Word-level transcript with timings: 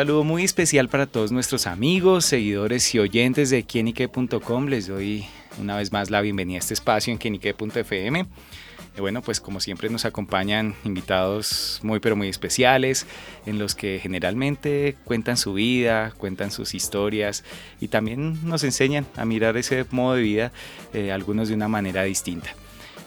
Saludo 0.00 0.24
muy 0.24 0.44
especial 0.44 0.88
para 0.88 1.04
todos 1.04 1.30
nuestros 1.30 1.66
amigos, 1.66 2.24
seguidores 2.24 2.94
y 2.94 2.98
oyentes 2.98 3.50
de 3.50 3.64
quienique.com. 3.64 4.66
Les 4.68 4.86
doy 4.86 5.26
una 5.60 5.76
vez 5.76 5.92
más 5.92 6.08
la 6.08 6.22
bienvenida 6.22 6.56
a 6.56 6.60
este 6.60 6.72
espacio 6.72 7.12
en 7.12 7.18
quienique.fm. 7.18 8.26
Y 8.96 9.00
bueno, 9.02 9.20
pues 9.20 9.42
como 9.42 9.60
siempre 9.60 9.90
nos 9.90 10.06
acompañan 10.06 10.74
invitados 10.84 11.80
muy 11.82 12.00
pero 12.00 12.16
muy 12.16 12.28
especiales 12.28 13.06
en 13.44 13.58
los 13.58 13.74
que 13.74 14.00
generalmente 14.02 14.96
cuentan 15.04 15.36
su 15.36 15.52
vida, 15.52 16.14
cuentan 16.16 16.50
sus 16.50 16.74
historias 16.74 17.44
y 17.78 17.88
también 17.88 18.42
nos 18.42 18.64
enseñan 18.64 19.06
a 19.18 19.26
mirar 19.26 19.58
ese 19.58 19.84
modo 19.90 20.14
de 20.14 20.22
vida, 20.22 20.52
eh, 20.94 21.12
algunos 21.12 21.48
de 21.48 21.56
una 21.56 21.68
manera 21.68 22.04
distinta. 22.04 22.54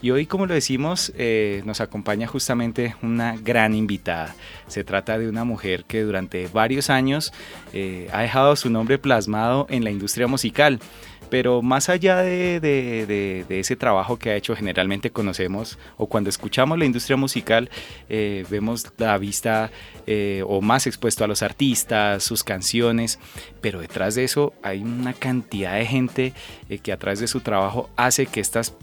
Y 0.03 0.11
hoy, 0.11 0.25
como 0.25 0.45
lo 0.45 0.53
decimos, 0.53 1.13
eh, 1.15 1.61
nos 1.65 1.79
acompaña 1.79 2.27
justamente 2.27 2.93
una 3.01 3.37
gran 3.37 3.73
invitada. 3.73 4.35
Se 4.67 4.83
trata 4.83 5.17
de 5.17 5.29
una 5.29 5.45
mujer 5.45 5.85
que 5.85 6.01
durante 6.01 6.47
varios 6.47 6.89
años 6.89 7.31
eh, 7.71 8.09
ha 8.11 8.21
dejado 8.21 8.57
su 8.57 8.69
nombre 8.69 8.97
plasmado 8.99 9.65
en 9.69 9.85
la 9.85 9.91
industria 9.91 10.27
musical. 10.27 10.81
Pero 11.29 11.61
más 11.61 11.87
allá 11.87 12.17
de, 12.17 13.45
ese 13.47 13.77
trabajo 13.77 14.19
que 14.19 14.31
ha 14.31 14.35
hecho, 14.35 14.57
generalmente 14.57 15.09
conocemos 15.09 15.79
o 15.95 16.07
cuando 16.07 16.29
escuchamos 16.29 16.77
la 16.77 16.83
industria 16.83 17.15
musical, 17.15 17.69
eh, 18.09 18.45
vemos 18.49 18.85
la 18.97 19.17
vista 19.17 19.71
o 20.45 20.61
más 20.61 20.85
expuesto 20.85 21.23
a 21.23 21.27
los 21.27 21.41
artistas, 21.41 22.23
sus 22.25 22.43
canciones, 22.43 23.19
pero 23.61 23.79
detrás 23.79 24.15
de 24.15 24.25
eso 24.25 24.53
hay 24.63 24.81
una 24.81 25.13
cantidad 25.13 25.75
de 25.75 25.85
gente 25.85 26.33
que 26.83 26.91
a 26.91 26.97
través 26.97 27.21
de 27.21 27.27
su 27.27 27.39
trabajo 27.39 27.89
hace 27.95 28.25
que 28.25 28.41
estas 28.41 28.75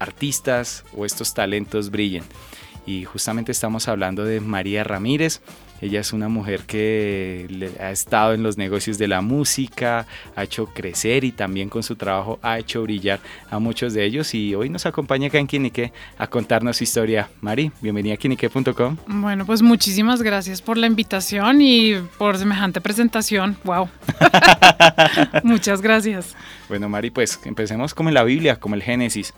artistas 0.00 0.84
o 0.96 1.06
estos 1.06 1.32
talentos 1.34 1.90
brillen. 1.90 2.24
Y 2.86 3.04
justamente 3.04 3.52
estamos 3.52 3.86
hablando 3.86 4.24
de 4.24 4.40
María 4.40 4.82
Ramírez. 4.82 5.40
Ella 5.80 6.00
es 6.00 6.12
una 6.12 6.28
mujer 6.28 6.62
que 6.66 7.72
ha 7.80 7.90
estado 7.90 8.34
en 8.34 8.42
los 8.42 8.58
negocios 8.58 8.98
de 8.98 9.08
la 9.08 9.22
música, 9.22 10.06
ha 10.36 10.44
hecho 10.44 10.66
crecer 10.66 11.24
y 11.24 11.32
también 11.32 11.70
con 11.70 11.82
su 11.82 11.96
trabajo 11.96 12.38
ha 12.42 12.58
hecho 12.58 12.82
brillar 12.82 13.20
a 13.50 13.58
muchos 13.58 13.94
de 13.94 14.04
ellos. 14.04 14.34
Y 14.34 14.54
hoy 14.54 14.68
nos 14.68 14.84
acompaña 14.84 15.28
acá 15.28 15.38
en 15.38 15.46
Quinique 15.46 15.92
a 16.18 16.26
contarnos 16.26 16.76
su 16.76 16.84
historia. 16.84 17.30
Mari, 17.40 17.72
bienvenida 17.80 18.14
a 18.14 18.16
quinique.com. 18.18 18.96
Bueno, 19.06 19.46
pues 19.46 19.62
muchísimas 19.62 20.22
gracias 20.22 20.60
por 20.60 20.76
la 20.76 20.86
invitación 20.86 21.62
y 21.62 21.94
por 22.18 22.36
semejante 22.36 22.82
presentación. 22.82 23.56
¡Wow! 23.64 23.88
Muchas 25.44 25.80
gracias. 25.80 26.36
Bueno, 26.68 26.90
Mari, 26.90 27.10
pues 27.10 27.40
empecemos 27.44 27.94
como 27.94 28.10
en 28.10 28.14
la 28.14 28.24
Biblia, 28.24 28.56
como 28.56 28.74
el 28.74 28.82
Génesis. 28.82 29.32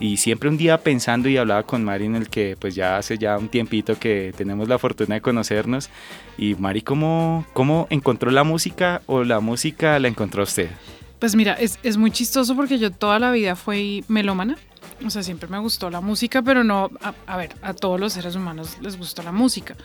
Y 0.00 0.18
siempre 0.18 0.48
un 0.48 0.56
día 0.56 0.78
pensando 0.78 1.28
y 1.28 1.36
hablaba 1.36 1.64
con 1.64 1.84
Mari 1.84 2.06
en 2.06 2.14
el 2.14 2.28
que 2.28 2.56
pues 2.58 2.74
ya 2.74 2.98
hace 2.98 3.18
ya 3.18 3.36
un 3.36 3.48
tiempito 3.48 3.98
que 3.98 4.32
tenemos 4.36 4.68
la 4.68 4.78
fortuna 4.78 5.16
de 5.16 5.20
conocernos. 5.20 5.90
Y 6.36 6.54
Mari, 6.54 6.82
¿cómo, 6.82 7.44
cómo 7.52 7.86
encontró 7.90 8.30
la 8.30 8.44
música 8.44 9.02
o 9.06 9.24
la 9.24 9.40
música 9.40 9.98
la 9.98 10.08
encontró 10.08 10.44
usted? 10.44 10.70
Pues 11.18 11.34
mira, 11.34 11.54
es, 11.54 11.80
es 11.82 11.96
muy 11.96 12.12
chistoso 12.12 12.54
porque 12.54 12.78
yo 12.78 12.92
toda 12.92 13.18
la 13.18 13.32
vida 13.32 13.56
fui 13.56 14.04
melómana. 14.06 14.56
O 15.04 15.10
sea, 15.10 15.22
siempre 15.22 15.48
me 15.48 15.58
gustó 15.58 15.90
la 15.90 16.00
música, 16.00 16.42
pero 16.42 16.64
no, 16.64 16.90
a, 17.00 17.14
a, 17.26 17.36
ver, 17.36 17.54
a 17.62 17.72
todos 17.72 18.00
los 18.00 18.12
seres 18.12 18.34
humanos 18.34 18.78
les 18.80 18.96
gusta 18.96 19.22
la 19.22 19.32
música. 19.32 19.76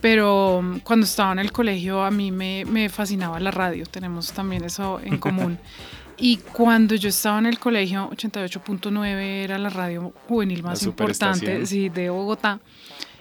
Pero 0.00 0.58
um, 0.58 0.80
cuando 0.80 1.04
estaba 1.04 1.32
en 1.32 1.38
el 1.38 1.52
colegio 1.52 2.02
a 2.02 2.10
mí 2.10 2.32
me, 2.32 2.64
me 2.64 2.88
fascinaba 2.88 3.38
la 3.38 3.52
radio, 3.52 3.86
tenemos 3.86 4.32
también 4.32 4.64
eso 4.64 5.00
en 5.02 5.18
común. 5.18 5.58
Y 6.24 6.36
cuando 6.36 6.94
yo 6.94 7.08
estaba 7.08 7.40
en 7.40 7.46
el 7.46 7.58
colegio, 7.58 8.08
88.9 8.10 9.42
era 9.42 9.58
la 9.58 9.70
radio 9.70 10.14
juvenil 10.28 10.62
más 10.62 10.84
importante 10.84 11.66
sí, 11.66 11.88
de 11.88 12.10
Bogotá. 12.10 12.60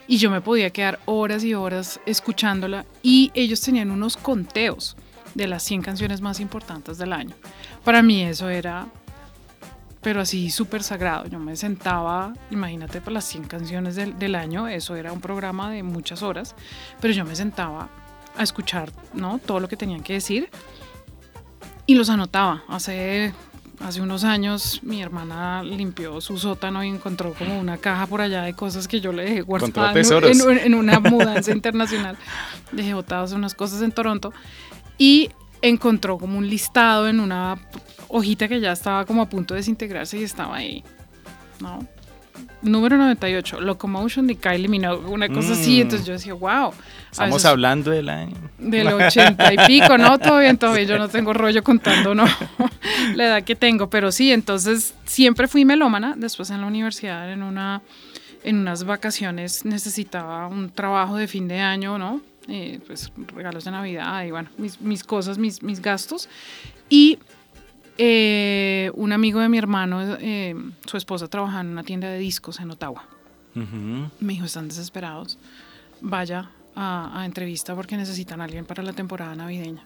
Y 0.06 0.18
yo 0.18 0.30
me 0.30 0.40
podía 0.40 0.70
quedar 0.70 1.00
horas 1.06 1.44
y 1.44 1.56
horas 1.56 2.00
escuchándola. 2.06 2.86
Y 3.02 3.32
ellos 3.34 3.60
tenían 3.60 3.90
unos 3.90 4.18
conteos 4.18 4.96
de 5.34 5.48
las 5.48 5.64
100 5.64 5.82
canciones 5.82 6.22
más 6.22 6.40
importantes 6.40 7.00
del 7.00 7.12
año. 7.14 7.34
Para 7.84 8.04
mí 8.04 8.22
eso 8.22 8.50
era, 8.50 8.86
pero 10.02 10.22
así 10.22 10.52
súper 10.52 10.84
sagrado. 10.84 11.26
Yo 11.26 11.40
me 11.40 11.56
sentaba, 11.56 12.36
imagínate, 12.52 13.02
para 13.02 13.14
las 13.14 13.26
100 13.26 13.46
canciones 13.46 13.96
del, 13.96 14.20
del, 14.20 14.36
año, 14.36 14.68
eso 14.68 14.96
era 14.96 15.12
un 15.12 15.22
programa 15.22 15.72
de 15.72 15.82
muchas 15.82 16.22
horas, 16.22 16.54
pero 17.00 17.16
yo 17.16 17.26
me 17.26 17.36
sentaba 17.36 17.90
a 18.38 18.44
escuchar 18.44 18.92
¿no? 19.16 19.40
todo 19.40 19.60
lo 19.60 19.68
que 19.68 19.76
tenían 19.76 20.04
que 20.04 20.14
decir 20.14 20.52
y 21.92 21.96
los 21.96 22.10
anotaba. 22.10 22.64
Hace, 22.70 23.34
hace 23.82 24.02
unos 24.02 24.24
años 24.24 24.80
mi 24.82 25.02
hermana 25.02 25.62
limpió 25.62 26.22
su 26.22 26.38
sótano 26.38 26.82
y 26.86 26.88
encontró 26.88 27.34
como 27.34 27.60
una 27.60 27.78
caja 27.78 28.08
por 28.08 28.22
allá 28.22 28.44
de 28.44 28.54
cosas 28.54 28.88
que 28.88 29.02
yo 29.02 29.12
le 29.12 29.24
dejé 29.24 29.42
guardadas 29.42 30.10
en, 30.10 30.58
en, 30.58 30.74
una 30.74 31.02
mudanza 31.02 31.52
internacional. 31.60 32.18
Dejé 32.72 32.94
botadas 32.94 33.34
unas 33.34 33.54
cosas 33.56 33.82
en 33.82 33.92
Toronto 33.92 34.32
y 34.98 35.32
encontró 35.62 36.18
como 36.18 36.38
un 36.38 36.48
listado 36.50 37.10
en 37.10 37.20
una 37.20 37.60
hojita 38.08 38.48
que 38.48 38.62
ya 38.62 38.72
estaba 38.72 39.06
como 39.06 39.22
a 39.22 39.28
punto 39.28 39.54
de 39.54 39.60
desintegrarse 39.60 40.18
y 40.18 40.24
estaba 40.24 40.56
ahí. 40.56 40.86
¿no? 41.60 41.86
Número 42.62 42.98
98, 42.98 43.62
Locomotion 43.62 44.28
de 44.28 44.36
Kylie 44.36 44.68
Minogue, 44.68 45.08
una 45.08 45.28
cosa 45.30 45.54
así. 45.54 45.78
Mm. 45.78 45.82
Entonces 45.82 46.08
yo 46.08 46.14
decía, 46.14 46.34
wow. 46.34 46.74
Estamos 47.12 47.46
hablando 47.46 47.92
del 47.92 48.10
año. 48.10 48.36
Del 48.58 48.88
80 48.94 49.54
y 49.54 49.58
pico, 49.68 49.98
¿no? 49.98 50.20
Todavía, 50.20 50.54
todavía 50.56 50.84
yo 50.88 50.98
no 50.98 51.10
tengo 51.10 51.34
rollo 51.34 51.64
contando, 51.64 52.16
¿no? 52.16 52.26
la 53.16 53.26
edad 53.26 53.44
que 53.44 53.56
tengo, 53.56 53.90
pero 53.90 54.12
sí, 54.12 54.32
entonces 54.32 54.94
siempre 55.06 55.48
fui 55.48 55.66
melómana. 55.66 56.16
Después 56.18 56.50
en 56.50 56.62
la 56.62 56.68
universidad, 56.68 57.32
en, 57.32 57.44
una, 57.44 57.82
en 58.44 58.58
unas 58.58 58.84
vacaciones, 58.84 59.66
necesitaba 59.66 60.48
un 60.48 60.70
trabajo 60.70 61.18
de 61.18 61.28
fin 61.28 61.48
de 61.48 61.60
año, 61.60 61.98
¿no? 61.98 62.22
Eh, 62.48 62.80
pues 62.88 63.12
regalos 63.36 63.66
de 63.66 63.72
Navidad 63.72 64.24
y 64.24 64.32
bueno, 64.32 64.50
mis, 64.58 64.82
mis 64.82 65.04
cosas, 65.04 65.38
mis, 65.38 65.62
mis 65.62 65.82
gastos. 65.82 66.28
Y 66.90 67.20
eh, 68.04 68.90
un 68.96 69.12
amigo 69.12 69.40
de 69.42 69.48
mi 69.48 69.60
hermano, 69.60 70.02
eh, 70.02 70.56
su 70.88 70.98
esposa 70.98 71.28
trabajaba 71.28 71.62
en 71.62 71.68
una 71.68 71.84
tienda 71.84 72.10
de 72.10 72.18
discos 72.18 72.60
en 72.60 72.72
Ottawa. 72.72 73.06
Me 73.54 74.34
dijo, 74.34 74.46
están 74.46 74.70
desesperados, 74.70 75.38
vaya 76.00 76.50
a, 76.76 77.22
entrevista 77.26 77.76
porque 77.76 77.96
necesitan 77.98 78.42
a 78.42 78.46
alguien 78.46 78.66
para 78.66 78.82
la 78.82 78.94
temporada 78.94 79.36
navideña. 79.36 79.86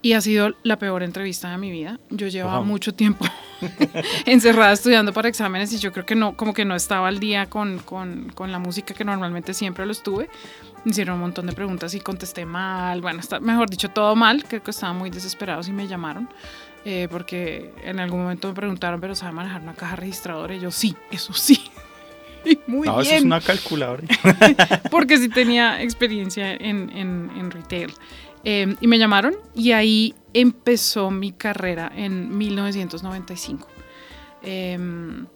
Y 0.00 0.14
ha 0.14 0.22
sido 0.22 0.54
la 0.62 0.78
peor 0.78 1.02
entrevista 1.02 1.50
de 1.50 1.58
mi 1.58 1.70
vida. 1.70 2.00
Yo 2.08 2.26
llevaba 2.26 2.62
mucho 2.62 2.94
tiempo 2.94 3.26
encerrada 4.24 4.72
estudiando 4.72 5.12
para 5.12 5.28
exámenes 5.28 5.74
y 5.74 5.78
yo 5.78 5.92
creo 5.92 6.06
que 6.06 6.14
no, 6.14 6.34
como 6.38 6.54
que 6.54 6.64
no 6.64 6.74
estaba 6.74 7.06
al 7.08 7.20
día 7.20 7.50
con, 7.50 7.80
con, 7.80 8.32
con 8.34 8.50
la 8.50 8.60
música 8.60 8.94
que 8.94 9.04
normalmente 9.04 9.52
siempre 9.52 9.84
lo 9.84 9.92
estuve. 9.92 10.30
Me 10.84 10.90
hicieron 10.90 11.16
un 11.16 11.20
montón 11.20 11.46
de 11.48 11.52
preguntas 11.52 11.92
y 11.92 12.00
contesté 12.00 12.46
mal. 12.46 13.02
Bueno, 13.02 13.20
está, 13.20 13.40
mejor 13.40 13.68
dicho, 13.68 13.90
todo 13.90 14.16
mal. 14.16 14.42
Creo 14.44 14.62
que 14.62 14.70
estaban 14.70 14.96
muy 14.96 15.10
desesperados 15.10 15.68
y 15.68 15.72
me 15.72 15.86
llamaron. 15.86 16.30
Eh, 16.84 17.06
porque 17.10 17.72
en 17.84 18.00
algún 18.00 18.22
momento 18.22 18.48
me 18.48 18.54
preguntaron, 18.54 19.00
¿pero 19.00 19.14
sabe 19.14 19.32
manejar 19.32 19.62
una 19.62 19.74
caja 19.74 19.96
registradora? 19.96 20.54
Y 20.54 20.60
yo, 20.60 20.70
sí, 20.70 20.96
eso 21.10 21.32
sí. 21.32 21.62
Muy 22.66 22.88
no, 22.88 23.00
eso 23.00 23.14
es 23.14 23.22
una 23.22 23.40
calculadora. 23.40 24.02
porque 24.90 25.18
sí 25.18 25.28
tenía 25.28 25.80
experiencia 25.82 26.52
en, 26.52 26.90
en, 26.90 27.30
en 27.36 27.50
retail. 27.50 27.92
Eh, 28.44 28.74
y 28.80 28.86
me 28.88 28.98
llamaron 28.98 29.36
y 29.54 29.72
ahí 29.72 30.14
empezó 30.34 31.10
mi 31.10 31.32
carrera 31.32 31.92
en 31.94 32.36
1995. 32.36 33.68
Eh, 34.42 34.72
em, 34.72 35.26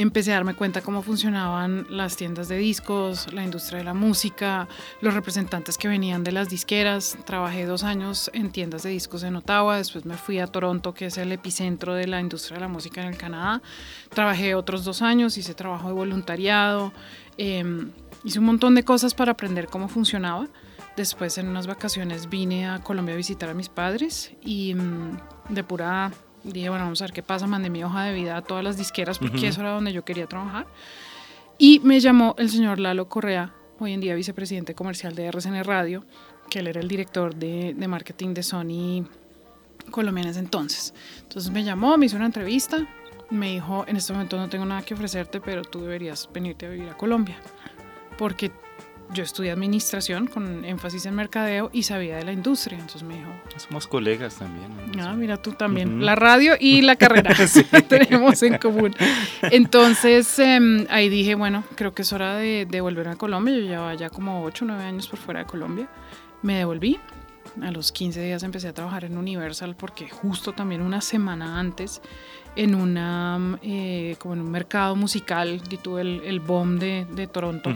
empecé 0.00 0.32
a 0.32 0.36
darme 0.36 0.54
cuenta 0.54 0.80
cómo 0.80 1.02
funcionaban 1.02 1.86
las 1.90 2.16
tiendas 2.16 2.48
de 2.48 2.56
discos, 2.56 3.30
la 3.34 3.44
industria 3.44 3.80
de 3.80 3.84
la 3.84 3.92
música, 3.92 4.66
los 5.02 5.12
representantes 5.12 5.76
que 5.76 5.88
venían 5.88 6.24
de 6.24 6.32
las 6.32 6.48
disqueras. 6.48 7.18
Trabajé 7.26 7.66
dos 7.66 7.84
años 7.84 8.30
en 8.32 8.50
tiendas 8.50 8.82
de 8.82 8.90
discos 8.90 9.24
en 9.24 9.36
Ottawa, 9.36 9.76
después 9.76 10.06
me 10.06 10.16
fui 10.16 10.38
a 10.38 10.46
Toronto, 10.46 10.94
que 10.94 11.06
es 11.06 11.18
el 11.18 11.30
epicentro 11.32 11.92
de 11.92 12.06
la 12.06 12.18
industria 12.18 12.56
de 12.56 12.62
la 12.62 12.68
música 12.68 13.02
en 13.02 13.08
el 13.08 13.18
Canadá. 13.18 13.60
Trabajé 14.08 14.54
otros 14.54 14.84
dos 14.84 15.02
años, 15.02 15.36
hice 15.36 15.52
trabajo 15.54 15.88
de 15.88 15.94
voluntariado, 15.94 16.94
em, 17.36 17.90
hice 18.24 18.38
un 18.38 18.46
montón 18.46 18.74
de 18.74 18.84
cosas 18.84 19.12
para 19.12 19.32
aprender 19.32 19.66
cómo 19.66 19.88
funcionaba. 19.88 20.48
Después 20.96 21.36
en 21.36 21.46
unas 21.46 21.66
vacaciones 21.66 22.30
vine 22.30 22.66
a 22.66 22.78
Colombia 22.78 23.14
a 23.14 23.18
visitar 23.18 23.50
a 23.50 23.54
mis 23.54 23.68
padres 23.68 24.32
y 24.42 24.74
mm, 24.74 25.18
de 25.50 25.62
pura 25.62 26.10
dije, 26.44 26.68
bueno, 26.68 26.84
vamos 26.84 27.00
a 27.02 27.04
ver 27.04 27.12
qué 27.12 27.22
pasa, 27.22 27.46
mandé 27.46 27.70
mi 27.70 27.84
hoja 27.84 28.04
de 28.04 28.14
vida 28.14 28.36
a 28.36 28.42
todas 28.42 28.64
las 28.64 28.76
disqueras 28.76 29.18
porque 29.18 29.48
eso 29.48 29.60
era 29.60 29.70
donde 29.70 29.92
yo 29.92 30.04
quería 30.04 30.26
trabajar. 30.26 30.66
Y 31.58 31.80
me 31.80 32.00
llamó 32.00 32.34
el 32.38 32.50
señor 32.50 32.78
Lalo 32.78 33.08
Correa, 33.08 33.52
hoy 33.78 33.92
en 33.92 34.00
día 34.00 34.14
vicepresidente 34.14 34.74
comercial 34.74 35.14
de 35.14 35.26
RCN 35.26 35.64
Radio, 35.64 36.04
que 36.48 36.60
él 36.60 36.68
era 36.68 36.80
el 36.80 36.88
director 36.88 37.34
de, 37.34 37.74
de 37.74 37.88
marketing 37.88 38.34
de 38.34 38.42
Sony 38.42 39.06
Colombia 39.90 40.30
entonces. 40.36 40.94
Entonces 41.22 41.50
me 41.50 41.64
llamó, 41.64 41.96
me 41.96 42.06
hizo 42.06 42.16
una 42.16 42.26
entrevista, 42.26 42.86
me 43.30 43.52
dijo, 43.52 43.84
en 43.86 43.96
este 43.96 44.12
momento 44.12 44.36
no 44.36 44.48
tengo 44.48 44.64
nada 44.64 44.82
que 44.82 44.94
ofrecerte, 44.94 45.40
pero 45.40 45.62
tú 45.62 45.80
deberías 45.80 46.28
venirte 46.32 46.66
a 46.66 46.70
vivir 46.70 46.88
a 46.88 46.96
Colombia, 46.96 47.36
porque 48.18 48.50
yo 49.12 49.22
estudié 49.22 49.50
administración 49.50 50.26
con 50.26 50.64
énfasis 50.64 51.06
en 51.06 51.14
mercadeo 51.14 51.70
y 51.72 51.82
sabía 51.82 52.16
de 52.16 52.24
la 52.24 52.32
industria. 52.32 52.78
Entonces 52.78 53.02
me 53.02 53.16
dijo... 53.16 53.30
Somos 53.56 53.86
colegas 53.86 54.36
también. 54.36 54.70
Ah, 55.00 55.14
mira 55.14 55.36
tú 55.36 55.52
también. 55.52 56.04
La 56.04 56.14
radio 56.14 56.54
y 56.58 56.82
la 56.82 56.96
carrera 56.96 57.34
tenemos 57.88 58.42
en 58.42 58.58
común. 58.58 58.94
Entonces 59.42 60.38
em, 60.38 60.86
ahí 60.90 61.08
dije, 61.08 61.34
bueno, 61.34 61.64
creo 61.74 61.94
que 61.94 62.02
es 62.02 62.12
hora 62.12 62.36
de, 62.36 62.66
de 62.66 62.80
volver 62.80 63.08
a 63.08 63.16
Colombia. 63.16 63.54
Yo 63.54 63.62
llevaba 63.62 63.94
ya 63.94 64.10
como 64.10 64.44
8 64.44 64.64
o 64.64 64.68
9 64.68 64.84
años 64.84 65.08
por 65.08 65.18
fuera 65.18 65.40
de 65.40 65.46
Colombia. 65.46 65.88
Me 66.42 66.56
devolví. 66.56 66.98
A 67.62 67.70
los 67.70 67.92
15 67.92 68.22
días 68.22 68.42
empecé 68.42 68.68
a 68.68 68.72
trabajar 68.72 69.04
en 69.04 69.18
Universal 69.18 69.76
porque 69.76 70.08
justo 70.08 70.52
también 70.52 70.82
una 70.82 71.00
semana 71.00 71.58
antes 71.58 72.00
en 72.56 72.74
una 72.74 73.58
eh, 73.62 74.16
como 74.18 74.34
en 74.34 74.40
un 74.40 74.50
mercado 74.50 74.96
musical 74.96 75.60
y 75.70 75.76
tuve 75.76 76.02
el, 76.02 76.22
el 76.24 76.40
BOM 76.40 76.78
de, 76.78 77.06
de 77.10 77.26
Toronto. 77.26 77.70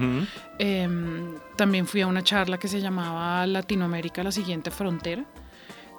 Em, 0.59 1.35
también 1.57 1.87
fui 1.87 2.01
a 2.01 2.07
una 2.07 2.23
charla 2.23 2.59
que 2.59 2.69
se 2.69 2.81
llamaba 2.81 3.47
Latinoamérica, 3.47 4.23
la 4.23 4.33
siguiente 4.33 4.71
frontera. 4.71 5.25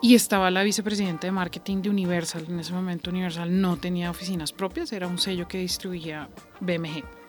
Y 0.01 0.13
estaba 0.13 0.51
la 0.51 0.61
vicepresidenta 0.63 1.25
de 1.25 1.31
marketing 1.31 1.81
de 1.81 1.89
Universal. 1.89 2.45
En 2.49 2.59
ese 2.59 2.73
momento 2.73 3.09
Universal 3.09 3.61
no 3.61 3.77
tenía 3.77 4.11
oficinas 4.11 4.51
propias, 4.51 4.91
era 4.91 5.07
un 5.07 5.17
sello 5.17 5.47
que 5.47 5.57
distribuía 5.57 6.29
BMG. 6.59 7.24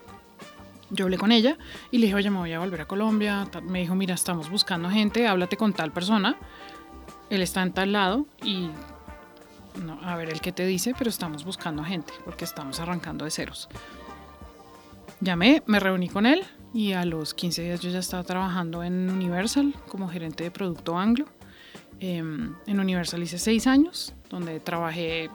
Yo 0.90 1.04
hablé 1.04 1.18
con 1.18 1.32
ella 1.32 1.58
y 1.90 1.98
le 1.98 2.06
dije, 2.06 2.16
oye, 2.16 2.30
me 2.30 2.38
voy 2.38 2.52
a 2.52 2.58
volver 2.58 2.82
a 2.82 2.86
Colombia. 2.86 3.48
Me 3.62 3.80
dijo, 3.80 3.94
mira, 3.94 4.14
estamos 4.14 4.50
buscando 4.50 4.88
gente, 4.88 5.26
háblate 5.26 5.56
con 5.56 5.72
tal 5.72 5.92
persona. 5.92 6.36
Él 7.28 7.42
está 7.42 7.62
en 7.62 7.72
tal 7.72 7.92
lado 7.92 8.26
y 8.44 8.70
no, 9.84 9.98
a 10.02 10.16
ver 10.16 10.30
el 10.30 10.40
que 10.40 10.52
te 10.52 10.64
dice, 10.64 10.94
pero 10.96 11.10
estamos 11.10 11.44
buscando 11.44 11.84
gente 11.84 12.12
porque 12.24 12.44
estamos 12.44 12.80
arrancando 12.80 13.24
de 13.24 13.30
ceros. 13.30 13.68
Llamé, 15.20 15.62
me 15.66 15.80
reuní 15.80 16.08
con 16.08 16.26
él 16.26 16.44
y 16.72 16.92
a 16.92 17.04
los 17.04 17.34
15 17.34 17.62
días 17.62 17.80
yo 17.80 17.90
ya 17.90 17.98
estaba 17.98 18.22
trabajando 18.22 18.82
en 18.82 19.10
Universal 19.10 19.74
como 19.88 20.08
gerente 20.08 20.44
de 20.44 20.50
producto 20.50 20.96
anglo. 20.96 21.26
Em, 21.98 22.54
en 22.66 22.80
Universal 22.80 23.22
hice 23.22 23.38
seis 23.38 23.66
años, 23.66 24.14
donde 24.28 24.60
trabajé 24.60 25.30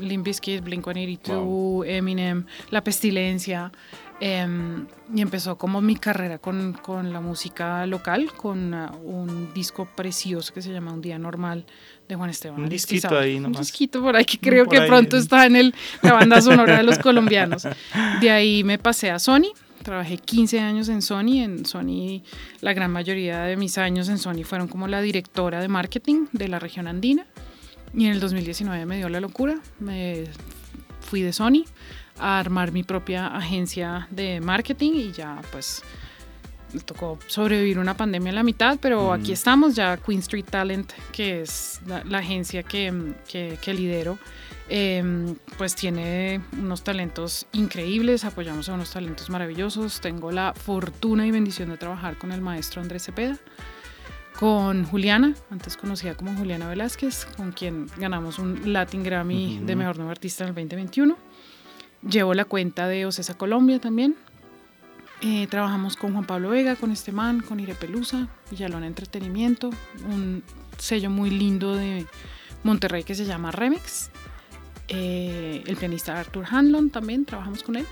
Limp 0.00 0.24
Bizkit, 0.24 0.64
Blink-182, 0.64 1.84
Eminem, 1.86 2.46
La 2.70 2.84
Pestilencia, 2.84 3.72
Em, 4.20 4.86
y 5.12 5.20
empezó 5.20 5.58
como 5.58 5.82
mi 5.82 5.96
carrera 5.96 6.38
con, 6.38 6.72
con 6.74 7.12
la 7.12 7.20
música 7.20 7.84
local, 7.86 8.32
con 8.36 8.72
uh, 8.72 8.96
un 9.02 9.52
disco 9.52 9.88
precioso 9.96 10.54
que 10.54 10.62
se 10.62 10.72
llama 10.72 10.92
Un 10.92 11.02
Día 11.02 11.18
Normal 11.18 11.66
de 12.08 12.14
Juan 12.14 12.30
Esteban. 12.30 12.62
Un 12.62 12.68
disquito 12.68 13.18
ahí 13.18 13.40
nomás. 13.40 13.58
Un 13.58 13.62
disquito 13.64 14.00
por 14.00 14.14
ahí 14.16 14.24
que 14.24 14.38
creo 14.38 14.66
que 14.66 14.82
pronto 14.82 15.16
está 15.16 15.46
en 15.46 15.56
el, 15.56 15.74
la 16.02 16.12
banda 16.12 16.40
sonora 16.40 16.76
de 16.76 16.84
los 16.84 16.98
colombianos. 17.00 17.66
De 18.20 18.30
ahí 18.30 18.62
me 18.62 18.78
pasé 18.78 19.10
a 19.10 19.18
Sony. 19.18 19.52
Trabajé 19.82 20.16
15 20.16 20.60
años 20.60 20.88
en 20.88 21.02
Sony. 21.02 21.42
En 21.42 21.66
Sony, 21.66 22.22
la 22.60 22.72
gran 22.72 22.92
mayoría 22.92 23.42
de 23.42 23.56
mis 23.56 23.78
años 23.78 24.08
en 24.08 24.18
Sony 24.18 24.44
fueron 24.44 24.68
como 24.68 24.86
la 24.86 25.02
directora 25.02 25.60
de 25.60 25.68
marketing 25.68 26.26
de 26.32 26.48
la 26.48 26.60
región 26.60 26.86
andina. 26.86 27.26
Y 27.92 28.06
en 28.06 28.12
el 28.12 28.20
2019 28.20 28.86
me 28.86 28.96
dio 28.96 29.08
la 29.08 29.20
locura. 29.20 29.58
Me 29.80 30.24
fui 31.00 31.20
de 31.20 31.32
Sony 31.32 31.64
a 32.18 32.38
armar 32.38 32.72
mi 32.72 32.82
propia 32.82 33.26
agencia 33.28 34.06
de 34.10 34.40
marketing 34.40 34.92
y 34.94 35.12
ya 35.12 35.40
pues 35.50 35.82
me 36.74 36.80
tocó 36.80 37.18
sobrevivir 37.26 37.78
una 37.78 37.96
pandemia 37.96 38.30
en 38.30 38.34
la 38.34 38.42
mitad, 38.42 38.78
pero 38.80 39.12
aquí 39.12 39.32
estamos 39.32 39.74
ya 39.74 39.96
Queen 39.96 40.18
Street 40.20 40.46
Talent, 40.50 40.92
que 41.12 41.42
es 41.42 41.80
la, 41.86 42.18
agencia 42.18 42.62
que, 42.62 43.14
que, 43.28 43.74
lidero, 43.74 44.18
em, 44.68 45.36
pues 45.56 45.74
tiene 45.76 46.40
unos 46.58 46.82
talentos 46.82 47.46
increíbles, 47.52 48.24
apoyamos 48.24 48.68
a 48.68 48.74
unos 48.74 48.90
talentos 48.90 49.30
maravillosos, 49.30 50.00
tengo 50.00 50.32
la 50.32 50.52
fortuna 50.52 51.26
y 51.26 51.30
bendición 51.30 51.70
de 51.70 51.76
trabajar 51.76 52.18
con 52.18 52.32
el 52.32 52.40
maestro 52.40 52.82
Andrés 52.82 53.04
Cepeda, 53.04 53.38
con 54.38 54.84
Juliana, 54.84 55.34
antes 55.50 55.76
conocida 55.76 56.16
como 56.16 56.34
Juliana 56.34 56.68
Velázquez, 56.68 57.24
con 57.36 57.52
quien 57.52 57.86
ganamos 57.98 58.40
un 58.40 58.72
Latin 58.72 59.04
Grammy 59.04 59.60
de 59.62 59.76
Mejor 59.76 59.96
Nuevo 59.96 60.10
Artista 60.10 60.42
en 60.42 60.48
el 60.48 60.54
2021 60.56 61.16
Llevo 62.08 62.34
la 62.34 62.44
cuenta 62.44 62.86
de 62.88 63.06
Ocesa 63.06 63.34
Colombia 63.34 63.78
también. 63.78 64.16
Eh, 65.22 65.46
trabajamos 65.48 65.96
con 65.96 66.12
Juan 66.12 66.26
Pablo 66.26 66.50
Vega, 66.50 66.76
con 66.76 66.90
este 66.90 67.12
man, 67.12 67.40
con 67.40 67.58
Ire 67.58 67.74
Pelusa, 67.74 68.28
Villalón 68.50 68.84
Entretenimiento, 68.84 69.70
un 70.06 70.42
sello 70.76 71.08
muy 71.08 71.30
lindo 71.30 71.74
de 71.74 72.06
Monterrey 72.62 73.04
que 73.04 73.14
se 73.14 73.24
llama 73.24 73.50
Remix. 73.50 74.10
Eh, 74.88 75.62
el 75.66 75.76
pianista 75.76 76.18
Arthur 76.18 76.44
Hanlon 76.50 76.90
también, 76.90 77.24
trabajamos 77.24 77.62
con 77.62 77.76
él. 77.76 77.86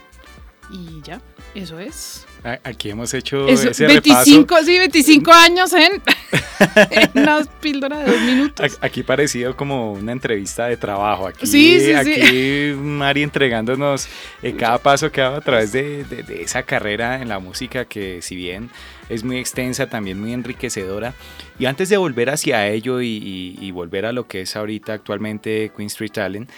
Y 0.71 1.01
ya, 1.03 1.21
eso 1.55 1.79
es. 1.79 2.27
Aquí 2.65 2.91
hemos 2.91 3.15
hecho 3.15 3.49
ese 3.49 3.87
25, 3.87 4.57
Sí, 4.65 4.79
25 4.79 5.33
años 5.33 5.73
en, 5.73 6.03
una 7.15 7.45
píldora 7.61 7.99
de 7.99 8.11
dos 8.11 8.21
minutos. 8.23 8.79
Aquí 8.81 9.03
parecido 9.03 9.57
como 9.57 9.93
una 9.93 10.13
entrevista 10.13 10.67
de 10.67 10.77
trabajo. 10.77 11.27
Aquí, 11.27 11.47
sí, 11.47 11.81
sí, 11.81 11.93
aquí 11.93 12.75
Mari 12.77 13.23
entregándonos 13.23 14.09
eh, 14.43 14.55
cada 14.55 14.79
paso 14.79 15.11
que 15.11 15.21
ha 15.21 15.25
dado 15.25 15.37
a 15.37 15.41
través 15.41 15.73
de, 15.73 16.05
de, 16.05 16.43
esa 16.43 16.63
carrera 16.63 17.21
en 17.21 17.29
la 17.29 17.39
música 17.39 17.85
que 17.85 18.23
si 18.23 18.37
bien 18.37 18.71
es 19.09 19.25
muy 19.25 19.39
extensa, 19.39 19.89
también 19.89 20.21
muy 20.21 20.33
enriquecedora. 20.33 21.15
Y 21.59 21.67
antes 21.67 21.89
de 21.89 21.97
volver 21.97 22.31
hacia 22.31 22.67
ello 22.69 23.01
y, 23.01 23.57
y 23.61 23.71
volver 23.71 24.07
a 24.07 24.13
lo 24.13 24.27
que 24.27 24.43
es 24.43 24.57
ahorita 24.57 24.95
actualmente 24.95 25.71
Queen 25.77 25.89
Street 25.89 26.13
Talent, 26.13 26.51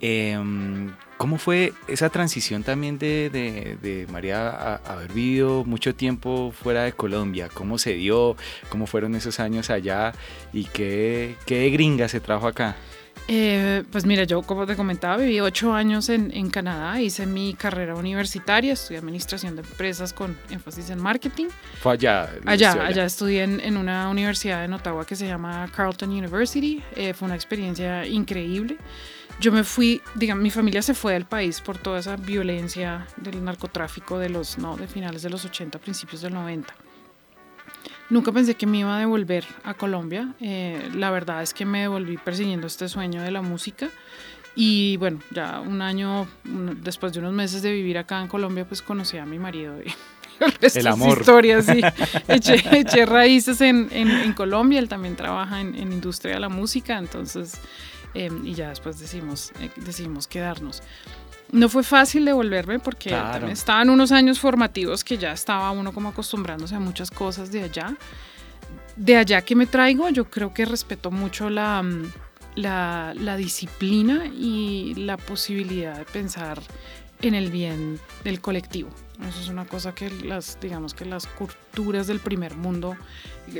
eh, 0.00 0.38
¿Cómo 1.18 1.36
fue 1.36 1.72
esa 1.88 2.10
transición 2.10 2.62
también 2.62 2.96
de, 2.96 3.28
de, 3.28 4.06
María 4.10 4.48
a, 4.50 4.76
haber 4.76 5.12
vivido 5.12 5.64
mucho 5.64 5.92
tiempo 5.92 6.52
fuera 6.52 6.84
de 6.84 6.92
Colombia? 6.92 7.48
¿Cómo 7.52 7.76
se 7.76 7.94
dio? 7.94 8.36
¿Cómo 8.68 8.86
fueron 8.86 9.16
esos 9.16 9.40
años 9.40 9.68
allá? 9.68 10.12
¿Y 10.52 10.64
qué, 10.66 11.34
qué 11.44 11.68
gringa 11.70 12.06
se 12.06 12.20
trajo 12.20 12.46
acá? 12.46 12.76
Eh, 13.26 13.82
pues 13.90 14.06
mira, 14.06 14.22
yo 14.24 14.42
como 14.42 14.64
te 14.64 14.76
comentaba, 14.76 15.16
viví 15.16 15.40
ocho 15.40 15.74
años 15.74 16.08
en, 16.08 16.30
en, 16.32 16.50
Canadá, 16.50 17.00
hice 17.00 17.26
mi 17.26 17.52
carrera 17.52 17.96
universitaria, 17.96 18.72
estudié 18.72 19.00
administración 19.00 19.56
de 19.56 19.62
empresas 19.62 20.12
con 20.12 20.38
énfasis 20.50 20.88
en 20.90 21.02
marketing. 21.02 21.48
¿Fue 21.80 21.94
allá? 21.94 22.30
Allá, 22.46 22.72
allá, 22.72 23.04
estudié 23.04 23.42
en, 23.42 23.58
en, 23.60 23.76
una 23.76 24.08
universidad 24.08 24.64
en 24.64 24.72
Ottawa 24.72 25.04
que 25.04 25.16
se 25.16 25.26
llama 25.26 25.68
Carleton 25.74 26.10
University, 26.10 26.82
eh, 26.94 27.12
fue 27.12 27.26
una 27.26 27.34
experiencia 27.34 28.06
increíble 28.06 28.78
yo 29.40 29.52
me 29.52 29.64
fui, 29.64 30.02
digamos, 30.14 30.42
mi 30.42 30.50
familia 30.50 30.82
se 30.82 30.94
fue 30.94 31.12
del 31.12 31.24
país 31.24 31.60
por 31.60 31.78
toda 31.78 32.00
esa 32.00 32.16
violencia 32.16 33.06
del 33.16 33.44
narcotráfico 33.44 34.18
de 34.18 34.28
los, 34.28 34.58
no, 34.58 34.76
de 34.76 34.88
finales 34.88 35.22
de 35.22 35.30
los 35.30 35.44
80, 35.44 35.78
principios 35.78 36.22
del 36.22 36.34
90. 36.34 36.74
Nunca 38.10 38.32
pensé 38.32 38.54
que 38.54 38.66
me 38.66 38.78
iba 38.78 38.96
a 38.96 38.98
devolver 38.98 39.44
a 39.64 39.74
Colombia. 39.74 40.34
Eh, 40.40 40.90
la 40.94 41.10
verdad 41.10 41.42
es 41.42 41.52
que 41.52 41.64
me 41.64 41.82
devolví 41.82 42.16
persiguiendo 42.16 42.66
este 42.66 42.88
sueño 42.88 43.22
de 43.22 43.30
la 43.30 43.42
música. 43.42 43.90
Y 44.54 44.96
bueno, 44.96 45.20
ya 45.30 45.60
un 45.60 45.82
año 45.82 46.26
después 46.82 47.12
de 47.12 47.20
unos 47.20 47.32
meses 47.32 47.62
de 47.62 47.70
vivir 47.70 47.98
acá 47.98 48.20
en 48.20 48.28
Colombia, 48.28 48.66
pues 48.66 48.82
conocí 48.82 49.18
a 49.18 49.26
mi 49.26 49.38
marido. 49.38 49.76
Y 49.82 49.92
el, 50.78 50.86
amor. 50.86 51.18
Historias, 51.20 51.66
sí. 51.66 51.80
eché, 52.28 53.06
raíces 53.06 53.60
en, 53.60 53.88
en, 53.92 54.10
en, 54.10 54.32
Colombia. 54.32 54.78
Él 54.78 54.88
también 54.88 55.14
trabaja 55.14 55.60
en, 55.60 55.74
en 55.74 55.92
industria 55.92 56.34
de 56.34 56.40
la 56.40 56.48
música. 56.48 56.98
Entonces 56.98 57.60
Em, 58.14 58.46
y 58.46 58.54
ya 58.54 58.70
después 58.70 58.98
decidimos, 58.98 59.52
eh, 59.60 59.70
decidimos 59.76 60.26
quedarnos. 60.26 60.82
No 61.50 61.68
fue 61.68 61.82
fácil 61.82 62.24
devolverme 62.24 62.78
porque 62.78 63.16
estaban 63.50 63.88
unos 63.88 64.12
años 64.12 64.38
formativos 64.38 65.02
que 65.02 65.16
ya 65.16 65.32
estaba 65.32 65.70
uno 65.70 65.92
como 65.92 66.10
acostumbrándose 66.10 66.74
a 66.74 66.80
muchas 66.80 67.10
cosas 67.10 67.50
de 67.50 67.62
allá. 67.62 67.96
De 68.96 69.16
allá 69.16 69.40
que 69.42 69.54
me 69.54 69.66
traigo, 69.66 70.08
yo 70.10 70.28
creo 70.28 70.52
que 70.52 70.64
respeto 70.66 71.10
mucho 71.10 71.48
la, 71.48 71.82
mm, 71.82 72.12
la, 72.56 73.14
la 73.16 73.36
disciplina 73.36 74.26
y 74.26 74.94
la 74.96 75.16
posibilidad 75.16 75.96
de 75.96 76.04
pensar 76.04 76.60
en 77.22 77.34
el 77.34 77.50
bien 77.50 77.98
del 78.24 78.40
colectivo. 78.40 78.90
Eso 79.26 79.40
es 79.40 79.48
una 79.48 79.64
cosa 79.64 79.94
que 79.94 80.10
las, 80.10 80.58
digamos 80.60 80.94
que 80.94 81.04
las 81.04 81.26
culturas 81.26 82.06
del 82.06 82.20
primer 82.20 82.54
mundo 82.54 82.96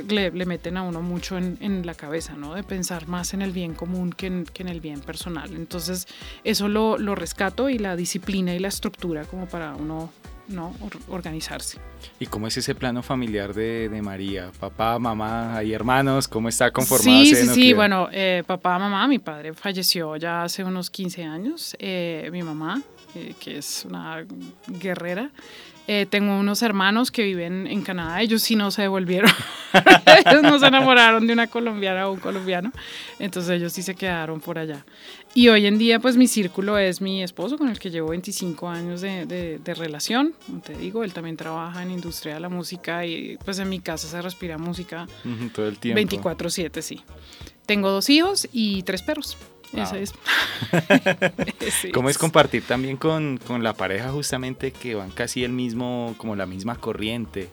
le, 0.07 0.31
meten 0.31 0.77
a 0.77 0.83
uno 0.83 1.01
mucho 1.01 1.37
en, 1.37 1.57
en, 1.59 1.85
la 1.85 1.95
cabeza, 1.95 2.33
¿no? 2.37 2.53
De 2.53 2.63
pensar 2.63 3.07
más 3.07 3.33
en 3.33 3.41
el 3.41 3.51
bien 3.51 3.73
común 3.73 4.11
que 4.11 4.27
en, 4.27 4.45
que 4.45 4.63
en 4.63 4.69
el 4.69 4.79
bien 4.79 5.01
personal. 5.01 5.53
Entonces, 5.53 6.07
eso 6.45 6.69
lo, 6.69 6.97
lo, 6.97 7.13
rescato 7.15 7.69
y 7.69 7.77
la 7.77 7.97
disciplina 7.97 8.53
y 8.53 8.59
la 8.59 8.69
estructura 8.69 9.25
como 9.25 9.47
para 9.47 9.75
uno 9.75 10.11
¿no? 10.47 10.73
organizarse. 11.09 11.77
¿Y 12.19 12.25
cómo 12.25 12.47
es 12.47 12.57
ese 12.57 12.73
plano 12.73 13.03
familiar 13.03 13.53
de, 13.53 13.89
de 13.89 14.01
María? 14.01 14.51
Papá, 14.59 14.97
mamá, 14.97 15.57
hay 15.57 15.73
hermanos, 15.73 16.27
¿cómo 16.27 16.47
está 16.49 16.71
conformado? 16.71 17.23
Sí, 17.23 17.35
sí, 17.35 17.47
sí, 17.47 17.73
bueno, 17.73 18.07
eh, 18.11 18.43
papá, 18.47 18.79
mamá, 18.79 19.07
mi 19.07 19.19
padre 19.19 19.53
falleció 19.53 20.15
ya 20.15 20.43
hace 20.43 20.63
unos 20.63 20.89
15 20.89 21.23
años, 21.23 21.75
eh, 21.79 22.29
mi 22.31 22.43
mamá 22.43 22.81
eh, 23.15 23.33
que 23.39 23.57
es 23.57 23.85
una 23.85 24.25
guerrera. 24.67 25.31
Eh, 25.91 26.05
tengo 26.07 26.37
unos 26.37 26.61
hermanos 26.61 27.09
que 27.09 27.23
viven 27.23 27.65
en 27.65 27.81
Canadá, 27.81 28.21
ellos 28.21 28.43
sí 28.43 28.55
no 28.55 28.69
se 28.69 28.83
devolvieron, 28.83 29.31
ellos 30.27 30.43
no 30.43 30.59
se 30.59 30.67
enamoraron 30.67 31.25
de 31.25 31.33
una 31.33 31.47
colombiana 31.47 32.07
o 32.07 32.13
un 32.13 32.19
colombiano, 32.19 32.71
entonces 33.17 33.53
ellos 33.53 33.73
sí 33.73 33.81
se 33.81 33.95
quedaron 33.95 34.39
por 34.39 34.59
allá. 34.59 34.85
Y 35.33 35.47
hoy 35.47 35.65
en 35.65 35.79
día 35.79 35.99
pues 35.99 36.15
mi 36.15 36.27
círculo 36.27 36.77
es 36.77 37.01
mi 37.01 37.23
esposo 37.23 37.57
con 37.57 37.69
el 37.69 37.79
que 37.79 37.89
llevo 37.89 38.09
25 38.09 38.69
años 38.69 39.01
de, 39.01 39.25
de, 39.25 39.73
relación, 39.73 40.35
como 40.45 40.61
te 40.61 40.77
digo, 40.77 41.03
él 41.03 41.11
también 41.11 41.37
trabaja 41.37 41.81
en 41.81 41.89
industria 41.89 42.35
de 42.35 42.41
la 42.41 42.49
música 42.49 43.03
y 43.07 43.39
pues 43.43 43.57
en 43.57 43.69
mi 43.69 43.79
casa 43.79 44.07
se 44.07 44.21
respira 44.21 44.59
música 44.59 45.07
todo 45.55 45.67
el 45.67 45.79
tiempo. 45.79 45.99
24/7, 45.99 46.83
sí. 46.83 47.01
Tengo 47.65 47.89
dos 47.89 48.11
hijos 48.11 48.47
y 48.51 48.83
tres 48.83 49.01
perros. 49.01 49.37
Es. 49.73 50.13
¿Cómo 51.93 52.09
es 52.09 52.17
compartir 52.17 52.63
también 52.63 52.97
con, 52.97 53.37
con, 53.37 53.63
la 53.63 53.73
pareja 53.73 54.09
justamente 54.09 54.71
que 54.71 54.95
van 54.95 55.11
casi 55.11 55.43
el 55.43 55.51
mismo, 55.51 56.15
como 56.17 56.35
la 56.35 56.45
misma 56.45 56.75
corriente? 56.75 57.49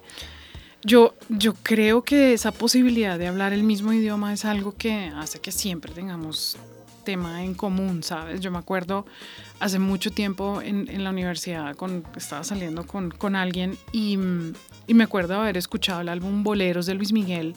Yo, 0.83 1.15
yo 1.29 1.55
creo 1.55 2.03
que 2.03 2.33
esa 2.33 2.53
posibilidad 2.53 3.19
de 3.19 3.27
hablar 3.27 3.53
el 3.53 3.63
mismo 3.63 3.93
idioma 3.93 4.33
es 4.33 4.45
algo 4.45 4.75
que 4.77 5.13
hace 5.17 5.41
que 5.41 5.51
siempre 5.51 5.93
tengamos 5.93 6.57
tema 7.05 7.45
en 7.45 7.55
común, 7.55 8.03
¿sabes? 8.03 8.41
Yo 8.41 8.51
me 8.51 8.59
acuerdo 8.59 9.07
hace 9.61 9.79
mucho 9.79 10.11
tiempo 10.11 10.61
en, 10.61 10.89
en 10.91 11.05
la 11.05 11.11
universidad, 11.11 11.75
con, 11.77 12.05
estaba 12.17 12.45
saliendo 12.45 12.87
con, 12.87 13.11
con 13.11 13.37
alguien 13.37 13.79
y, 13.93 14.19
y, 14.87 14.95
me 14.95 15.05
acuerdo 15.05 15.35
haber 15.35 15.57
escuchado 15.57 16.00
el 16.00 16.09
álbum 16.09 16.43
Boleros 16.43 16.87
de 16.87 16.95
Luis 16.95 17.12
Miguel. 17.12 17.55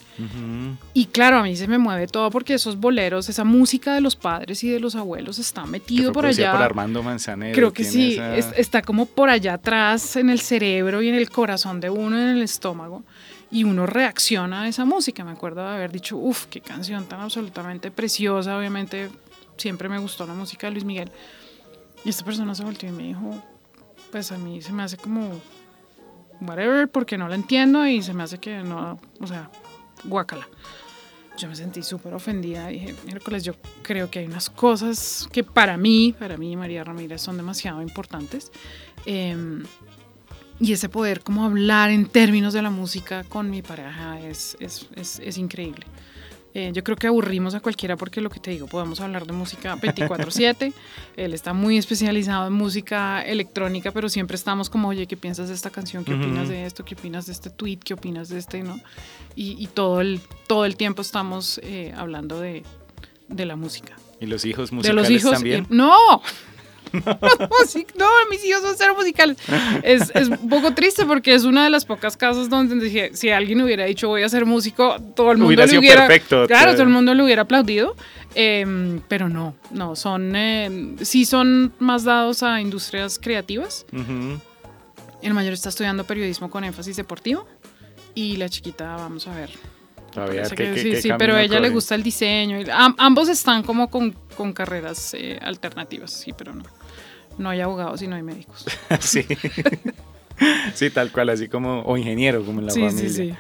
Y 0.94 1.06
claro, 1.06 1.38
a 1.38 1.44
mí 1.44 1.56
se 1.56 1.68
me 1.68 1.78
mueve 1.78 2.08
todo 2.08 2.30
porque 2.30 2.54
esos 2.54 2.80
boleros, 2.80 3.30
esa 3.30 3.44
música 3.44 3.94
de 3.94 4.02
los 4.02 4.16
padres 4.16 4.64
y 4.64 4.70
de 4.70 4.80
los 4.80 4.96
abuelos 4.96 5.40
está 5.40 5.66
metido 5.66 6.12
por 6.12 6.26
allá. 6.26 6.52
por 6.52 6.62
Armando 6.62 7.04
Manzanero. 7.04 7.56
Creo 7.56 7.74
que 7.74 7.84
sí, 7.84 8.18
está 8.56 8.82
como 8.82 9.06
por 9.06 9.30
allá 9.30 9.54
atrás 9.54 10.16
en 10.16 10.30
el 10.30 10.40
cerebro 10.40 11.02
y 11.02 11.10
en 11.10 11.16
el 11.16 11.30
corazón 11.30 11.80
de 11.80 11.90
uno, 11.90 12.18
en 12.18 12.30
el 12.30 12.42
estómago 12.42 13.04
y 13.52 13.64
uno 13.64 13.86
reacciona 13.86 14.64
a 14.64 14.68
esa 14.68 14.86
música. 14.86 15.24
Me 15.24 15.32
acuerdo 15.32 15.62
de 15.62 15.70
haber 15.70 15.92
dicho, 15.92 16.18
uff, 16.18 16.46
qué 16.46 16.62
canción 16.62 17.06
tan 17.06 17.22
absolutamente 17.22 17.92
preciosa, 17.92 18.58
obviamente 18.58 19.10
siempre 19.58 19.90
me 19.90 19.98
gustó 19.98 20.26
la 20.26 20.34
música 20.34 20.68
de 20.68 20.72
Luis 20.74 20.86
Miguel. 20.86 21.12
Y 22.04 22.10
esta 22.10 22.24
persona 22.24 22.56
se 22.56 22.64
volvió 22.64 22.90
y 22.90 22.92
me 22.92 23.04
dijo, 23.04 23.44
pues 24.12 24.32
a 24.32 24.38
mí 24.38 24.62
se 24.62 24.72
me 24.72 24.84
hace 24.84 24.98
como 24.98 25.42
whatever 26.42 26.88
porque 26.90 27.18
no 27.18 27.28
la 27.28 27.36
entiendo 27.36 27.86
y 27.88 28.02
se 28.02 28.14
me 28.14 28.24
hace 28.24 28.38
que 28.40 28.58
no, 28.64 29.00
o 29.20 29.28
sea, 29.28 29.50
guácala. 30.04 30.48
Yo 31.38 31.48
me 31.48 31.56
sentí 31.56 31.84
súper 31.84 32.14
ofendida. 32.14 32.68
Dije, 32.68 32.96
miércoles, 33.06 33.44
yo 33.44 33.54
creo 33.82 34.12
que 34.12 34.20
hay 34.20 34.26
unas 34.26 34.50
cosas 34.50 35.28
que 35.32 35.44
para 35.44 35.78
mí, 35.78 36.14
para 36.18 36.36
mí, 36.36 36.56
María 36.58 36.84
Ramírez, 36.84 37.22
son 37.22 37.38
demasiado 37.38 37.82
importantes. 37.82 38.52
Em, 39.06 39.64
y 40.60 40.74
ese 40.74 40.90
poder 40.90 41.22
como 41.22 41.46
hablar 41.46 41.92
en 41.92 42.08
términos 42.08 42.54
de 42.54 42.62
la 42.62 42.70
música 42.70 43.24
con 43.24 43.50
mi 43.50 43.62
pareja 43.62 44.20
es, 44.20 44.58
es, 44.60 44.90
es, 44.96 45.20
es 45.20 45.38
increíble. 45.38 45.86
Eh, 46.54 46.72
yo 46.74 46.84
creo 46.84 46.98
que 46.98 47.08
aburrimos 47.08 47.54
a 47.54 47.60
cualquiera 47.60 47.96
porque 47.96 48.22
lo 48.22 48.30
que 48.30 48.40
te 48.40 48.52
digo, 48.52 48.68
podemos 48.68 49.00
hablar 49.02 49.28
de 49.28 49.34
música 49.34 49.76
24/7. 49.76 50.74
Él 51.18 51.34
está 51.34 51.54
muy 51.54 51.78
especializado 51.78 52.48
en 52.48 52.54
música 52.54 53.22
electrónica, 53.22 53.92
pero 53.92 54.10
siempre 54.10 54.36
estamos 54.36 54.70
como, 54.70 54.88
oye, 54.88 55.06
¿qué 55.06 55.16
piensas 55.16 55.50
de 55.50 55.54
esta 55.54 55.70
canción? 55.70 56.04
¿Qué 56.04 56.14
opinas 56.14 56.50
de 56.50 56.66
esto? 56.66 56.84
¿Qué 56.84 56.96
opinas 56.96 57.28
de 57.28 57.34
este 57.34 57.50
tweet? 57.50 57.78
¿Qué 57.78 57.94
opinas 57.94 58.30
de 58.30 58.40
este? 58.40 58.64
¿no? 58.64 58.80
Y, 59.36 59.68
todo, 59.68 60.02
el, 60.02 60.20
todo 60.48 60.66
el 60.66 60.76
tiempo 60.76 61.02
estamos 61.02 61.60
eh, 61.64 61.94
hablando 61.96 62.40
de, 62.40 62.64
de, 63.30 63.46
la 63.46 63.56
música. 63.56 63.96
¿Y 64.20 64.26
los 64.26 64.44
hijos 64.44 64.74
musicales 64.74 65.08
de 65.08 65.14
los 65.14 65.22
hijos, 65.22 65.34
también? 65.34 65.64
Eh, 65.64 65.68
no, 65.70 66.22
no, 67.96 68.08
mis 68.30 68.46
hijos 68.46 68.62
son 68.62 68.76
cero 68.78 68.96
musicales. 68.98 69.38
Es, 69.84 70.12
es, 70.14 70.30
un 70.30 70.50
poco 70.50 70.74
triste 70.74 71.06
porque 71.06 71.34
es 71.34 71.44
una 71.44 71.64
de 71.64 71.70
las 71.70 71.86
pocas 71.86 72.18
casas 72.18 72.50
donde 72.50 72.84
dije, 72.84 73.12
si 73.14 73.30
alguien 73.30 73.62
hubiera 73.62 73.86
dicho 73.86 74.08
voy 74.08 74.24
a 74.24 74.30
ser 74.30 74.46
músico, 74.46 74.98
todo 75.16 75.32
el 75.32 75.38
mundo 75.38 75.48
hubiera 75.48 75.66
lo 75.66 75.80
hubiera... 75.80 76.08
Perfecto, 76.08 76.48
claro, 76.48 76.74
todo 76.74 76.84
el 76.84 76.90
mundo 76.90 77.14
lo 77.14 77.26
hubiera 77.26 77.44
aplaudido. 77.44 77.96
Em, 78.36 79.02
pero 79.08 79.30
no, 79.30 79.56
no, 79.72 79.96
son... 79.96 80.36
Eh, 80.36 80.96
sí 81.02 81.26
son 81.26 81.74
más 81.80 82.04
dados 82.04 82.44
a 82.44 82.62
industrias 82.62 83.20
creativas. 83.20 83.86
El 85.22 85.34
mayor 85.34 85.54
está 85.54 85.70
estudiando 85.70 86.04
periodismo 86.04 86.50
con 86.50 86.64
énfasis 86.64 86.96
deportivo. 86.96 87.48
Y 88.16 88.38
la 88.38 88.50
chiquita, 88.50 88.96
vamos 88.96 89.28
a 89.28 89.36
ver, 89.36 89.52
sí, 90.76 90.96
sí, 91.02 91.10
pero 91.18 91.36
a 91.36 91.42
ella 91.42 91.60
le 91.60 91.70
gusta 91.70 91.96
el 91.96 92.04
diseño. 92.04 92.60
ambos 92.98 93.30
están 93.30 93.64
como 93.64 93.90
con, 93.90 94.16
con 94.36 94.54
carreras 94.54 95.14
eh, 95.14 95.40
alternativas, 95.42 96.12
sí, 96.12 96.34
pero 96.34 96.54
no. 96.54 96.64
No 97.38 97.50
hay 97.50 97.62
abogados 97.62 98.02
y 98.02 98.08
no 98.08 98.16
hay 98.16 98.24
médicos. 98.24 98.66
sí. 99.00 99.26
sí, 100.74 100.90
tal 100.90 101.12
cual, 101.12 101.30
así 101.30 101.48
como, 101.48 101.82
o 101.84 101.98
ingeniero, 101.98 102.44
como 102.44 102.60
en 102.60 102.68
la 102.68 102.74
familia. 102.74 102.98
Sí, 102.98 103.10
sí. 103.10 103.34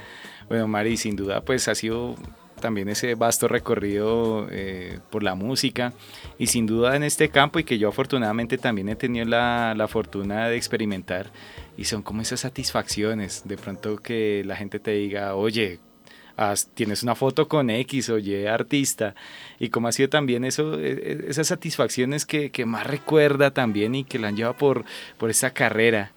Bueno, 0.47 0.67
Mari, 0.67 0.97
sin 0.97 1.15
duda, 1.15 1.41
pues 1.41 1.67
ha 1.67 1.75
sido 1.75 2.15
también 2.59 2.89
ese 2.89 3.15
vasto 3.15 3.47
recorrido 3.47 4.47
eh, 4.51 4.99
por 5.09 5.23
la 5.23 5.35
música 5.35 5.93
y 6.37 6.47
sin 6.47 6.65
duda 6.65 6.95
en 6.95 7.03
este 7.03 7.29
campo 7.29 7.59
y 7.59 7.63
que 7.63 7.77
yo 7.77 7.89
afortunadamente 7.89 8.57
también 8.57 8.89
he 8.89 8.95
tenido 8.95 9.25
la, 9.25 9.73
la, 9.75 9.87
fortuna 9.87 10.49
de 10.49 10.57
experimentar 10.57 11.31
y 11.77 11.85
son 11.85 12.03
como 12.03 12.21
esas 12.21 12.41
satisfacciones, 12.41 13.43
de 13.45 13.57
pronto 13.57 13.97
que 13.97 14.43
la 14.45 14.55
gente 14.55 14.79
te 14.79 14.91
diga, 14.91 15.35
oye, 15.35 15.79
tienes 16.73 17.03
una 17.03 17.15
foto 17.15 17.47
con 17.47 17.69
X 17.69 18.09
o 18.09 18.17
Y 18.17 18.45
artista 18.45 19.15
y 19.59 19.69
cómo 19.69 19.87
ha 19.87 19.91
sido 19.91 20.09
también 20.09 20.45
eso, 20.45 20.79
e, 20.79 20.91
e, 20.91 21.25
esas 21.27 21.47
satisfacciones 21.47 22.25
que, 22.25 22.49
que 22.49 22.65
más 22.65 22.87
recuerda 22.87 23.51
también 23.51 23.95
y 23.95 24.03
que 24.03 24.19
la 24.19 24.29
han 24.29 24.35
llevado 24.35 24.55
por, 24.57 24.85
por 25.17 25.29
esa 25.29 25.51
carrera. 25.51 26.11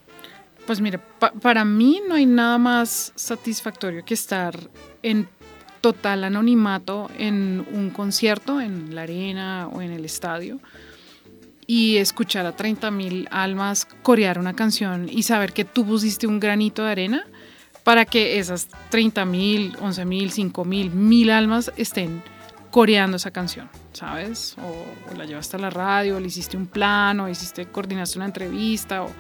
Pues 0.67 0.81
mire, 0.81 1.01
para 1.41 1.65
mí 1.65 2.01
no 2.07 2.15
hay 2.15 2.27
nada 2.27 2.57
más 2.59 3.13
satisfactorio 3.17 4.05
que 4.05 4.15
estar 4.15 4.57
en 5.03 5.29
total 5.81 6.23
anonimato 6.23 7.11
en 7.19 7.67
un 7.73 7.91
concierto, 7.91 8.61
en 8.61 8.95
la 8.95 9.03
arena 9.03 9.69
o 9.73 9.83
en 9.83 9.91
el 9.91 10.05
estadio, 10.05 10.61
y 11.67 11.97
escuchar 11.97 12.47
a 12.47 12.55
30 12.55 12.91
mil 12.93 13.29
almas 13.33 13.87
corear 14.03 14.39
una 14.39 14.55
canción 14.55 15.09
y 15.09 15.25
saber 15.25 15.53
que 15.53 15.65
tú 15.65 15.85
pusiste 15.85 16.29
un 16.29 16.39
granito 16.39 16.85
de 16.85 16.91
arena 16.93 17.27
para 17.85 18.05
que 18.05 18.39
esas 18.39 18.69
30 18.91 19.25
mil, 19.25 19.77
11 19.81 20.05
mil, 20.05 20.31
5 20.31 20.65
mil, 20.65 20.91
mil 20.91 21.31
almas 21.31 21.73
estén 21.77 22.23
coreando 22.71 23.19
esa 23.19 23.31
canción, 23.31 23.69
¿sabes? 23.93 24.57
O, 24.59 25.15
la 25.17 25.27
llevaste 25.27 25.57
a 25.57 25.61
la 25.61 25.71
radio, 25.71 26.17
o 26.17 26.21
le 26.21 26.29
hiciste 26.29 26.57
un 26.57 26.67
plan, 26.67 27.21
o 27.21 27.29
hiciste, 27.29 27.67
coordinaste 27.67 28.19
una 28.19 28.27
entrevista, 28.27 29.05
o... 29.05 29.11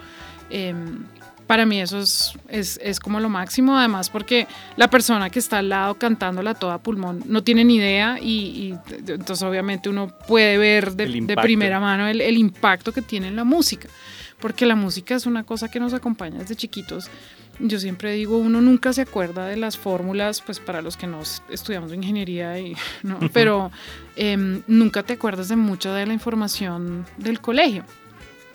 Em, 0.50 1.04
para 1.46 1.66
mí 1.66 1.80
eso 1.80 1.98
es, 1.98 2.32
es, 2.48 2.80
es, 2.82 2.98
como 2.98 3.20
lo 3.20 3.28
máximo, 3.28 3.76
además 3.76 4.08
porque 4.08 4.46
la 4.76 4.88
persona 4.88 5.28
que 5.28 5.38
está 5.38 5.58
al 5.58 5.68
lado 5.68 5.96
cantándola 5.96 6.54
toda 6.54 6.78
pulmón 6.78 7.24
no 7.26 7.42
tiene 7.42 7.64
ni 7.64 7.76
idea 7.76 8.18
y, 8.18 8.74
entonces 9.06 9.42
obviamente 9.42 9.90
uno 9.90 10.08
puede 10.26 10.56
ver 10.56 10.92
de, 10.92 11.06
de 11.08 11.36
primera 11.36 11.78
mano 11.78 12.06
el, 12.06 12.22
el, 12.22 12.38
impacto 12.38 12.92
que 12.92 13.02
tiene 13.02 13.28
en 13.28 13.36
la 13.36 13.44
música, 13.44 13.88
porque 14.40 14.64
la 14.64 14.76
música 14.76 15.14
es 15.14 15.26
una 15.26 15.44
cosa 15.44 15.68
que 15.68 15.78
nos 15.78 15.92
acompaña 15.92 16.38
desde 16.38 16.56
chiquitos 16.56 17.10
yo 17.62 17.78
siempre 17.78 18.12
digo, 18.12 18.38
uno 18.38 18.60
nunca 18.60 18.92
se 18.92 19.02
acuerda 19.02 19.46
de 19.46 19.56
las 19.56 19.78
fórmulas, 19.78 20.40
pues 20.40 20.60
para 20.60 20.82
los 20.82 20.96
que 20.96 21.06
no 21.06 21.20
estudiamos 21.48 21.92
ingeniería, 21.92 22.58
y, 22.58 22.76
¿no? 23.02 23.18
pero 23.32 23.70
em, 24.16 24.62
nunca 24.66 25.02
te 25.02 25.14
acuerdas 25.14 25.48
de 25.48 25.56
mucha 25.56 25.94
de 25.94 26.06
la 26.06 26.12
información 26.12 27.06
del 27.16 27.40
colegio. 27.40 27.84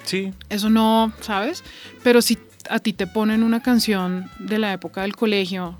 Sí. 0.04 0.34
Eso 0.50 0.70
no, 0.70 1.12
¿sabes? 1.22 1.64
Pero 2.04 2.22
si 2.22 2.38
a 2.70 2.80
ti 2.80 2.94
te 2.94 3.08
ponen 3.08 3.44
una 3.44 3.62
canción 3.62 4.30
de 4.40 4.60
la 4.60 4.74
época 4.74 5.02
del 5.02 5.16
colegio, 5.16 5.80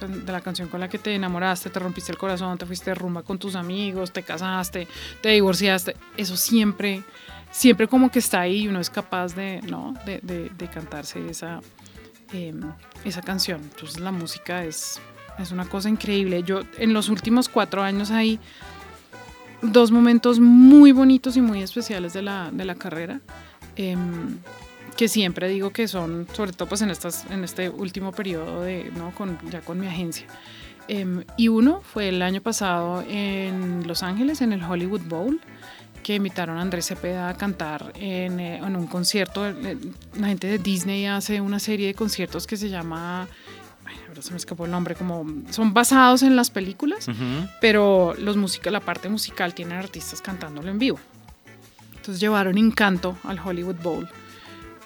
de 0.00 0.32
la 0.32 0.40
canción 0.40 0.68
con 0.68 0.80
la 0.80 0.88
que 0.88 0.98
te 0.98 1.14
enamoraste, 1.14 1.70
te 1.70 1.78
rompiste 1.78 2.12
el 2.12 2.18
corazón, 2.18 2.56
te 2.58 2.66
fuiste 2.66 2.90
de 2.90 2.94
rumba 2.94 3.22
con 3.22 3.38
tus 3.38 3.54
amigos, 3.54 4.12
te 4.12 4.22
casaste, 4.22 4.86
te 5.20 5.30
divorciaste, 5.30 5.96
eso 6.16 6.36
siempre, 6.36 7.02
siempre 7.50 7.88
como 7.88 8.10
que 8.10 8.20
está 8.20 8.40
ahí 8.40 8.62
y 8.62 8.68
uno 8.68 8.80
es 8.80 8.90
capaz 8.90 9.34
de, 9.34 9.60
¿no? 9.62 9.94
de, 10.04 10.20
de, 10.22 10.50
de 10.50 10.68
cantarse 10.68 11.28
esa, 11.28 11.60
Em, 12.32 12.60
esa 13.04 13.22
canción. 13.22 13.60
Entonces 13.62 13.98
la 13.98 14.12
música 14.12 14.64
es, 14.64 15.00
es 15.38 15.50
una 15.50 15.64
cosa 15.64 15.88
increíble. 15.88 16.42
Yo 16.42 16.60
en 16.78 16.92
los 16.92 17.08
últimos 17.08 17.48
cuatro 17.48 17.82
años 17.82 18.10
hay 18.10 18.38
dos 19.62 19.90
momentos 19.90 20.38
muy 20.38 20.92
bonitos 20.92 21.36
y 21.36 21.40
muy 21.40 21.62
especiales 21.62 22.12
de 22.12 22.22
la, 22.22 22.50
de 22.52 22.64
la 22.64 22.74
carrera. 22.76 23.20
Em, 23.76 24.38
que 24.96 25.08
siempre 25.08 25.48
digo 25.48 25.70
que 25.70 25.88
son, 25.88 26.26
sobre 26.34 26.52
todo 26.52 26.68
pues 26.68 26.82
en, 26.82 26.90
estas, 26.90 27.24
en 27.30 27.42
este 27.42 27.70
último 27.70 28.12
periodo 28.12 28.62
de, 28.62 28.92
¿no? 28.96 29.12
con, 29.14 29.38
ya 29.50 29.60
con 29.60 29.80
mi 29.80 29.86
agencia. 29.86 30.26
Em, 30.88 31.24
y 31.36 31.48
uno 31.48 31.80
fue 31.82 32.10
el 32.10 32.20
año 32.20 32.40
pasado 32.42 33.02
en 33.08 33.86
Los 33.86 34.02
Ángeles, 34.02 34.40
en 34.40 34.52
el 34.52 34.62
Hollywood 34.62 35.02
Bowl 35.08 35.40
que 36.02 36.14
invitaron 36.14 36.58
a 36.58 36.62
Andrés 36.62 36.86
Cepeda 36.86 37.28
a 37.28 37.34
cantar 37.36 37.92
en, 37.94 38.40
eh, 38.40 38.56
en, 38.58 38.76
un 38.76 38.86
concierto. 38.86 39.52
La 40.18 40.28
gente 40.28 40.46
de 40.46 40.58
Disney 40.58 41.06
hace 41.06 41.40
una 41.40 41.58
serie 41.58 41.88
de 41.88 41.94
conciertos 41.94 42.46
que 42.46 42.56
se 42.56 42.68
llama, 42.68 43.28
ahora 44.08 44.22
se 44.22 44.30
me 44.30 44.36
escapó 44.36 44.64
el 44.64 44.70
nombre, 44.70 44.94
como 44.94 45.26
son 45.50 45.72
basados 45.72 46.22
en 46.22 46.36
las 46.36 46.50
películas, 46.50 47.06
pero 47.60 48.14
los 48.18 48.36
música, 48.36 48.70
la 48.70 48.80
parte 48.80 49.08
musical 49.08 49.54
tienen 49.54 49.78
artistas 49.78 50.20
cantándolo 50.20 50.70
en 50.70 50.78
vivo. 50.78 50.98
Entonces 51.96 52.20
llevaron 52.20 52.56
Encanto 52.56 53.18
al 53.24 53.38
Hollywood 53.38 53.76
Bowl 53.82 54.08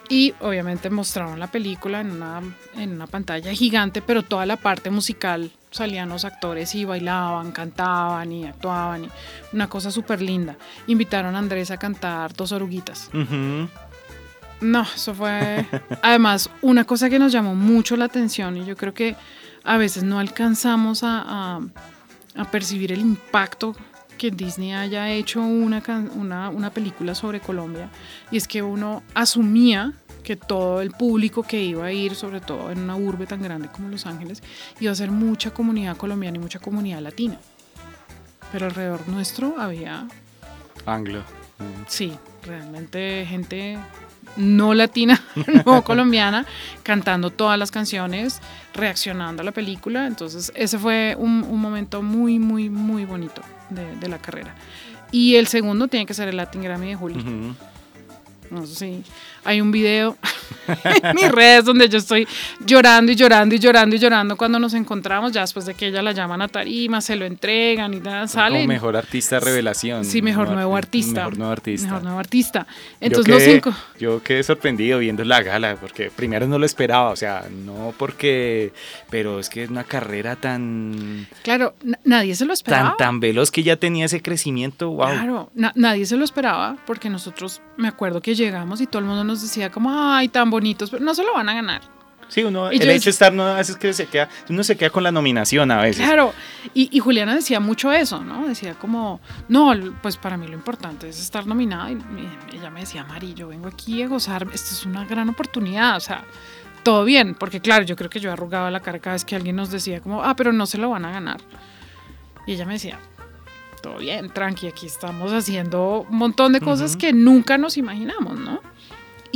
Y 0.09 0.35
obviamente 0.40 0.90
mostraron 0.90 1.38
la 1.38 1.47
película 1.47 2.00
en 2.00 2.11
una, 2.11 2.42
en 2.76 2.90
una 2.90 3.06
pantalla 3.06 3.52
gigante, 3.52 4.02
pero 4.02 4.25
toda 4.25 4.44
la 4.47 4.56
parte 4.56 4.90
musical 4.90 5.52
salían 5.75 6.09
los 6.09 6.25
actores 6.25 6.75
y 6.76 6.85
bailaban, 6.85 7.50
cantaban 7.50 8.31
y 8.31 8.45
actuaban. 8.45 9.04
Y 9.04 9.09
una 9.52 9.69
cosa 9.69 9.90
súper 9.90 10.23
linda. 10.23 10.57
Invitaron 10.87 11.35
a 11.35 11.38
Andrés 11.38 11.71
a 11.73 11.76
cantar 11.76 12.33
Dos 12.33 12.52
Oruguitas. 12.52 13.11
No, 14.61 14.83
eso 14.83 15.14
fue 15.14 15.66
además 16.02 16.49
una 16.62 16.85
cosa 16.85 17.11
que 17.11 17.19
nos 17.19 17.33
llamó 17.33 17.54
mucho 17.54 17.97
la 17.97 18.04
atención 18.04 18.57
y 18.57 18.64
yo 18.64 18.76
creo 18.76 18.95
que 18.95 19.16
a 19.64 19.76
veces 19.76 20.04
no 20.04 20.19
alcanzamos 20.21 21.02
a, 21.02 21.61
a, 22.37 22.50
percibir 22.50 22.93
el 22.93 23.00
impacto 23.00 23.75
que 24.16 24.31
Disney 24.31 24.73
haya 24.73 25.11
hecho 25.11 25.40
una, 25.43 25.83
una, 26.14 26.50
una, 26.50 26.71
película 26.71 27.14
sobre 27.14 27.40
Colombia 27.40 27.90
y 28.31 28.37
es 28.37 28.47
que 28.47 28.62
uno 28.62 29.02
asumía 29.14 29.93
que 30.25 30.35
todo 30.35 30.81
el 30.81 30.90
público 30.90 31.45
que 31.45 31.62
iba 31.62 31.85
a 31.85 31.93
ir, 31.93 32.16
sobre 32.16 32.40
todo 32.40 32.73
en 32.73 32.81
una 32.81 32.97
urbe 32.97 33.26
tan 33.26 33.40
grande 33.40 33.69
como 33.69 33.88
Los 33.88 34.07
Ángeles, 34.07 34.43
iba 34.81 34.90
a 34.90 34.95
ser 34.97 35.12
mucha 35.12 35.52
comunidad 35.52 35.97
colombiana 35.97 36.38
y 36.38 36.40
mucha 36.40 36.59
comunidad 36.59 37.00
latina. 37.00 37.38
Pero 38.50 38.66
alrededor 38.66 39.07
nuestro 39.09 39.61
había... 39.61 40.09
Anglo. 40.87 41.23
Sí, 41.87 42.12
realmente 42.45 43.25
gente 43.28 43.78
no 44.37 44.75
latina, 44.75 45.21
no 45.64 45.83
colombiana, 45.85 46.47
cantando 46.83 47.31
todas 47.31 47.59
las 47.59 47.71
canciones, 47.71 48.40
reaccionando 48.75 49.43
a 49.43 49.45
la 49.45 49.52
película. 49.52 50.07
Entonces 50.07 50.52
ese 50.54 50.78
fue 50.78 51.14
un, 51.19 51.61
momento 51.61 52.02
muy, 52.02 52.38
muy, 52.38 52.71
muy 52.71 53.04
bonito 53.04 53.43
de, 53.71 54.09
la 54.09 54.19
carrera. 54.19 54.54
Y 55.11 55.37
el 55.37 55.47
segundo 55.47 55.88
tiene 55.88 56.07
que 56.07 56.14
ser 56.14 56.28
el 56.28 56.37
Latin 56.37 56.62
Grammy 56.62 56.88
de 56.88 56.97
Julio. 56.97 57.23
No 58.50 58.66
sé 58.66 58.75
si 58.75 59.04
hay 59.45 59.61
un 59.61 59.71
video 59.71 60.17
en 61.03 61.15
mis 61.15 61.31
redes 61.31 61.65
donde 61.65 61.89
yo 61.89 61.99
estoy 61.99 62.27
llorando 62.65 63.13
y 63.13 63.17
llorando 63.17 63.55
y 63.55 63.59
llorando 63.59 63.97
y 63.97 63.99
llorando 63.99 64.37
cuando 64.37 64.59
nos 64.59 64.75
encontramos, 64.75 65.33
ya 65.33 65.43
después 65.43 65.67
de 65.67 65.75
que 65.75 65.89
ella 65.89 66.03
la 66.03 66.13
llaman 66.13 66.43
a 66.43 66.49
tarima, 66.49 67.01
se 67.01 67.17
lo 67.17 67.25
entregan 67.25 67.95
y 67.95 68.01
nada, 68.01 68.27
sale. 68.29 68.57
Como 68.57 68.69
mejor 68.69 68.97
artista 68.97 69.41
revelación. 69.41 70.05
Sí, 70.05 70.23
mejor 70.23 70.51
nuevo 70.51 70.77
artista. 70.77 71.21
Mejor 71.21 71.39
nuevo 71.39 71.53
artista. 71.53 71.87
Mejor 71.87 72.03
nuevo 72.03 72.19
artista. 72.19 72.67
Entonces 73.01 73.27
yo 73.27 73.39
quedé, 73.39 73.47
los 73.47 73.55
cinco. 73.55 73.79
Yo 73.99 74.23
quedé 74.23 74.43
sorprendido 74.43 74.99
viendo 74.99 75.25
la 75.25 75.43
gala, 75.43 75.77
porque 75.77 76.11
primero 76.11 76.47
no 76.47 76.59
lo 76.59 76.67
esperaba, 76.67 77.11
o 77.11 77.17
sea, 77.17 77.47
no 77.51 77.95
porque, 77.99 78.73
pero 79.11 79.39
es 79.39 79.49
que 79.49 79.65
es 79.65 79.71
una 79.71 79.85
carrera 79.85 80.37
tan... 80.37 81.27
Claro, 81.43 81.75
nadie 82.05 82.35
se 82.35 82.45
lo 82.45 82.53
esperaba. 82.53 82.91
Tan, 82.91 82.97
tan 82.97 83.21
veloz 83.21 83.51
que 83.51 83.63
ya 83.63 83.77
tenía 83.77 84.07
ese 84.07 84.23
crecimiento, 84.23 84.91
wow. 84.91 85.09
Claro, 85.09 85.51
nadie 85.75 86.07
se 86.07 86.17
lo 86.17 86.25
esperaba, 86.25 86.77
porque 86.87 87.11
nosotros, 87.11 87.61
me 87.77 87.89
acuerdo 87.89 88.21
que 88.21 88.35
llegamos 88.35 88.81
y 88.81 88.87
todo 88.87 89.01
el 89.01 89.07
mundo 89.07 89.25
nos 89.25 89.34
decía 89.43 89.71
como, 89.71 89.91
ay, 89.93 90.29
tan 90.29 90.50
bonitos, 90.50 90.91
pero 90.91 91.05
no 91.05 91.14
se 91.14 91.25
lo 91.25 91.35
van 91.35 91.49
a 91.49 91.55
ganar. 91.55 91.83
Sí, 92.29 92.43
uno, 92.43 92.71
el 92.71 92.91
hecho 92.91 93.05
de 93.05 93.11
estar 93.11 93.33
no 93.33 93.47
hace 93.47 93.79
que 93.79 93.93
se 93.93 94.07
queda, 94.07 94.29
uno 94.49 94.64
se 94.64 94.76
queda 94.76 94.91
con 94.91 95.03
la 95.03 95.12
nominación 95.12 95.71
a 95.71 95.83
veces. 95.83 96.05
Claro, 96.05 96.33
y, 96.73 96.99
Juliana 96.99 97.35
decía 97.35 97.61
mucho 97.61 97.93
eso, 97.93 98.25
¿no? 98.25 98.49
Decía 98.49 98.75
como, 98.75 99.21
no, 99.49 99.73
pues 100.03 100.17
para 100.17 100.37
mí 100.37 100.47
lo 100.49 100.55
importante 100.55 101.09
es 101.09 101.21
estar 101.21 101.47
nominada. 101.47 101.91
Y 101.93 101.99
ella 102.57 102.71
me 102.71 102.81
decía, 102.81 103.05
Mari, 103.05 103.35
yo 103.35 103.49
vengo 103.49 103.69
aquí 103.69 104.03
a 104.03 104.09
gozar, 104.09 104.49
esta 104.53 104.71
es 104.71 104.87
una 104.87 105.05
gran 105.05 105.29
oportunidad, 105.29 105.97
o 105.97 106.00
sea, 106.00 106.25
todo 106.83 107.05
bien, 107.05 107.35
porque 107.35 107.61
claro, 107.61 107.85
yo 107.85 107.95
creo 107.97 108.11
que 108.11 108.21
yo 108.21 108.33
arrugaba 108.33 108.71
la 108.71 108.81
cara 108.81 108.99
cada 108.99 109.14
vez 109.14 109.25
que 109.25 109.37
alguien 109.37 109.57
nos 109.57 109.71
decía 109.71 110.00
como, 110.00 110.23
ah, 110.25 110.35
pero 110.35 110.53
no 110.53 110.67
se 110.67 110.79
lo 110.79 110.91
van 110.91 111.05
a 111.05 111.12
ganar. 111.12 111.41
Y 112.47 112.53
ella 112.53 112.67
me 112.67 112.75
decía, 112.75 112.99
todo 113.83 113.99
bien, 113.99 114.31
tranqui, 114.31 114.67
aquí 114.67 114.87
estamos 114.87 115.33
haciendo 115.33 116.07
un 116.09 116.17
montón 116.17 116.53
de 116.53 116.61
cosas 116.61 116.97
que 116.97 117.12
nunca 117.12 117.59
nos 117.59 117.76
imaginamos, 117.76 118.38
¿no? 118.38 118.61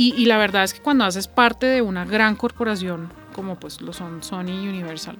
Y, 0.01 0.27
la 0.27 0.37
verdad 0.37 0.63
es 0.63 0.73
que 0.73 0.79
cuando 0.79 1.03
haces 1.03 1.27
parte 1.27 1.65
de 1.65 1.81
una 1.81 2.05
gran 2.05 2.37
corporación, 2.37 3.11
como 3.33 3.59
pues 3.59 3.81
lo 3.81 3.91
son 3.91 4.23
Sony 4.23 4.51
y 4.63 4.69
Universal, 4.69 5.17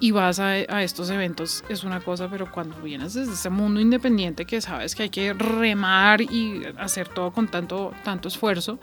y 0.00 0.10
vas 0.10 0.38
a, 0.38 0.58
estos 0.82 1.10
eventos 1.10 1.62
es 1.68 1.84
una 1.84 2.00
cosa, 2.00 2.26
pero 2.30 2.50
cuando 2.50 2.80
vienes 2.80 3.12
desde 3.12 3.34
ese 3.34 3.50
mundo 3.50 3.78
independiente 3.78 4.46
que 4.46 4.62
sabes 4.62 4.94
que 4.94 5.02
hay 5.02 5.10
que 5.10 5.34
remar 5.34 6.22
y 6.22 6.62
hacer 6.78 7.08
todo 7.08 7.30
con 7.30 7.48
tanto, 7.48 7.92
tanto 8.04 8.28
esfuerzo, 8.28 8.78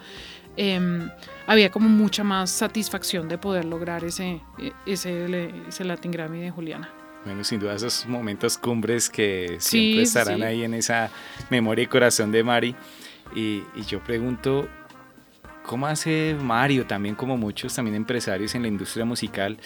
em, 0.56 1.10
había 1.48 1.72
como 1.72 1.90
mucha 1.90 2.24
más 2.24 2.52
satisfacción 2.52 3.28
de 3.28 3.40
poder 3.40 3.66
lograr 3.66 4.04
ese, 4.04 4.40
ese, 4.86 5.50
ese 5.68 5.84
Latin 5.84 6.12
Grammy 6.12 6.42
de 6.42 6.52
Juliana. 6.52 6.92
Bueno, 7.26 7.44
sin 7.44 7.60
duda 7.60 7.74
esos 7.74 8.06
momentos 8.06 8.56
cumbres 8.56 9.10
que 9.10 9.56
siempre 9.58 10.04
estarán 10.04 10.44
ahí 10.44 10.64
en 10.64 10.76
esa 10.76 11.10
memoria 11.50 11.86
y 11.86 11.88
corazón 11.88 12.32
de 12.32 12.44
Mari. 12.44 12.76
Y, 13.36 13.64
y 13.74 13.82
yo 13.88 14.00
pregunto, 14.04 14.68
¿Cómo 15.66 15.88
hace 15.88 16.36
Mario, 16.42 16.86
también 16.86 17.16
como 17.16 17.38
muchos 17.38 17.74
también 17.74 17.96
empresarios 17.96 18.54
en 18.56 18.64
la 18.64 18.68
industria 18.68 19.06
musical, 19.06 19.58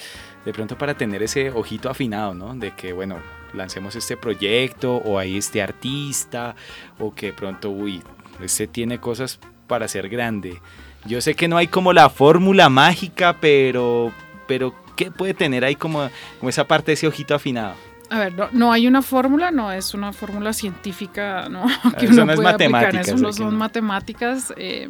de 0.46 0.54
pronto 0.54 0.78
para 0.78 0.96
tener 0.96 1.24
ese 1.24 1.50
ojito 1.52 1.90
afinado, 1.90 2.34
¿no? 2.34 2.54
De 2.56 2.72
que, 2.72 2.94
bueno, 2.94 3.18
lancemos 3.54 3.96
este 3.96 4.16
proyecto 4.16 4.98
o 4.98 5.18
hay 5.18 5.38
este 5.38 5.62
artista 5.62 6.56
o 7.00 7.14
que 7.14 7.34
pronto, 7.34 7.70
uy, 7.72 8.02
este 8.42 8.68
tiene 8.68 9.00
cosas 9.00 9.40
para 9.68 9.88
ser 9.88 10.08
grande. 10.10 10.62
Yo 11.06 11.22
sé 11.22 11.36
que 11.36 11.48
no 11.48 11.58
hay 11.58 11.68
como 11.68 11.94
la 11.94 12.10
fórmula 12.10 12.70
mágica, 12.70 13.38
pero, 13.40 14.12
pero 14.48 14.76
¿qué 14.96 15.12
puede 15.12 15.34
tener 15.34 15.64
ahí 15.64 15.76
como, 15.76 16.10
como 16.40 16.50
esa 16.50 16.66
parte 16.68 16.94
ese 16.94 17.08
ojito 17.08 17.34
afinado? 17.34 17.76
A 18.10 18.20
ver, 18.20 18.34
no, 18.54 18.72
hay 18.72 18.88
una 18.88 19.02
fórmula, 19.02 19.52
no 19.52 19.72
es 19.72 19.94
una 19.94 20.14
fórmula 20.14 20.54
científica, 20.54 21.50
¿no? 21.50 21.66
Que 22.00 22.06
eso 22.06 22.26
no 22.26 22.34
es 22.34 22.40
matemáticas. 22.40 23.08
Eso 23.08 23.18
no 23.18 23.34
son 23.34 23.56
matemáticas. 23.56 24.54
Eh, 24.56 24.90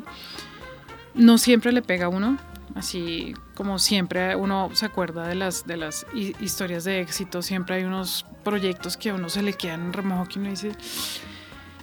no 1.17 1.37
siempre 1.37 1.71
le 1.71 1.81
pega 1.81 2.05
a 2.05 2.09
uno, 2.09 2.37
así 2.75 3.33
como 3.55 3.79
siempre 3.79 4.35
uno 4.35 4.69
se 4.73 4.85
acuerda 4.85 5.27
de 5.27 5.35
las, 5.35 5.65
de 5.65 5.77
las 5.77 6.05
historias 6.13 6.83
de 6.83 7.01
éxito, 7.01 7.41
siempre 7.41 7.75
hay 7.75 7.83
unos 7.83 8.25
proyectos 8.43 8.95
que 8.97 9.09
a 9.09 9.15
uno 9.15 9.29
se 9.29 9.41
le 9.41 9.53
quedan 9.53 9.87
en 9.87 9.93
remojo 9.93 10.25
que 10.25 10.39
uno 10.39 10.49
dice, 10.49 10.71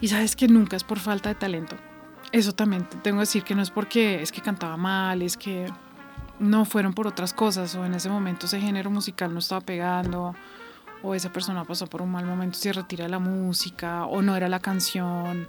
y 0.01 0.09
sabes 0.09 0.37
que 0.37 0.49
nunca 0.49 0.77
es 0.77 0.85
por 0.85 0.99
falta 0.99 1.29
de 1.29 1.35
talento. 1.35 1.77
Eso 2.33 2.53
también 2.53 2.89
tengo 3.03 3.19
que 3.19 3.23
decir 3.23 3.45
que 3.45 3.55
no 3.55 3.63
es 3.63 3.71
porque 3.71 4.23
es 4.23 4.33
que 4.33 4.41
cantaba 4.41 4.77
mal, 4.77 5.23
es 5.23 5.37
que 5.37 5.71
no 6.39 6.65
fueron 6.65 6.93
por 6.93 7.07
otras 7.07 7.33
cosas 7.33 7.75
o 7.75 7.85
en 7.85 7.95
ese 7.95 8.09
momento 8.09 8.47
ese 8.47 8.61
género 8.61 8.91
musical 8.91 9.33
no 9.33 9.39
estaba 9.39 9.61
pegando 9.61 10.35
o 11.03 11.15
esa 11.15 11.33
persona 11.33 11.65
pasó 11.65 11.87
por 11.87 12.03
un 12.03 12.11
mal 12.11 12.27
momento 12.27 12.59
se 12.59 12.73
retira 12.73 13.09
la 13.09 13.21
música 13.21 14.07
o 14.07 14.21
no 14.21 14.37
era 14.37 14.49
la 14.49 14.59
canción 14.59 15.47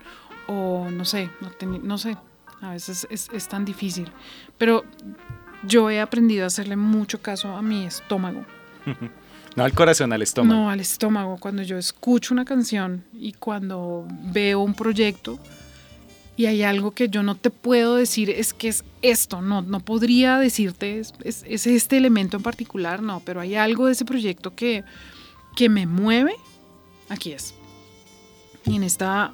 o 0.48 0.88
no 0.92 1.06
sé, 1.06 1.32
no 1.82 1.98
sé, 1.98 2.18
a 2.66 2.72
veces 2.72 3.08
es, 3.10 3.48
tan 3.48 3.66
difícil. 3.66 4.12
Pero 4.58 4.84
yo 5.64 5.90
he 5.90 6.00
aprendido 6.00 6.44
a 6.44 6.48
hacerle 6.48 6.76
mucho 6.76 7.22
caso 7.22 7.56
a 7.56 7.62
mi 7.62 7.86
estómago. 7.86 8.46
No 9.56 9.64
al 9.64 9.72
corazón, 9.72 10.12
al 10.12 10.22
estómago. 10.22 10.54
No, 10.54 10.70
al 10.70 10.82
estómago. 10.82 11.38
Cuando 11.38 11.64
yo 11.64 11.78
escucho 11.78 12.34
una 12.34 12.44
canción 12.44 13.06
y 13.14 13.32
cuando 13.32 14.06
veo 14.10 14.60
un 14.60 14.74
proyecto 14.74 15.40
y 16.36 16.48
hay 16.48 16.64
algo 16.64 16.92
que 16.92 17.08
yo 17.08 17.24
no 17.24 17.36
te 17.36 17.50
puedo 17.50 17.96
decir, 17.96 18.30
es 18.30 18.54
que 18.54 18.68
es 18.68 18.84
esto, 19.02 19.42
no, 19.42 19.62
no 19.62 19.80
podría 19.80 20.38
decirte, 20.38 21.00
es, 21.00 21.14
es, 21.24 21.68
este 21.68 21.96
elemento 21.96 22.36
en 22.36 22.44
particular, 22.44 23.02
no, 23.02 23.22
pero 23.24 23.40
hay 23.40 23.56
algo 23.56 23.86
de 23.86 23.94
ese 23.94 24.04
proyecto 24.04 24.54
que, 24.54 24.84
que 25.56 25.70
me 25.70 25.86
mueve, 25.86 26.36
aquí 27.08 27.32
es. 27.32 27.54
Y 28.66 28.76
en 28.76 28.84
esta 28.84 29.34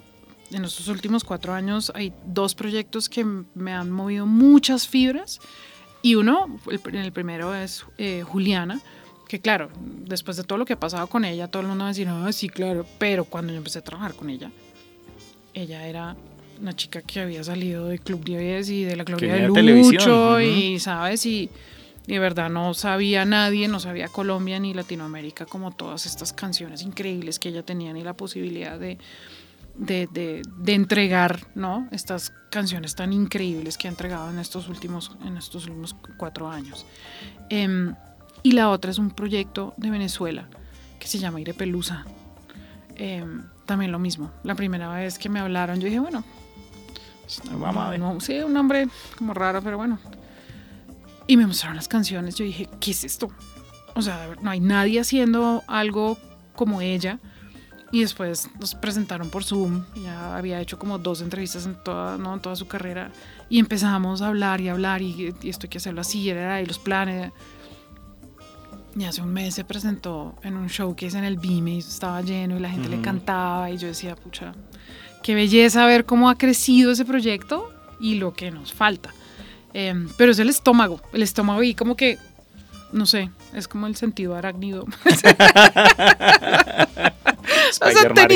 en 0.52 0.66
estos 0.66 0.88
últimos 0.88 1.24
cuatro 1.24 1.54
años 1.54 1.92
hay 1.96 2.14
dos 2.26 2.56
proyectos 2.56 3.10
que 3.10 3.26
me 3.26 3.74
han 3.74 3.92
movido 3.92 4.26
muchas 4.26 4.88
fibras 4.88 5.40
y 6.02 6.16
uno, 6.16 6.60
el, 6.70 6.96
el 6.96 7.12
primero 7.12 7.54
es 7.54 7.86
eh, 7.98 8.24
Juliana, 8.24 8.82
que 9.28 9.40
claro, 9.40 9.70
después 9.80 10.36
de 10.38 10.44
todo 10.44 10.58
lo 10.58 10.66
que 10.66 10.74
ha 10.74 10.80
pasado 10.80 11.08
con 11.08 11.26
ella, 11.26 11.48
todo 11.48 11.62
el 11.62 11.68
mundo 11.68 11.84
va 11.84 11.90
a 11.90 11.94
decir, 11.94 12.08
ah, 12.10 12.32
sí, 12.32 12.50
claro, 12.50 12.86
pero 12.98 13.26
cuando 13.26 13.54
yo 13.54 13.58
empecé 13.58 13.80
a 13.80 13.84
trabajar 13.84 14.14
con 14.16 14.30
ella, 14.30 14.52
ella 15.54 15.88
era 15.88 16.16
una 16.60 16.76
chica 16.76 17.02
que 17.02 17.22
había 17.22 17.44
salido 17.44 17.88
de 17.88 18.00
Club 18.00 18.24
10 18.24 18.70
y 18.70 18.84
de 18.84 18.96
la 18.96 19.04
Gloria 19.04 19.36
de 19.36 19.48
Lucho 19.48 20.40
y, 20.42 20.80
¿sabes? 20.80 21.26
Y, 21.26 21.50
y 22.08 22.14
de 22.14 22.20
verdad 22.20 22.50
no 22.50 22.74
sabía 22.74 23.26
nadie, 23.26 23.68
no 23.68 23.80
sabía 23.80 24.08
Colombia 24.08 24.60
ni 24.60 24.74
Latinoamérica 24.74 25.46
como 25.46 25.72
todas 25.72 26.06
estas 26.06 26.34
canciones 26.34 26.82
increíbles 26.82 27.40
que 27.40 27.50
ella 27.50 27.64
tenía 27.64 27.94
ni 27.94 28.04
la 28.04 28.14
posibilidad 28.14 28.80
de 28.80 28.98
de, 29.76 30.42
entregar 30.68 31.48
¿no? 31.56 31.88
estas 31.92 32.34
canciones 32.50 32.96
tan 32.96 33.14
increíbles 33.14 33.78
que 33.78 33.88
ha 33.88 33.92
entregado 33.92 34.30
en 34.30 34.40
estos 34.40 34.70
últimos, 34.70 35.16
en 35.26 35.38
estos 35.38 35.66
últimos 35.66 35.96
cuatro 36.18 36.50
años. 36.50 36.86
Em, 37.50 37.96
y 38.44 38.54
la 38.54 38.70
otra 38.70 38.92
es 38.92 38.98
un 38.98 39.12
proyecto 39.12 39.74
de 39.78 39.90
Venezuela 39.90 40.48
que 41.00 41.08
se 41.08 41.20
llama 41.20 41.42
Ire 41.42 41.54
Pelusa. 41.54 42.06
Em, 42.96 43.44
también 43.66 43.92
lo 43.92 44.00
mismo. 44.00 44.32
La 44.44 44.56
primera 44.56 44.94
vez 44.94 45.18
que 45.18 45.30
me 45.30 45.40
hablaron, 45.40 45.80
yo 45.80 45.86
dije, 45.86 46.00
bueno, 46.00 46.24
vamos 47.52 47.86
a 47.86 47.90
ver. 47.90 48.02
sí, 48.22 48.40
un 48.40 48.54
nombre 48.54 48.88
como 49.18 49.34
raro, 49.34 49.62
pero 49.62 49.78
bueno. 49.78 50.00
Y 51.28 51.38
me 51.38 51.48
mostraron 51.48 51.78
las 51.78 51.88
canciones. 51.88 52.36
Yo 52.36 52.44
dije, 52.46 52.68
¿qué 52.80 52.92
es 52.92 53.04
esto? 53.04 53.30
O 53.96 54.02
sea, 54.02 54.36
no 54.42 54.50
hay 54.50 54.60
nadie 54.60 55.00
haciendo 55.00 55.64
algo 55.68 56.18
como 56.56 56.82
ella 56.82 57.20
y 57.92 58.02
después 58.02 58.50
nos 58.60 58.74
presentaron 58.76 59.30
por 59.30 59.44
Zoom. 59.44 59.84
Ya 60.02 60.38
había 60.38 60.62
hecho 60.62 60.80
como 60.80 60.98
dos 60.98 61.22
entrevistas 61.22 61.66
en 61.66 61.76
toda, 61.76 62.18
¿no? 62.18 62.34
en 62.34 62.40
toda 62.40 62.56
su 62.56 62.68
carrera. 62.68 63.12
Y 63.50 63.60
empezamos 63.60 64.22
a 64.22 64.28
hablar 64.28 64.62
y 64.62 64.70
hablar 64.70 65.02
y, 65.02 65.34
esto 65.44 65.66
hay 65.66 65.70
que 65.70 65.78
hacerlo 65.78 66.02
así, 66.02 66.30
era, 66.30 66.62
y 66.62 66.66
los 66.66 66.80
planes. 66.80 67.32
Y 68.96 69.06
hace 69.06 69.22
un 69.22 69.32
mes 69.32 69.56
se 69.56 69.64
presentó 69.64 70.36
en 70.44 70.56
un 70.58 70.70
show 70.70 70.96
que 70.96 71.08
es 71.08 71.16
en 71.16 71.24
el 71.24 71.38
Bime 71.38 71.76
y 71.76 71.80
estaba 71.80 72.22
lleno 72.22 72.58
y 72.58 72.60
la 72.60 72.70
gente 72.70 72.90
le 72.90 73.02
cantaba 73.02 73.70
y 73.72 73.78
yo 73.78 73.88
decía, 73.88 74.16
pucha, 74.16 74.54
qué 75.24 75.36
belleza 75.36 75.86
ver 75.86 76.06
cómo 76.06 76.30
ha 76.30 76.38
crecido 76.38 76.92
ese 76.92 77.06
proyecto 77.06 77.74
y 78.00 78.16
lo 78.16 78.34
que 78.34 78.52
nos 78.52 78.74
falta. 78.74 79.14
Em, 79.74 80.10
pero 80.18 80.32
es 80.32 80.40
el 80.40 80.50
estómago, 80.50 81.02
el 81.14 81.24
estómago 81.24 81.64
y 81.64 81.74
como 81.74 81.96
que, 81.96 82.18
no 82.92 83.06
sé, 83.06 83.30
es 83.54 83.68
como 83.68 83.88
el 83.88 83.96
sentido 83.96 84.36
arácnido. 84.36 84.86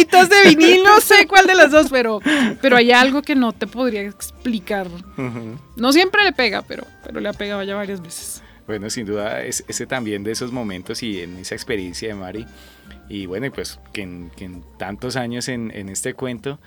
De 0.03 0.49
vinil, 0.49 0.83
no 0.83 0.99
sé 1.01 1.27
cuál 1.27 1.47
de 1.47 1.55
las 1.55 1.71
dos, 1.71 1.87
pero, 1.89 2.19
pero 2.61 2.77
hay 2.77 2.91
algo 2.91 3.21
que 3.21 3.35
no 3.35 3.51
te 3.51 3.67
podría 3.67 4.01
explicar. 4.01 4.87
No 5.75 5.93
siempre 5.93 6.23
le 6.23 6.33
pega, 6.33 6.61
pero, 6.61 6.85
pero 7.03 7.19
le 7.19 7.29
ha 7.29 7.33
pegado 7.33 7.63
ya 7.63 7.75
varias 7.75 8.01
veces. 8.01 8.41
Bueno, 8.67 8.89
sin 8.89 9.05
duda, 9.05 9.43
es, 9.43 9.63
ese 9.67 9.85
también 9.85 10.23
de 10.23 10.31
esos 10.31 10.51
momentos 10.51 11.03
y 11.03 11.21
en 11.21 11.37
esa 11.37 11.55
experiencia 11.55 12.07
de 12.07 12.15
Mari. 12.15 12.45
Y 13.09 13.27
bueno, 13.27 13.51
pues 13.51 13.79
que 13.93 14.01
en, 14.01 14.31
tantos 14.79 15.15
años 15.15 15.47
en, 15.47 15.71
en 15.75 15.89
este 15.89 16.15
cuento 16.15 16.59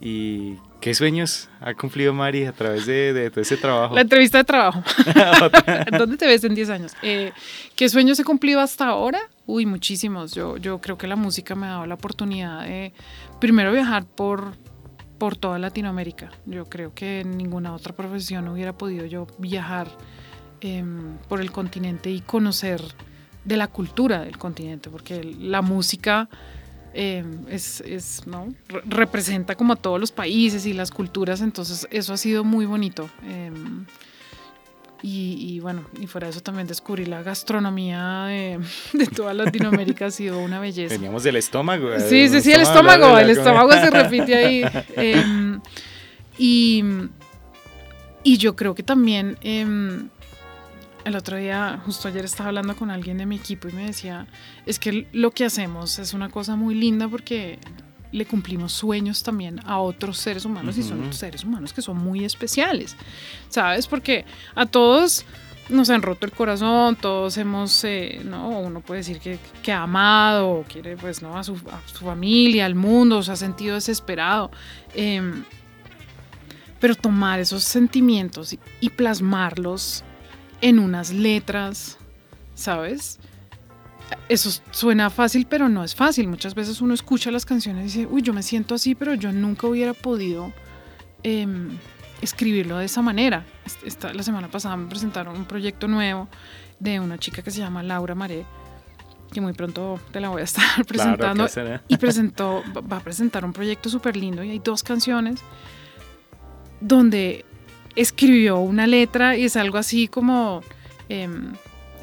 ¿Y 0.00 0.56
qué 0.80 0.94
sueños 0.94 1.48
ha 1.60 1.74
cumplido 1.74 2.12
Mari 2.12 2.44
a 2.44 2.52
través 2.52 2.86
de, 2.86 3.30
todo 3.30 3.40
ese 3.40 3.56
trabajo? 3.56 3.94
La 3.94 4.02
entrevista 4.02 4.38
de 4.38 4.44
trabajo. 4.44 4.82
¿Dónde 5.98 6.16
te 6.16 6.26
ves 6.26 6.44
en 6.44 6.54
10 6.54 6.70
años? 6.70 6.92
Eh, 7.02 7.32
¿Qué 7.74 7.88
sueños 7.88 8.18
he 8.18 8.24
cumplido 8.24 8.60
hasta 8.60 8.86
ahora? 8.86 9.20
Uy, 9.46 9.66
muchísimos. 9.66 10.32
Yo, 10.32 10.56
yo 10.56 10.80
creo 10.80 10.98
que 10.98 11.06
la 11.06 11.16
música 11.16 11.54
me 11.54 11.66
ha 11.66 11.70
dado 11.70 11.86
la 11.86 11.94
oportunidad 11.94 12.64
de 12.64 12.92
primero 13.40 13.72
viajar 13.72 14.04
por, 14.04 14.52
por 15.18 15.36
toda 15.36 15.58
Latinoamérica. 15.58 16.30
Yo 16.46 16.66
creo 16.66 16.94
que 16.94 17.20
en 17.20 17.36
ninguna 17.36 17.74
otra 17.74 17.94
profesión 17.94 18.48
hubiera 18.48 18.72
podido 18.72 19.06
yo 19.06 19.26
viajar 19.38 19.88
em, 20.60 21.16
por 21.28 21.40
el 21.40 21.52
continente 21.52 22.10
y 22.10 22.20
conocer 22.20 22.80
de 23.44 23.56
la 23.56 23.68
cultura 23.68 24.22
del 24.22 24.38
continente, 24.38 24.90
porque 24.90 25.22
la 25.22 25.62
música 25.62 26.28
Em, 26.98 27.44
es, 27.50 27.82
es, 27.82 28.26
¿no? 28.26 28.54
representa 28.86 29.54
como 29.54 29.74
a 29.74 29.76
todos 29.76 30.00
los 30.00 30.12
países 30.12 30.64
y 30.64 30.72
las 30.72 30.90
culturas, 30.90 31.42
entonces 31.42 31.86
eso 31.90 32.14
ha 32.14 32.16
sido 32.16 32.42
muy 32.42 32.64
bonito. 32.64 33.10
Em, 33.28 33.84
y, 35.02 35.60
bueno, 35.60 35.84
y 36.00 36.06
fuera 36.06 36.26
de 36.26 36.30
eso 36.30 36.40
también 36.40 36.66
descubrí 36.66 37.04
la 37.04 37.22
gastronomía 37.22 38.24
de, 38.24 38.60
de, 38.94 39.06
toda 39.08 39.34
Latinoamérica, 39.34 40.06
ha 40.06 40.10
sido 40.10 40.40
una 40.40 40.58
belleza. 40.58 40.94
Veníamos 40.94 41.22
del 41.22 41.36
estómago. 41.36 41.92
Eh, 41.92 42.00
sí, 42.00 42.30
sí, 42.30 42.40
sí, 42.40 42.52
el 42.52 42.62
estómago, 42.62 43.18
el 43.18 43.28
estómago 43.28 43.72
se 43.72 43.90
repite 43.90 44.34
ahí. 44.34 44.64
Em, 44.96 45.60
y, 46.38 46.82
y 48.24 48.38
yo 48.38 48.56
creo 48.56 48.74
que 48.74 48.82
también 48.82 49.36
el 51.06 51.14
otro 51.14 51.36
día, 51.36 51.80
justo 51.86 52.08
ayer 52.08 52.24
estaba 52.24 52.48
hablando 52.48 52.74
con 52.74 52.90
alguien 52.90 53.16
de 53.16 53.26
mi 53.26 53.36
equipo 53.36 53.68
y 53.68 53.72
me 53.72 53.86
decía, 53.86 54.26
es 54.66 54.80
que 54.80 55.06
lo 55.12 55.30
que 55.30 55.44
hacemos 55.44 56.00
es 56.00 56.14
una 56.14 56.30
cosa 56.30 56.56
muy 56.56 56.74
linda 56.74 57.06
porque 57.06 57.60
le 58.10 58.26
cumplimos 58.26 58.72
sueños 58.72 59.22
también 59.22 59.60
a 59.66 59.78
otros 59.78 60.18
seres 60.18 60.44
humanos 60.44 60.76
y 60.78 60.82
son 60.82 61.12
seres 61.12 61.44
humanos 61.44 61.72
que 61.72 61.80
son 61.80 61.98
muy 61.98 62.24
especiales, 62.24 62.96
¿sabes? 63.48 63.86
Porque 63.86 64.24
a 64.56 64.66
todos 64.66 65.24
nos 65.68 65.90
han 65.90 66.02
roto 66.02 66.26
el 66.26 66.32
corazón, 66.32 66.96
todos 66.96 67.36
hemos, 67.36 67.84
eh, 67.84 68.20
¿no? 68.24 68.58
Uno 68.58 68.80
puede 68.80 69.00
decir 69.00 69.20
que, 69.20 69.38
que, 69.62 69.70
ha 69.70 69.82
amado, 69.82 70.50
o 70.50 70.64
quiere, 70.64 70.96
pues, 70.96 71.22
¿no? 71.22 71.36
A 71.36 71.44
su, 71.44 71.56
familia, 71.56 72.66
al 72.66 72.74
mundo, 72.74 73.22
se 73.22 73.30
ha 73.30 73.36
sentido 73.36 73.76
desesperado. 73.76 74.50
Em, 74.92 75.44
pero 76.80 76.96
tomar 76.96 77.38
esos 77.38 77.62
sentimientos 77.62 78.56
y 78.80 78.90
plasmarlos 78.90 80.04
en 80.60 80.78
unas 80.78 81.12
letras, 81.12 81.98
¿sabes? 82.54 83.18
Eso 84.28 84.50
suena 84.70 85.10
fácil, 85.10 85.46
pero 85.48 85.68
no 85.68 85.82
es 85.82 85.94
fácil. 85.94 86.28
Muchas 86.28 86.54
veces 86.54 86.80
uno 86.80 86.94
escucha 86.94 87.30
las 87.30 87.44
canciones 87.44 87.94
y 87.94 87.98
dice, 87.98 88.08
uy, 88.10 88.22
yo 88.22 88.32
me 88.32 88.42
siento 88.42 88.74
así, 88.74 88.94
pero 88.94 89.14
yo 89.14 89.32
nunca 89.32 89.66
hubiera 89.66 89.94
podido 89.94 90.52
em, 91.22 91.76
escribirlo 92.22 92.78
de 92.78 92.86
esa 92.86 93.02
manera. 93.02 93.44
Esta, 93.84 94.12
la 94.12 94.22
semana 94.22 94.48
pasada 94.48 94.76
me 94.76 94.88
presentaron 94.88 95.36
un 95.36 95.44
proyecto 95.44 95.88
nuevo 95.88 96.28
de 96.78 97.00
una 97.00 97.18
chica 97.18 97.42
que 97.42 97.50
se 97.50 97.60
llama 97.60 97.82
Laura 97.82 98.14
Maré, 98.14 98.44
que 99.32 99.40
muy 99.40 99.52
pronto 99.54 99.98
te 100.12 100.20
la 100.20 100.28
voy 100.28 100.42
a 100.42 100.44
estar 100.50 100.84
presentando. 100.84 101.46
y 101.88 101.96
presentó, 101.96 102.62
va 102.90 102.98
a 102.98 103.00
presentar 103.00 103.44
un 103.44 103.52
proyecto 103.52 103.88
súper 103.88 104.16
lindo 104.16 104.44
y 104.44 104.50
hay 104.50 104.58
dos 104.60 104.82
canciones 104.82 105.40
donde 106.80 107.44
escribió 107.96 108.58
una 108.58 108.86
letra 108.86 109.36
y 109.36 109.44
es 109.44 109.56
algo 109.56 109.78
así 109.78 110.06
como, 110.08 110.62
eh, 111.08 111.28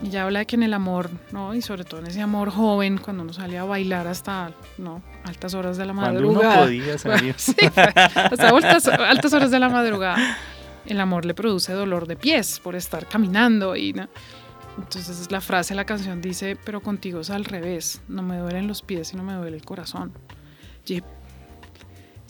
ya 0.01 0.23
habla 0.23 0.39
de 0.39 0.45
que 0.45 0.55
en 0.55 0.63
el 0.63 0.73
amor, 0.73 1.09
¿no? 1.31 1.53
Y 1.53 1.61
sobre 1.61 1.83
todo 1.85 2.01
en 2.01 2.07
ese 2.07 2.21
amor 2.21 2.49
joven, 2.49 2.97
cuando 2.97 3.23
uno 3.23 3.33
sale 3.33 3.57
a 3.57 3.63
bailar 3.63 4.07
hasta, 4.07 4.51
¿no? 4.77 5.01
Altas 5.23 5.53
horas 5.53 5.77
de 5.77 5.85
la 5.85 5.93
madrugada. 5.93 6.25
Cuando 6.25 6.49
uno 6.49 6.65
podía 6.65 6.97
salir. 6.97 7.35
sí, 7.37 7.55
hasta 7.63 8.49
altas, 8.49 8.87
altas, 8.87 9.33
horas 9.33 9.51
de 9.51 9.59
la 9.59 9.69
madrugada. 9.69 10.37
El 10.85 10.99
amor 10.99 11.25
le 11.25 11.33
produce 11.33 11.71
dolor 11.71 12.07
de 12.07 12.17
pies 12.17 12.59
por 12.59 12.75
estar 12.75 13.07
caminando 13.07 13.75
y, 13.75 13.93
¿no? 13.93 14.09
Entonces 14.77 15.31
la 15.31 15.39
frase 15.39 15.73
de 15.73 15.75
la 15.75 15.85
canción 15.85 16.21
dice, 16.21 16.57
pero 16.63 16.81
contigo 16.81 17.21
es 17.21 17.29
al 17.29 17.45
revés, 17.45 18.01
no 18.07 18.23
me 18.23 18.37
duelen 18.37 18.67
los 18.67 18.81
pies, 18.81 19.09
sino 19.09 19.23
me 19.23 19.33
duele 19.33 19.55
el 19.55 19.63
corazón. 19.63 20.11
Y 20.85 21.01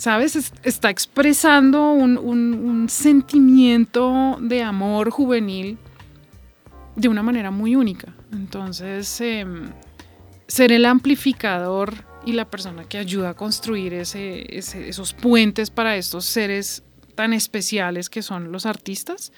¿sabes? 0.04 0.52
está 0.64 0.90
expresando 0.90 1.94
un, 1.94 2.88
sentimiento 2.90 4.38
de 4.42 4.62
amor 4.62 5.10
juvenil 5.10 5.78
de 6.98 7.08
una 7.08 7.24
manera 7.24 7.52
muy 7.52 7.78
única. 7.78 8.14
Entonces, 8.34 9.22
em, 9.22 9.70
ser 10.46 10.74
el 10.74 10.84
amplificador 10.84 11.94
y 12.26 12.34
la 12.34 12.44
persona 12.44 12.84
que 12.84 12.98
ayuda 12.98 13.30
a 13.30 13.34
construir 13.34 13.94
esos 13.94 15.14
puentes 15.14 15.70
para 15.70 15.96
estos 15.96 16.26
seres 16.26 16.84
tan 17.16 17.32
especiales 17.32 18.10
que 18.10 18.22
son 18.22 18.52
los 18.52 18.66
artistas, 18.66 19.32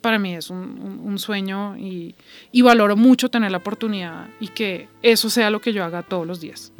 para 0.00 0.18
mí 0.18 0.34
es 0.34 0.48
un, 0.48 1.18
sueño 1.18 1.76
y, 1.76 2.14
valoro 2.62 2.96
mucho 2.96 3.28
tener 3.28 3.50
la 3.50 3.58
oportunidad 3.58 4.30
y 4.40 4.48
que 4.48 4.88
eso 5.02 5.28
sea 5.28 5.50
lo 5.50 5.60
que 5.60 5.74
yo 5.74 5.84
haga 5.84 6.02
todos 6.02 6.26
los 6.26 6.40
días. 6.40 6.72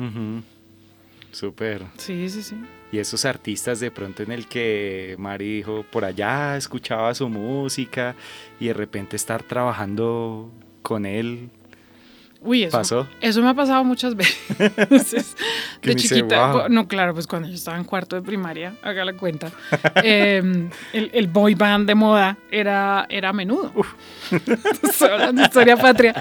Súper. 1.32 1.84
Sí, 1.98 2.30
sí, 2.30 2.42
sí 2.42 2.56
y 2.96 2.98
esos 2.98 3.26
artistas 3.26 3.78
de 3.78 3.90
pronto 3.90 4.22
en 4.22 4.32
el 4.32 4.46
que 4.46 5.16
Mari 5.18 5.56
dijo 5.56 5.84
por 5.90 6.06
allá 6.06 6.56
escuchaba 6.56 7.14
su 7.14 7.28
música 7.28 8.14
y 8.58 8.68
de 8.68 8.72
repente 8.72 9.16
estar 9.16 9.42
trabajando 9.42 10.50
con 10.80 11.04
él. 11.04 11.50
Uy, 12.40 12.64
eso, 12.64 12.78
¿Pasó? 12.78 13.06
eso 13.20 13.42
me 13.42 13.50
ha 13.50 13.54
pasado 13.54 13.84
muchas 13.84 14.14
veces. 14.88 15.36
de 15.82 15.96
chiquita, 15.96 16.68
no, 16.70 16.88
claro, 16.88 17.12
pues 17.12 17.26
cuando 17.26 17.48
yo 17.48 17.54
estaba 17.54 17.76
en 17.76 17.84
cuarto 17.84 18.16
de 18.16 18.22
primaria, 18.22 18.74
haga 18.82 19.04
la 19.04 19.12
cuenta, 19.12 19.50
em, 19.96 20.70
el, 20.94 21.28
boy 21.28 21.54
band 21.54 21.86
de 21.86 21.94
moda 21.94 22.38
era, 22.50 23.04
era 23.10 23.28
a 23.28 23.32
menudo. 23.34 23.72
historia 25.44 25.76
patria. 25.76 26.14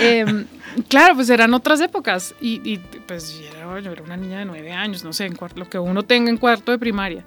Em, 0.00 0.46
Claro, 0.88 1.14
pues 1.14 1.30
eran 1.30 1.54
otras 1.54 1.80
épocas 1.80 2.34
y, 2.40 2.78
pues 3.06 3.38
yo 3.38 3.76
era, 3.76 4.02
una 4.02 4.16
niña 4.16 4.40
de 4.40 4.44
nueve 4.44 4.72
años, 4.72 5.04
no 5.04 5.12
sé, 5.12 5.30
lo 5.54 5.70
que 5.70 5.78
uno 5.78 6.02
tenga 6.02 6.30
en 6.30 6.36
cuarto 6.36 6.72
de 6.72 6.78
primaria. 6.78 7.24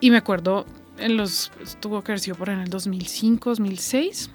Y 0.00 0.10
me 0.10 0.18
acuerdo, 0.18 0.66
en 0.98 1.16
los, 1.16 1.50
tuvo 1.80 2.02
que 2.02 2.14
por 2.34 2.50
en 2.50 2.60
el 2.60 2.68
2005, 2.68 3.50
2006, 3.50 4.30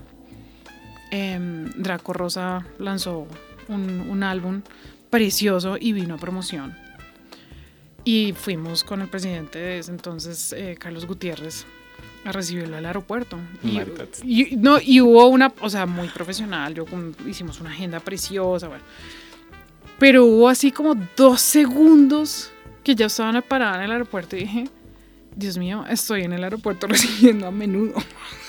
em, 1.11 1.69
Draco 1.75 2.13
Rosa 2.13 2.65
lanzó 2.79 3.27
un, 3.67 4.23
álbum 4.23 4.61
precioso 5.09 5.77
y 5.79 5.93
vino 5.93 6.15
a 6.15 6.17
promoción. 6.17 6.75
Y 8.03 8.33
fuimos 8.33 8.83
con 8.83 9.01
el 9.01 9.07
presidente 9.07 9.59
de 9.59 9.79
ese 9.79 9.91
entonces, 9.91 10.53
eh, 10.53 10.77
Carlos 10.79 11.05
Gutiérrez, 11.05 11.65
a 12.27 12.31
recibirlo 12.31 12.77
al 12.77 12.85
aeropuerto. 12.85 13.39
Y, 14.23 14.55
no, 14.57 14.79
y 14.81 14.99
hubo 15.01 15.27
una, 15.27 15.53
o 15.61 15.69
sea, 15.69 15.85
muy 15.85 16.09
profesional, 16.09 16.73
yo 16.73 16.85
hicimos 17.25 17.61
una 17.61 17.71
agenda 17.71 17.99
preciosa, 17.99 18.67
bueno. 18.67 18.83
Pero 19.97 20.25
hubo 20.25 20.49
así 20.49 20.71
como 20.71 20.95
dos 21.15 21.41
segundos 21.41 22.51
que 22.83 22.95
ya 22.95 23.07
estaban 23.07 23.41
parada 23.41 23.77
en 23.77 23.83
el 23.83 23.91
aeropuerto 23.91 24.35
y 24.35 24.41
dije, 24.41 24.69
Dios 25.35 25.57
mío, 25.57 25.85
estoy 25.89 26.23
en 26.23 26.33
el 26.33 26.43
aeropuerto 26.43 26.87
recibiendo 26.87 27.47
a 27.47 27.51
menudo. 27.51 27.95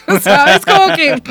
¿Sabes? 0.20 0.64
Como 0.64 0.94
que, 0.94 1.22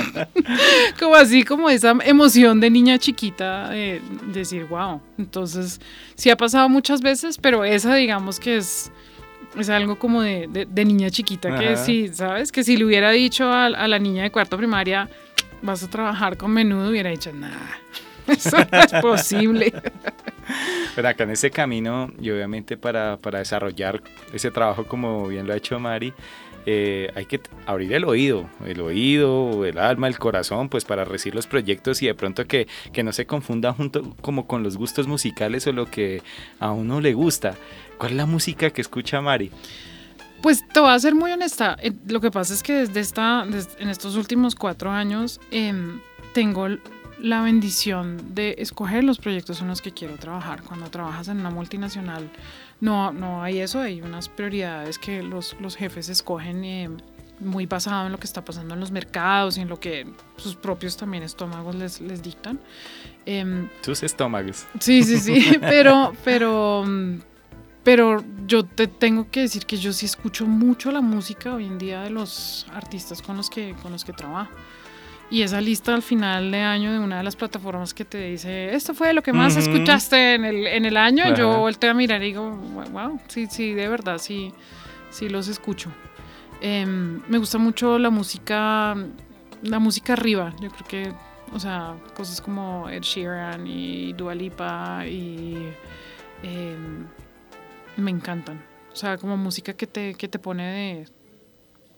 como 1.00 1.16
así, 1.16 1.44
como 1.44 1.70
esa 1.70 1.96
emoción 2.06 2.60
de 2.60 2.70
niña 2.70 2.98
chiquita 2.98 3.70
de 3.70 4.02
decir, 4.32 4.66
wow. 4.66 5.02
Entonces, 5.18 5.82
sí 6.16 6.30
ha 6.30 6.38
pasado 6.38 6.70
muchas 6.70 7.02
veces, 7.02 7.38
pero 7.38 7.66
esa 7.66 7.96
digamos 7.96 8.40
que 8.40 8.58
es 8.58 8.92
es 9.56 9.70
algo 9.70 9.98
como 9.98 10.22
de, 10.22 10.68
de, 10.70 10.86
niña 10.86 11.10
chiquita 11.10 11.58
que 11.58 11.78
sí, 11.78 12.10
¿sabes? 12.14 12.52
Que 12.52 12.64
si 12.64 12.78
le 12.78 12.86
hubiera 12.86 13.12
dicho 13.12 13.46
a, 13.46 13.66
a, 13.66 13.88
la 13.88 14.00
niña 14.00 14.24
de 14.24 14.32
cuarto 14.32 14.58
primaria, 14.58 15.10
vas 15.62 15.84
a 15.84 15.90
trabajar 15.90 16.38
con 16.38 16.52
menudo, 16.52 16.90
hubiera 16.90 17.10
dicho, 17.10 17.32
nada, 17.34 17.80
eso 18.28 18.58
no 18.72 18.80
es 18.80 18.94
posible. 19.02 19.74
Pero 20.96 21.10
acá 21.10 21.24
en 21.24 21.32
ese 21.32 21.52
camino, 21.52 22.12
y 22.20 22.30
obviamente 22.30 22.78
para, 22.78 23.18
para 23.18 23.40
desarrollar 23.40 24.02
ese 24.34 24.50
trabajo 24.52 24.86
como 24.86 25.28
bien 25.28 25.46
lo 25.46 25.54
ha 25.54 25.58
hecho 25.58 25.80
Mari, 25.80 26.14
eh, 26.70 27.10
hay 27.16 27.26
que 27.26 27.40
abrir 27.66 27.94
el 27.94 28.04
oído, 28.04 28.50
el 28.66 28.82
oído, 28.82 29.64
el 29.64 29.78
alma, 29.78 30.10
el 30.10 30.20
corazón, 30.20 30.68
pues 30.68 30.84
para 30.84 31.06
recibir 31.06 31.34
los 31.34 31.48
proyectos 31.48 32.02
y 32.02 32.08
de 32.08 32.14
pronto 32.14 32.46
que, 32.46 32.68
que 32.92 33.04
no 33.04 33.14
se 33.14 33.26
confunda 33.26 33.72
junto 33.72 34.16
como 34.20 34.48
con 34.48 34.64
los 34.64 34.76
gustos 34.76 35.08
musicales 35.08 35.66
o 35.68 35.72
lo 35.72 35.86
que 35.86 36.22
a 36.60 36.72
uno 36.72 37.00
le 37.00 37.14
gusta. 37.14 37.56
¿Cuál 37.98 38.12
es 38.12 38.18
la 38.18 38.26
música 38.26 38.70
que 38.70 38.82
escucha 38.82 39.22
Mari? 39.22 39.52
Pues 40.42 40.68
te 40.68 40.80
voy 40.80 40.92
a 40.92 41.00
ser 41.00 41.16
muy 41.16 41.32
honesta. 41.32 41.78
Eh, 41.82 41.94
lo 42.08 42.22
que 42.22 42.32
pasa 42.32 42.54
es 42.54 42.64
que 42.64 42.74
desde 42.74 43.00
esta, 43.00 43.44
en 43.44 43.90
estos 43.90 44.16
últimos 44.16 44.56
cuatro 44.56 44.92
años 44.92 45.40
em, 45.52 46.00
tengo 46.34 46.68
la 47.20 47.42
bendición 47.42 48.36
de 48.36 48.56
escoger 48.60 49.04
los 49.04 49.18
proyectos 49.18 49.62
en 49.62 49.68
los 49.68 49.82
que 49.82 49.92
quiero 49.92 50.16
trabajar. 50.18 50.62
Cuando 50.62 50.90
trabajas 50.90 51.28
en 51.28 51.40
una 51.40 51.50
multinacional, 51.50 52.30
no, 52.80 53.12
no 53.12 53.42
hay 53.42 53.60
eso, 53.60 53.80
hay 53.82 54.02
unas 54.02 54.30
prioridades 54.30 55.00
que 55.00 55.24
los, 55.24 55.56
los 55.60 55.76
jefes 55.76 56.10
escogen 56.10 56.64
eh, 56.64 56.90
muy 57.40 57.66
basado 57.66 58.06
en 58.06 58.12
lo 58.12 58.20
que 58.20 58.26
está 58.26 58.44
pasando 58.44 58.74
en 58.74 58.80
los 58.80 58.92
mercados 58.92 59.58
y 59.58 59.62
en 59.62 59.70
lo 59.70 59.80
que 59.80 60.06
sus 60.38 60.56
propios 60.56 60.98
también 60.98 61.24
estómagos 61.24 61.76
les, 61.76 62.02
les 62.02 62.22
dictan. 62.22 62.60
Eh, 63.26 63.68
sus 63.82 64.04
estómagos. 64.04 64.66
Sí, 64.80 65.04
sí, 65.04 65.18
sí, 65.18 65.58
pero, 65.62 66.14
pero, 66.24 66.86
pero 67.88 68.22
yo 68.46 68.66
te 68.66 68.88
tengo 68.88 69.32
que 69.32 69.40
decir 69.40 69.66
que 69.66 69.78
yo 69.78 69.94
sí 69.94 70.06
escucho 70.06 70.46
mucho 70.46 70.92
la 70.92 71.00
música 71.00 71.56
hoy 71.56 71.68
en 71.68 71.78
día 71.78 72.02
de 72.02 72.10
los 72.10 72.68
artistas 72.74 73.22
con 73.22 73.38
los 73.38 73.50
que, 73.50 73.76
con 73.82 73.94
los 73.94 74.04
que 74.04 74.12
trabajo. 74.12 74.52
Y 75.30 75.42
esa 75.42 75.62
lista 75.62 75.96
al 75.96 76.02
final 76.02 76.52
de 76.52 76.60
año 76.60 76.92
de 76.92 77.00
una 77.00 77.20
de 77.20 77.24
las 77.24 77.38
plataformas 77.38 77.94
que 77.94 78.04
te 78.04 78.18
dice, 78.18 78.76
esto 78.76 78.94
fue 78.94 79.14
lo 79.14 79.24
que 79.24 79.32
más 79.32 79.56
escuchaste 79.56 80.36
en 80.36 80.44
el, 80.44 80.68
en 80.68 80.84
el 80.84 80.98
año, 80.98 81.34
yo 81.34 81.60
volteo 81.60 81.92
a 81.92 81.94
mirar 81.94 82.22
y 82.24 82.26
digo, 82.26 82.58
wow, 82.92 83.22
sí, 83.30 83.48
sí, 83.50 83.72
de 83.72 83.88
verdad, 83.88 84.18
sí, 84.18 84.52
sí 85.10 85.30
los 85.30 85.48
escucho. 85.48 85.90
Em, 86.60 87.22
me 87.30 87.38
gusta 87.38 87.58
mucho 87.58 87.98
la 87.98 88.10
música, 88.10 88.98
la 89.62 89.80
música 89.80 90.12
arriba, 90.12 90.54
yo 90.60 90.70
creo 90.72 90.88
que, 90.90 91.14
o 91.54 91.60
sea, 91.62 91.96
cosas 92.18 92.42
como 92.42 92.90
Ed 92.90 93.04
Sheeran 93.04 93.66
y 93.66 94.12
Dua 94.12 94.36
Lipa 94.36 95.06
y 95.08 95.56
em, 96.44 97.06
me 97.98 98.12
encantan. 98.12 98.64
O 98.92 98.96
sea, 98.96 99.18
como 99.18 99.38
música 99.38 99.74
que 99.74 99.88
te, 99.88 100.16
que 100.16 100.28
te 100.28 100.40
pone 100.40 100.64
de 100.64 101.08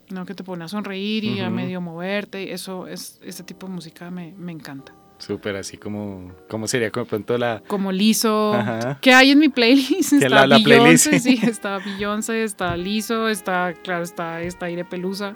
¿no? 0.10 0.26
Que 0.26 0.34
te 0.34 0.44
pone 0.44 0.64
a 0.66 0.68
sonreír 0.68 1.24
y 1.24 1.40
a 1.40 1.50
medio 1.50 1.82
moverte. 1.82 2.54
Eso 2.54 2.88
es, 2.88 3.20
ese 3.24 3.44
tipo 3.44 3.68
de 3.68 3.74
música 3.74 4.10
me, 4.12 4.34
me 4.38 4.52
encanta. 4.52 4.94
Súper, 5.20 5.58
así 5.58 5.78
como, 5.78 6.32
¿cómo 6.50 6.66
sería 6.66 6.92
como 6.92 7.06
pronto 7.06 7.38
la...? 7.38 7.62
Como 7.68 7.92
liso. 7.92 8.58
¿Qué 9.02 9.14
hay 9.14 9.32
en 9.32 9.40
mi 9.40 9.50
playlist? 9.50 10.14
Está 10.14 10.30
la, 10.30 10.48
la 10.48 10.60
playlist? 10.60 11.14
sí, 11.20 11.40
está 11.44 11.80
Beyoncé, 11.80 12.44
está 12.44 12.78
liso, 12.78 13.28
está, 13.28 13.74
claro, 13.84 14.04
está, 14.04 14.42
está 14.42 14.68
Aire 14.68 14.86
Pelusa. 14.86 15.36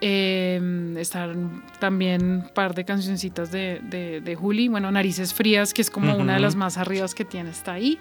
Eh, 0.00 0.94
están 0.96 1.64
también 1.80 2.22
un 2.22 2.48
par 2.54 2.76
de 2.76 2.84
cancioncitas 2.84 3.50
de, 3.50 3.80
de, 3.82 4.20
de, 4.20 4.34
Juli. 4.36 4.68
Bueno, 4.68 4.92
Narices 4.92 5.34
Frías, 5.34 5.74
que 5.74 5.82
es 5.82 5.90
como 5.90 6.16
una 6.16 6.34
de 6.34 6.40
las 6.40 6.54
más 6.54 6.78
arribas 6.78 7.16
que 7.16 7.24
tiene, 7.24 7.50
está 7.50 7.72
ahí. 7.72 7.98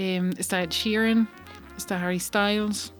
Eh, 0.00 0.30
está 0.38 0.62
Ed 0.62 0.70
Sheeran, 0.70 1.26
está 1.76 2.00
Harry 2.00 2.20
Styles. 2.20 2.94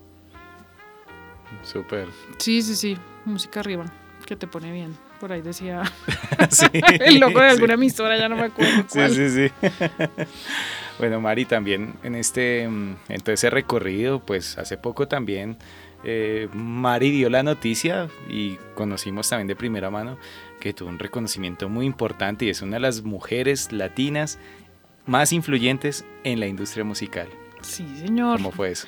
Súper. 1.62 2.08
Sí, 2.38 2.60
sí, 2.60 2.74
sí. 2.74 2.96
Música 3.24 3.60
arriba, 3.60 3.84
que 4.26 4.34
te 4.34 4.48
pone 4.48 4.72
bien. 4.72 4.96
Por 5.20 5.30
ahí 5.30 5.40
decía 5.40 5.84
el 6.72 7.20
logo 7.20 7.38
de 7.38 7.50
alguna 7.50 7.74
emisora, 7.74 8.18
ya 8.18 8.28
no 8.28 8.34
me 8.34 8.46
acuerdo. 8.46 8.84
Sí, 8.88 9.08
sí, 9.10 9.30
sí. 9.30 9.68
bueno, 10.98 11.20
Mari, 11.20 11.44
también 11.44 11.94
en 12.02 12.16
este, 12.16 12.66
mm, 12.68 12.96
en 13.10 13.20
todo 13.20 13.32
ese 13.32 13.48
recorrido, 13.48 14.18
pues 14.18 14.58
hace 14.58 14.76
poco 14.76 15.06
también 15.06 15.56
eh, 16.02 16.48
Mari 16.52 17.12
dio 17.12 17.30
la 17.30 17.44
noticia 17.44 18.08
y 18.28 18.56
conocimos 18.74 19.28
también 19.28 19.46
de 19.46 19.54
primera 19.54 19.88
mano 19.88 20.18
que 20.58 20.72
tuvo 20.72 20.88
un 20.88 20.98
reconocimiento 20.98 21.68
muy 21.68 21.86
importante 21.86 22.46
y 22.46 22.48
es 22.48 22.60
una 22.60 22.74
de 22.74 22.80
las 22.80 23.02
mujeres 23.02 23.70
latinas 23.70 24.40
más 25.08 25.32
influyentes 25.32 26.04
en 26.22 26.38
la 26.38 26.46
industria 26.46 26.84
musical. 26.84 27.28
Sí, 27.62 27.86
señor. 27.96 28.36
¿Cómo 28.36 28.52
fue 28.52 28.70
eso? 28.70 28.86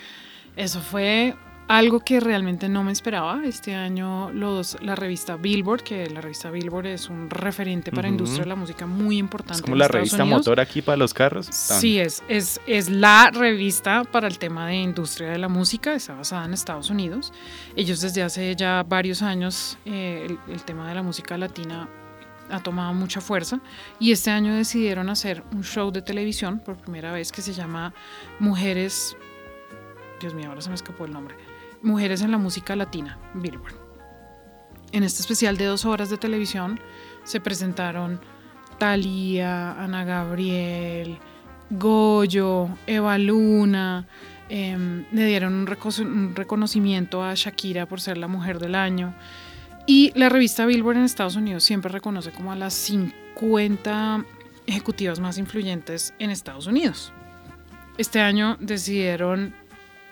Eso 0.54 0.80
fue 0.80 1.34
algo 1.66 2.00
que 2.00 2.18
realmente 2.18 2.68
no 2.68 2.82
me 2.82 2.90
esperaba. 2.90 3.42
Este 3.44 3.76
año 3.76 4.30
los, 4.32 4.76
la 4.82 4.96
revista 4.96 5.36
Billboard, 5.36 5.82
que 5.82 6.10
la 6.10 6.20
revista 6.20 6.50
Billboard 6.50 6.86
es 6.86 7.08
un 7.08 7.30
referente 7.30 7.92
para 7.92 8.02
la 8.02 8.08
industria 8.08 8.42
de 8.42 8.48
la 8.48 8.56
música 8.56 8.86
muy 8.86 9.18
importante. 9.18 9.54
Es 9.54 9.62
como 9.62 9.76
la 9.76 9.86
revista 9.86 10.24
motor 10.24 10.58
aquí 10.58 10.82
para 10.82 10.96
los 10.96 11.14
carros. 11.14 11.46
Sí, 11.46 12.00
es, 12.00 12.24
es, 12.28 12.60
es 12.66 12.90
la 12.90 13.30
revista 13.30 14.02
para 14.02 14.26
el 14.26 14.38
tema 14.38 14.66
de 14.66 14.76
industria 14.76 15.30
de 15.30 15.38
la 15.38 15.48
música, 15.48 15.94
está 15.94 16.14
basada 16.14 16.44
en 16.44 16.54
Estados 16.54 16.90
Unidos. 16.90 17.32
Ellos 17.76 18.00
desde 18.00 18.24
hace 18.24 18.56
ya 18.56 18.82
varios 18.82 19.22
años 19.22 19.78
eh, 19.84 20.26
el, 20.28 20.52
el 20.52 20.62
tema 20.64 20.88
de 20.88 20.96
la 20.96 21.02
música 21.02 21.38
latina 21.38 21.88
ha 22.50 22.60
tomado 22.62 22.92
mucha 22.94 23.20
fuerza 23.20 23.60
y 23.98 24.12
este 24.12 24.30
año 24.30 24.54
decidieron 24.54 25.10
hacer 25.10 25.42
un 25.52 25.62
show 25.64 25.90
de 25.90 26.02
televisión 26.02 26.60
por 26.60 26.76
primera 26.76 27.12
vez 27.12 27.32
que 27.32 27.42
se 27.42 27.52
llama 27.52 27.94
Mujeres 28.38 29.16
Dios 30.20 30.34
mío, 30.34 30.48
ahora 30.48 30.60
se 30.60 30.68
me 30.68 30.74
escapó 30.74 31.06
el 31.06 31.12
nombre. 31.12 31.34
Mujeres 31.82 32.20
en 32.20 32.30
la 32.30 32.36
Música 32.36 32.76
Latina, 32.76 33.18
Billboard. 33.34 33.74
En 34.92 35.02
este 35.02 35.22
especial 35.22 35.56
de 35.56 35.64
dos 35.64 35.86
horas 35.86 36.10
de 36.10 36.18
televisión 36.18 36.78
se 37.24 37.40
presentaron 37.40 38.20
Thalía, 38.78 39.72
Ana 39.82 40.04
Gabriel, 40.04 41.18
Goyo, 41.70 42.68
Eva 42.86 43.16
Luna, 43.16 44.06
em, 44.50 45.06
le 45.12 45.24
dieron 45.24 45.54
un, 45.54 46.34
reconocimiento 46.34 47.24
a 47.24 47.34
Shakira 47.34 47.86
por 47.86 48.00
ser 48.00 48.18
la 48.18 48.28
mujer 48.28 48.58
del 48.58 48.74
año. 48.74 49.14
Y 49.86 50.12
la 50.14 50.28
revista 50.28 50.66
Billboard 50.66 50.98
en 50.98 51.04
Estados 51.04 51.36
Unidos 51.36 51.64
siempre 51.64 51.90
reconoce 51.90 52.30
como 52.30 52.52
a 52.52 52.56
las 52.56 52.74
50 52.74 54.24
ejecutivas 54.66 55.20
más 55.20 55.38
influyentes 55.38 56.14
en 56.18 56.30
Estados 56.30 56.66
Unidos. 56.66 57.12
Este 57.98 58.20
año 58.20 58.56
decidieron 58.60 59.54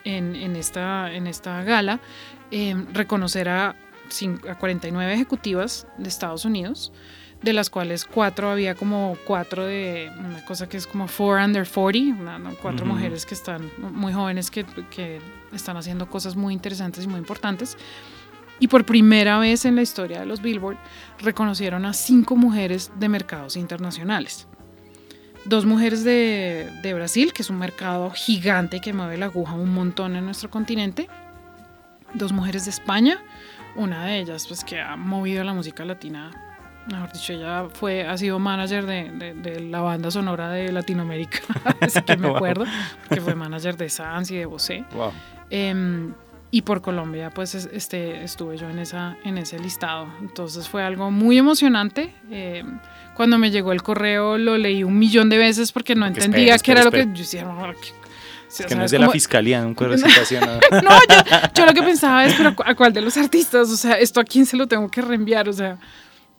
en, 0.05 0.57
esta, 0.57 1.13
en 1.13 1.27
esta 1.27 1.63
gala 1.63 2.01
eh, 2.51 2.75
reconocer 2.93 3.49
a, 3.49 3.77
a 4.49 4.55
49 4.59 5.13
ejecutivas 5.13 5.87
de 5.99 6.09
Estados 6.09 6.45
Unidos, 6.45 6.93
de 7.43 7.53
las 7.53 7.71
cuales 7.71 8.05
cuatro 8.05 8.51
había 8.51 8.75
como 8.75 9.17
cuatro 9.27 9.65
de 9.65 10.11
una 10.19 10.45
cosa 10.45 10.69
que 10.69 10.77
es 10.77 10.87
como 10.87 11.07
four 11.07 11.41
under 11.41 11.67
40, 11.69 12.41
cuatro 12.61 12.85
mujeres 12.85 13.25
que 13.25 13.35
están 13.35 13.71
muy 13.79 14.13
jóvenes 14.13 14.51
que, 14.51 14.65
que, 14.91 15.21
están 15.53 15.79
haciendo 15.79 16.11
cosas 16.11 16.37
muy 16.37 16.53
interesantes 16.53 17.05
y 17.05 17.09
muy 17.09 17.19
importantes. 17.19 17.79
Y 18.61 18.69
por 18.69 18.85
primera 18.85 19.39
vez 19.39 19.65
en 19.65 19.77
la 19.77 19.83
historia 19.83 20.21
de 20.21 20.27
los 20.27 20.43
Billboard 20.43 20.79
reconocieron 21.21 21.85
a 21.85 21.93
cinco 21.93 22.37
mujeres 22.37 22.91
de 22.99 23.09
mercados 23.09 23.57
internacionales 23.57 24.49
dos 25.49 25.65
mujeres 25.65 26.05
de, 26.05 26.71
de, 26.83 26.95
Brasil, 26.95 27.33
que 27.33 27.43
es 27.43 27.51
un 27.51 27.59
mercado 27.59 28.11
gigante 28.11 28.81
que 28.81 28.93
mueve 28.93 29.17
la 29.17 29.27
aguja 29.27 29.55
un 29.55 29.73
montón 29.73 30.15
en 30.17 30.25
nuestro 30.25 30.51
continente, 30.51 31.09
dos 32.15 32.33
mujeres 32.33 32.65
de 32.65 32.71
España, 32.71 33.19
una 33.75 34.05
de 34.05 34.19
ellas 34.19 34.47
pues 34.47 34.63
que 34.63 34.81
ha 34.81 34.97
movido 34.97 35.43
la 35.45 35.55
música 35.55 35.85
latina, 35.85 36.31
mejor 36.87 37.13
dicho, 37.13 37.33
ella 37.33 37.67
fue, 37.73 38.07
ha 38.07 38.17
sido 38.19 38.39
manager 38.39 38.85
de, 38.87 39.35
de, 39.35 39.61
la 39.61 39.81
banda 39.81 40.11
sonora 40.11 40.51
de 40.51 40.71
Latinoamérica, 40.71 41.41
así 41.81 42.03
que 42.03 42.17
me 42.17 42.29
acuerdo, 42.35 42.65
que 43.09 43.21
fue 43.21 43.35
manager 43.35 43.77
de 43.77 43.89
Sans 43.89 44.31
y 44.31 44.37
de 44.37 44.47
Bosé. 44.47 44.85
Wow. 44.93 45.13
Eh, 45.51 46.13
y 46.51 46.63
por 46.63 46.81
Colombia 46.81 47.31
pues 47.31 47.55
este, 47.55 48.25
estuve 48.25 48.57
yo 48.57 48.69
en, 48.71 48.79
esa, 48.79 49.17
en 49.25 49.39
ese 49.39 49.59
listado. 49.59 50.09
Entonces 50.21 50.69
fue 50.69 50.83
algo 50.83 51.11
muy 51.11 51.39
emocionante. 51.39 52.15
Eh, 52.31 52.65
cuando 53.15 53.39
me 53.39 53.51
llegó 53.51 53.73
el 53.73 53.83
correo 53.83 54.39
lo 54.39 54.57
leí 54.57 54.85
un 54.85 54.99
millón 54.99 55.29
de 55.29 55.39
veces 55.39 55.73
porque 55.73 55.95
no 55.95 56.07
entendía 56.07 56.59
qué 56.59 56.73
era 56.73 56.85
lo 56.85 56.91
que 56.91 57.05
yo 57.07 57.13
decía. 57.13 57.45
No, 57.45 57.71
es 58.49 58.67
que 58.67 58.75
no 58.75 58.85
es 58.85 58.91
de 58.91 58.99
la 58.99 59.11
fiscalía, 59.11 59.65
un 59.65 59.75
correo 59.75 59.97
de 59.97 60.09
citación. 60.09 60.45
no, 60.83 60.91
yo, 61.55 61.67
lo 61.67 61.75
que 61.75 61.83
pensaba 61.83 62.25
es, 62.25 62.35
pero 62.35 62.55
¿a 62.65 62.75
cuál 62.75 62.93
de 62.93 63.03
los 63.03 63.17
artistas? 63.17 63.69
O 63.69 63.77
sea, 63.77 63.99
¿esto 63.99 64.21
a 64.21 64.25
quién 64.25 64.47
se 64.47 64.57
lo 64.57 64.67
tengo 64.67 64.89
que 64.89 65.03
reenviar? 65.03 65.49
O 65.49 65.53
sea, 65.53 65.79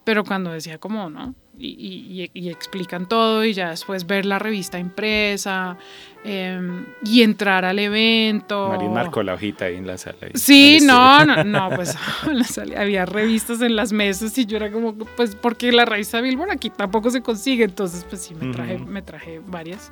pero 0.09 0.23
cuando 0.23 0.51
decía 0.51 0.79
como, 0.79 1.07
¿no? 1.07 1.35
y, 1.59 2.49
explican 2.49 3.07
todo 3.07 3.45
y 3.45 3.53
ya 3.53 3.69
después 3.69 4.07
ver 4.07 4.25
la 4.25 4.39
revista 4.39 4.79
impresa 4.79 5.77
em, 6.23 6.83
y 7.03 7.21
entrar 7.21 7.63
al 7.63 7.77
evento. 7.77 8.69
Marín 8.69 8.91
marcó 8.91 9.21
la 9.21 9.35
hojita 9.35 9.65
ahí 9.65 9.75
en 9.75 9.85
la 9.85 9.99
sala. 9.99 10.17
sí, 10.33 10.79
no, 10.81 11.23
no, 11.27 11.43
no, 11.43 11.69
pues 11.75 11.95
había 12.75 13.05
revistas 13.05 13.61
en 13.61 13.75
las 13.75 13.91
mesas 13.91 14.35
y 14.39 14.47
yo 14.47 14.57
era 14.57 14.71
como, 14.71 14.95
pues 14.95 15.35
porque 15.35 15.71
la 15.71 15.85
revista 15.85 16.21
Billboard 16.21 16.49
aquí 16.49 16.71
tampoco 16.71 17.11
se 17.11 17.21
consigue, 17.21 17.65
entonces 17.65 18.03
pues 18.09 18.23
sí, 18.23 18.33
me 18.33 18.51
traje, 18.51 18.79
me 18.79 19.03
traje 19.03 19.41
varias. 19.45 19.91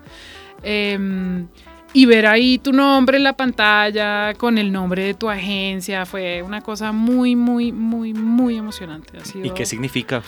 Em, 0.63 1.47
y 1.93 2.05
ver 2.05 2.27
ahí 2.27 2.57
tu 2.57 2.73
nombre 2.73 3.17
en 3.17 3.23
la 3.23 3.33
pantalla 3.33 4.33
con 4.35 4.57
el 4.57 4.71
nombre 4.71 5.03
de 5.03 5.13
tu 5.13 5.29
agencia 5.29 6.05
fue 6.05 6.41
una 6.41 6.61
cosa 6.61 6.91
muy, 6.91 7.35
muy, 7.35 7.71
muy, 7.71 8.13
muy 8.13 8.57
emocionante. 8.57 9.17
¿Y 9.41 9.49
qué 9.51 9.65
significa 9.65 10.21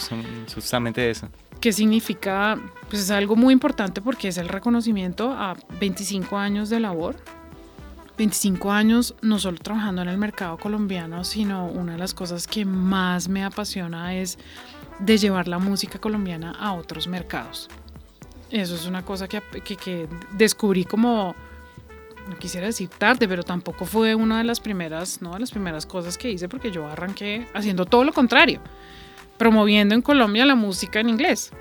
justamente 0.53 1.09
eso? 1.09 1.29
¿Qué 1.59 1.73
significa? 1.73 2.57
Pues 2.89 3.03
es 3.03 3.11
algo 3.11 3.35
muy 3.35 3.53
importante 3.53 4.01
porque 4.01 4.29
es 4.29 4.37
el 4.37 4.47
reconocimiento 4.47 5.31
a 5.31 5.55
25 5.79 6.37
años 6.37 6.69
de 6.69 6.79
labor. 6.79 7.17
25 8.17 8.71
años 8.71 9.15
no 9.21 9.39
solo 9.39 9.57
trabajando 9.59 10.01
en 10.01 10.09
el 10.09 10.17
mercado 10.17 10.57
colombiano, 10.57 11.23
sino 11.23 11.67
una 11.67 11.93
de 11.93 11.99
las 11.99 12.13
cosas 12.13 12.47
que 12.47 12.65
más 12.65 13.29
me 13.29 13.43
apasiona 13.43 14.15
es 14.15 14.37
de 14.99 15.17
llevar 15.17 15.47
la 15.47 15.57
música 15.57 15.99
colombiana 15.99 16.51
a 16.59 16.73
otros 16.73 17.07
mercados. 17.07 17.69
Eso 18.49 18.75
es 18.75 18.85
una 18.85 19.05
cosa 19.05 19.27
que, 19.27 19.41
que, 19.63 19.75
que 19.77 20.09
descubrí 20.33 20.83
como 20.83 21.35
no 22.29 22.37
quisiera 22.37 22.67
decir 22.67 22.89
tarde, 22.89 23.27
pero 23.27 23.43
tampoco 23.43 23.85
fue 23.85 24.15
una 24.15 24.37
de 24.37 24.43
las 24.43 24.59
primeras, 24.59 25.21
¿no? 25.21 25.33
de 25.33 25.39
las 25.39 25.51
primeras 25.51 25.85
cosas 25.85 26.17
que 26.17 26.29
hice 26.29 26.47
porque 26.47 26.71
yo 26.71 26.87
arranqué 26.87 27.47
haciendo 27.53 27.85
todo 27.85 28.03
lo 28.03 28.13
contrario, 28.13 28.61
promoviendo 29.37 29.95
en 29.95 30.01
Colombia 30.01 30.45
la 30.45 30.55
música 30.55 30.99
en 30.99 31.09
inglés. 31.09 31.51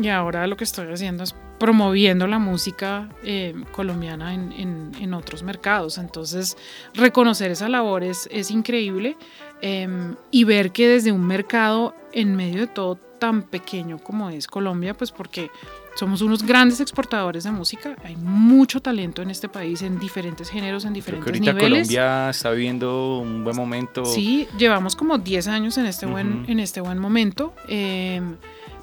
Y 0.00 0.08
ahora 0.08 0.46
lo 0.46 0.56
que 0.56 0.64
estoy 0.64 0.92
haciendo 0.92 1.24
es 1.24 1.34
promoviendo 1.58 2.26
la 2.26 2.38
música 2.38 3.10
eh, 3.22 3.54
colombiana 3.72 4.32
en, 4.32 4.92
en, 4.98 5.14
otros 5.14 5.42
mercados. 5.42 5.98
Entonces, 5.98 6.56
reconocer 6.94 7.50
esa 7.50 7.68
labor 7.68 8.02
es, 8.02 8.28
es 8.32 8.50
increíble 8.50 9.18
em, 9.60 10.16
y 10.30 10.44
ver 10.44 10.72
que 10.72 10.88
desde 10.88 11.12
un 11.12 11.26
mercado 11.26 11.94
en 12.12 12.34
medio 12.34 12.60
de 12.60 12.66
todo 12.66 12.98
tan 13.18 13.42
pequeño 13.42 13.98
como 13.98 14.30
es 14.30 14.46
Colombia, 14.46 14.94
pues 14.94 15.12
porque 15.12 15.50
somos 15.94 16.22
unos 16.22 16.42
grandes 16.42 16.80
exportadores 16.80 17.44
de 17.44 17.50
música. 17.50 17.96
Hay 18.04 18.16
mucho 18.16 18.80
talento 18.80 19.22
en 19.22 19.30
este 19.30 19.48
país 19.48 19.82
en 19.82 19.98
diferentes 19.98 20.48
géneros, 20.48 20.84
en 20.84 20.92
diferentes 20.92 21.30
Creo 21.30 21.42
que 21.42 21.50
ahorita 21.50 21.66
Colombia 21.66 22.30
está 22.30 22.50
viviendo 22.50 23.18
un 23.18 23.44
buen 23.44 23.56
momento. 23.56 24.04
Sí, 24.04 24.48
llevamos 24.56 24.96
como 24.96 25.18
10 25.18 25.48
años 25.48 25.78
en 25.78 25.86
este, 25.86 26.06
buen, 26.06 26.44
en 26.48 26.60
este 26.60 26.80
buen 26.80 26.98
momento. 26.98 27.54
Em, 27.68 28.36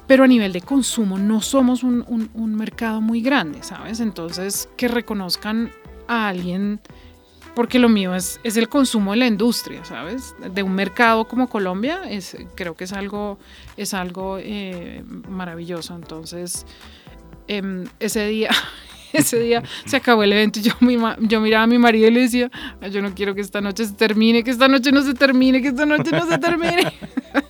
pero 0.06 0.24
a 0.24 0.26
nivel 0.26 0.52
de 0.52 0.62
consumo 0.62 1.18
no 1.18 1.42
somos 1.42 1.82
un, 1.82 2.04
un, 2.32 2.54
mercado 2.54 3.02
muy 3.02 3.20
grande, 3.20 3.62
¿sabes? 3.62 4.00
Entonces, 4.00 4.68
que 4.76 4.88
reconozcan 4.88 5.70
a 6.06 6.28
alguien 6.28 6.80
porque 7.58 7.80
lo 7.80 7.88
mío 7.88 8.14
es, 8.14 8.38
es, 8.44 8.56
el 8.56 8.68
consumo 8.68 9.10
de 9.10 9.16
la 9.16 9.26
industria, 9.26 9.84
¿sabes? 9.84 10.36
De 10.54 10.62
un 10.62 10.76
mercado 10.76 11.26
como 11.26 11.48
Colombia, 11.48 12.02
es, 12.08 12.36
creo 12.54 12.76
que 12.76 12.84
es 12.84 12.92
algo, 12.92 13.36
es 13.76 13.94
algo 13.94 14.38
eh, 14.38 15.02
maravilloso. 15.28 15.96
Entonces, 15.96 16.64
Em, 17.48 17.86
ese 17.98 18.26
día, 18.26 18.50
ese 19.12 19.40
día 19.40 19.62
se 19.86 19.96
acabó 19.96 20.22
el 20.22 20.32
evento 20.32 20.60
y 20.60 20.62
yo, 20.62 20.74
yo 21.20 21.40
miraba 21.40 21.64
a 21.64 21.66
mi 21.66 21.78
marido 21.78 22.08
y 22.08 22.10
le 22.10 22.20
decía, 22.20 22.50
yo 22.90 23.00
no 23.00 23.14
quiero 23.14 23.34
que 23.34 23.40
esta 23.40 23.62
noche 23.62 23.86
se 23.86 23.94
termine, 23.94 24.44
que 24.44 24.50
esta 24.50 24.68
noche 24.68 24.92
no 24.92 25.02
se 25.02 25.14
termine, 25.14 25.62
que 25.62 25.68
esta 25.68 25.86
noche 25.86 26.10
no 26.12 26.26
se 26.26 26.38
termine. 26.38 26.92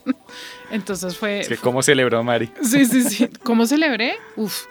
Entonces 0.71 1.17
fue... 1.17 1.41
Es 1.41 1.49
que 1.49 1.57
¿Cómo 1.57 1.83
celebró 1.83 2.23
Mari? 2.23 2.51
Sí, 2.63 2.85
sí, 2.87 3.03
sí. 3.03 3.29
¿Cómo 3.43 3.67
celebré? 3.67 4.19
Uf, 4.37 4.67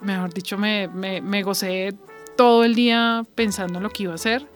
mejor 0.00 0.34
dicho, 0.34 0.58
me, 0.58 0.88
me, 0.88 1.20
me 1.20 1.42
gocé 1.44 1.94
todo 2.36 2.64
el 2.64 2.74
día 2.74 3.24
pensando 3.36 3.78
en 3.78 3.84
lo 3.84 3.90
que 3.90 4.04
iba 4.04 4.12
a 4.12 4.16
hacer. 4.16 4.46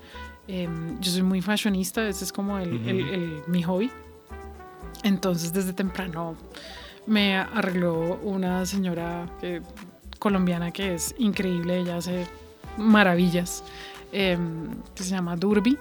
Em, 0.48 0.98
yo 0.98 1.10
soy 1.10 1.22
muy 1.22 1.42
fashionista, 1.42 2.08
ese 2.08 2.24
es 2.24 2.32
como 2.32 2.58
el, 2.58 2.88
el, 2.88 3.42
mi 3.46 3.62
hobby. 3.62 3.90
Entonces 5.04 5.52
desde 5.52 5.74
temprano 5.74 6.36
me 7.06 7.36
arregló 7.36 8.18
una 8.22 8.64
señora 8.64 9.26
que 9.40 9.62
colombiana 10.18 10.70
que 10.70 10.94
es 10.94 11.14
increíble, 11.18 11.80
ella 11.80 11.98
hace 11.98 12.26
maravillas, 12.78 13.62
em, 14.10 14.70
que 14.94 15.02
se 15.02 15.10
llama 15.10 15.36
Durby. 15.36 15.78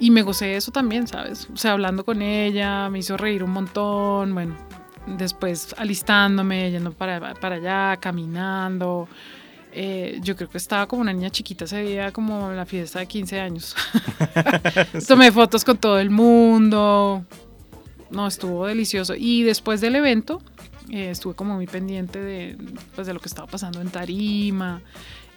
Y 0.00 0.10
me 0.10 0.22
gocé 0.22 0.56
eso 0.56 0.72
también, 0.72 1.06
¿sabes? 1.06 1.48
O 1.54 1.56
sea, 1.56 1.72
hablando 1.72 2.04
con 2.04 2.20
ella, 2.20 2.90
me 2.90 2.98
hizo 2.98 3.16
reír 3.16 3.44
un 3.44 3.52
montón, 3.52 4.34
bueno, 4.34 4.56
después 5.06 5.72
alistándome, 5.78 6.72
yendo 6.72 6.92
para, 6.92 7.34
para 7.34 7.56
allá, 7.56 7.96
caminando. 8.00 9.08
Eh, 9.76 10.20
yo 10.22 10.36
creo 10.36 10.48
que 10.48 10.58
estaba 10.58 10.86
como 10.86 11.02
una 11.02 11.12
niña 11.12 11.30
chiquita 11.30 11.64
ese 11.64 11.82
día, 11.82 12.12
como 12.12 12.52
la 12.52 12.64
fiesta 12.64 13.00
de 13.00 13.06
15 13.06 13.40
años. 13.40 13.74
Tomé 15.08 15.32
fotos 15.32 15.64
con 15.64 15.76
todo 15.78 15.98
el 15.98 16.10
mundo. 16.10 17.24
No, 18.10 18.26
estuvo 18.28 18.66
delicioso. 18.66 19.14
Y 19.16 19.42
después 19.42 19.80
del 19.80 19.96
evento, 19.96 20.40
eh, 20.90 21.10
estuve 21.10 21.34
como 21.34 21.54
muy 21.54 21.66
pendiente 21.66 22.20
de, 22.20 22.56
pues, 22.94 23.08
de 23.08 23.14
lo 23.14 23.18
que 23.18 23.28
estaba 23.28 23.48
pasando 23.48 23.80
en 23.80 23.90
Tarima. 23.90 24.80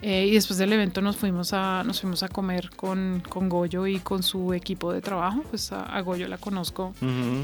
Eh, 0.04 0.28
y 0.28 0.36
después 0.36 0.60
del 0.60 0.72
evento 0.72 1.02
nos 1.02 1.18
fuimos 1.18 1.54
a, 1.54 1.84
nos 1.84 2.02
fuimos 2.02 2.22
a 2.22 2.28
comer 2.28 2.70
con, 2.76 3.24
con 3.28 3.50
Goyo 3.50 3.88
y 3.88 3.98
con 3.98 4.22
su 4.22 4.54
equipo 4.54 4.94
de 4.94 5.02
trabajo. 5.02 5.42
Pues 5.50 5.72
a, 5.72 6.00
Goyo 6.02 6.28
la 6.28 6.38
conozco 6.38 6.94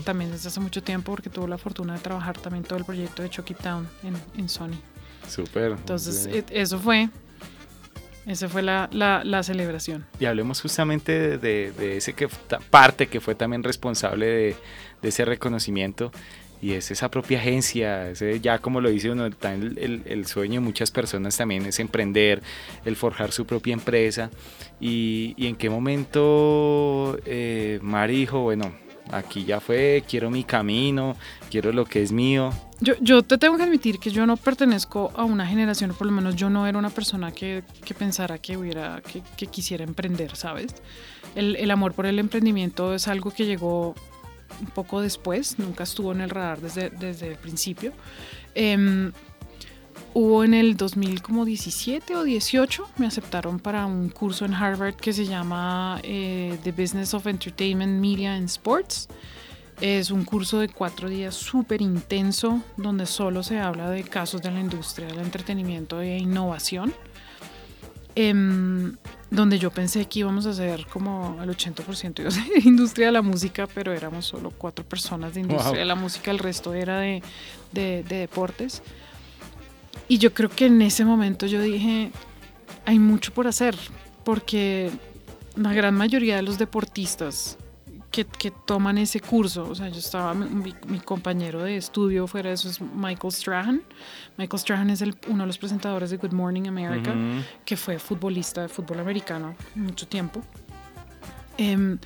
también 0.06 0.29
desde 0.29 0.49
hace 0.49 0.60
mucho 0.60 0.84
tiempo 0.84 1.13
porque 1.13 1.32
tuvo 1.32 1.47
la 1.47 1.58
fortuna 1.58 1.93
de 1.93 1.99
trabajar 2.01 2.38
también 2.38 2.63
todo 2.63 2.77
el 2.77 2.86
proyecto 2.86 3.23
de 3.23 3.32
Chucky 3.32 3.56
Town 3.56 3.88
en, 4.03 4.15
en 4.38 4.47
Sony. 4.47 4.77
Súper. 5.27 5.71
Entonces, 5.71 6.27
e, 6.27 6.43
eso 6.49 6.79
fue. 6.79 7.09
Esa 8.25 8.47
fue 8.47 8.62
la, 8.62 8.89
la, 8.93 9.21
la, 9.25 9.43
celebración. 9.43 10.05
Y 10.17 10.25
hablemos 10.25 10.62
justamente 10.62 11.38
de, 11.38 11.71
de, 11.73 11.97
ese 11.97 12.13
que 12.13 12.29
parte 12.69 13.07
que 13.07 13.19
fue 13.19 13.36
también 13.36 13.63
responsable 13.63 14.25
de, 14.25 14.55
de 15.01 15.09
ese 15.09 15.25
reconocimiento 15.25 16.09
y 16.63 16.71
es 16.71 16.89
esa 16.91 17.12
propia 17.12 17.39
agencia, 17.39 18.09
ese 18.09 18.39
ya 18.39 18.59
como 18.59 18.79
lo 18.79 18.89
dice 18.89 19.12
uno, 19.12 19.25
el, 19.25 20.01
el, 20.05 20.25
sueño 20.25 20.62
de 20.62 20.65
muchas 20.65 20.91
personas 20.91 21.36
también 21.36 21.65
es 21.65 21.77
emprender, 21.81 22.41
el 22.86 22.95
forjar 22.95 23.33
su 23.33 23.45
propia 23.45 23.73
empresa 23.73 24.31
y, 24.79 25.33
y 25.36 25.47
en 25.47 25.57
qué 25.57 25.69
momento 25.69 27.19
eh, 27.25 27.79
Mari 27.81 28.15
dijo, 28.15 28.39
bueno, 28.39 28.73
aquí 29.12 29.43
ya 29.43 29.59
fue, 29.59 30.05
quiero 30.07 30.31
mi 30.31 30.45
camino, 30.45 31.17
quiero 31.51 31.73
lo 31.73 31.83
que 31.83 32.01
es 32.01 32.13
mío. 32.13 32.53
Yo, 32.84 32.96
yo 33.00 33.24
te 33.24 33.38
tengo 33.38 33.56
que 33.56 33.63
admitir 33.63 33.98
que 33.98 34.10
yo 34.12 34.26
no 34.26 34.36
pertenezco 34.36 35.10
a 35.15 35.24
una 35.24 35.48
generación, 35.48 35.91
o 35.91 35.93
por 35.93 36.06
lo 36.06 36.12
menos 36.12 36.36
yo 36.36 36.50
no 36.50 36.67
era 36.67 36.78
una 36.78 36.89
persona 36.89 37.32
que, 37.32 37.63
que 37.86 37.93
pensara 37.93 38.39
que, 38.39 38.58
hubiera, 38.58 39.02
que, 39.02 39.22
que, 39.38 39.48
quisiera 39.48 39.86
emprender, 39.86 40.36
¿sabes? 40.36 40.76
El, 41.34 41.56
el 41.56 41.72
amor 41.72 41.93
por 41.93 42.08
el 42.08 42.19
emprendimiento 42.19 42.93
es 42.93 43.08
algo 43.08 43.32
que 43.32 43.46
llegó 43.46 43.96
un 44.60 44.67
poco 44.67 45.00
después, 45.00 45.58
nunca 45.60 45.86
estuvo 45.86 46.12
en 46.12 46.19
el 46.19 46.30
radar 46.30 46.60
desde, 46.60 46.89
desde 46.89 47.30
el 47.30 47.38
principio. 47.38 47.93
Em, 48.54 49.13
hubo 50.13 50.43
en 50.43 50.54
el 50.54 50.76
2017 50.76 52.17
o 52.17 52.24
18, 52.26 52.89
me 52.98 53.08
aceptaron 53.08 53.60
para 53.60 53.86
un 53.86 54.10
curso 54.10 54.43
en 54.43 54.54
Harvard 54.54 54.96
que 54.96 55.13
se 55.13 55.26
llama 55.26 56.02
eh, 56.04 56.58
The 56.63 56.74
Business 56.74 57.13
of 57.13 57.28
Entertainment, 57.28 58.02
Media 58.02 58.34
and 58.36 58.50
Sports. 58.50 59.08
Es 59.84 60.12
un 60.12 60.24
curso 60.24 60.60
de 60.60 60.69
cuatro 60.69 61.10
días 61.10 61.36
súper 61.36 61.82
intenso 61.82 62.62
donde 62.78 63.06
solo 63.06 63.43
se 63.43 63.60
habla 63.60 63.89
de 63.89 64.06
casos 64.06 64.41
de 64.41 64.50
la 64.50 64.62
industria 64.62 65.08
del 65.08 65.19
entretenimiento 65.19 66.00
e 66.00 66.19
innovación. 66.19 66.93
Em, 68.15 68.96
donde 69.30 69.60
yo 69.60 69.72
pensé 69.72 70.06
que 70.06 70.19
íbamos 70.19 70.46
a 70.46 70.52
hacer 70.52 70.88
como 70.88 71.38
el 71.43 71.50
80% 71.50 72.13
de 72.54 72.60
industria 72.63 73.08
de 73.08 73.12
la 73.12 73.22
música, 73.22 73.67
pero 73.67 73.91
éramos 73.91 74.26
solo 74.26 74.52
cuatro 74.58 74.86
personas 74.86 75.34
de 75.34 75.41
industria 75.41 75.80
de 75.80 75.86
la 75.86 75.96
música, 75.96 76.32
el 76.32 76.39
resto 76.39 76.74
era 76.74 77.00
de, 77.00 77.22
de, 77.74 78.06
de, 78.08 78.19
deportes. 78.19 78.82
Y 80.08 80.17
yo 80.17 80.34
creo 80.34 80.50
que 80.50 80.67
en 80.67 80.82
ese 80.82 81.04
momento 81.04 81.46
yo 81.46 81.62
dije, 81.62 82.10
hay 82.86 83.00
mucho 83.00 83.34
por 83.34 83.48
hacer, 83.48 83.76
porque 84.24 84.91
la 85.58 85.74
gran 85.74 85.93
mayoría 85.93 86.38
de 86.38 86.43
los 86.43 86.58
deportistas 86.58 87.58
que, 88.13 88.52
toman 88.52 88.99
ese 88.99 89.19
curso. 89.19 89.67
O 89.67 89.76
sea, 89.76 89.89
yo 89.89 89.97
estaba, 89.97 90.34
mi, 90.36 90.73
compañero 91.04 91.63
de 91.63 91.78
estudio 91.78 92.28
fuera 92.28 92.49
de 92.49 92.56
eso 92.56 92.69
es 92.69 92.80
Michael 92.80 93.34
Strahan. 93.34 93.82
Michael 94.38 94.60
Strahan 94.60 94.89
es 94.91 95.02
el, 95.02 95.15
uno 95.28 95.43
de 95.43 95.47
los 95.47 95.58
presentadores 95.58 96.12
de 96.12 96.17
Good 96.17 96.32
Morning 96.32 96.67
America, 96.67 97.13
que 97.65 97.76
fue 97.76 97.97
futbolista 97.97 98.62
de 98.62 98.69
fútbol 98.69 98.99
americano 98.99 99.56
mucho 99.73 100.08
tiempo. 100.08 100.41
Em, 101.58 101.97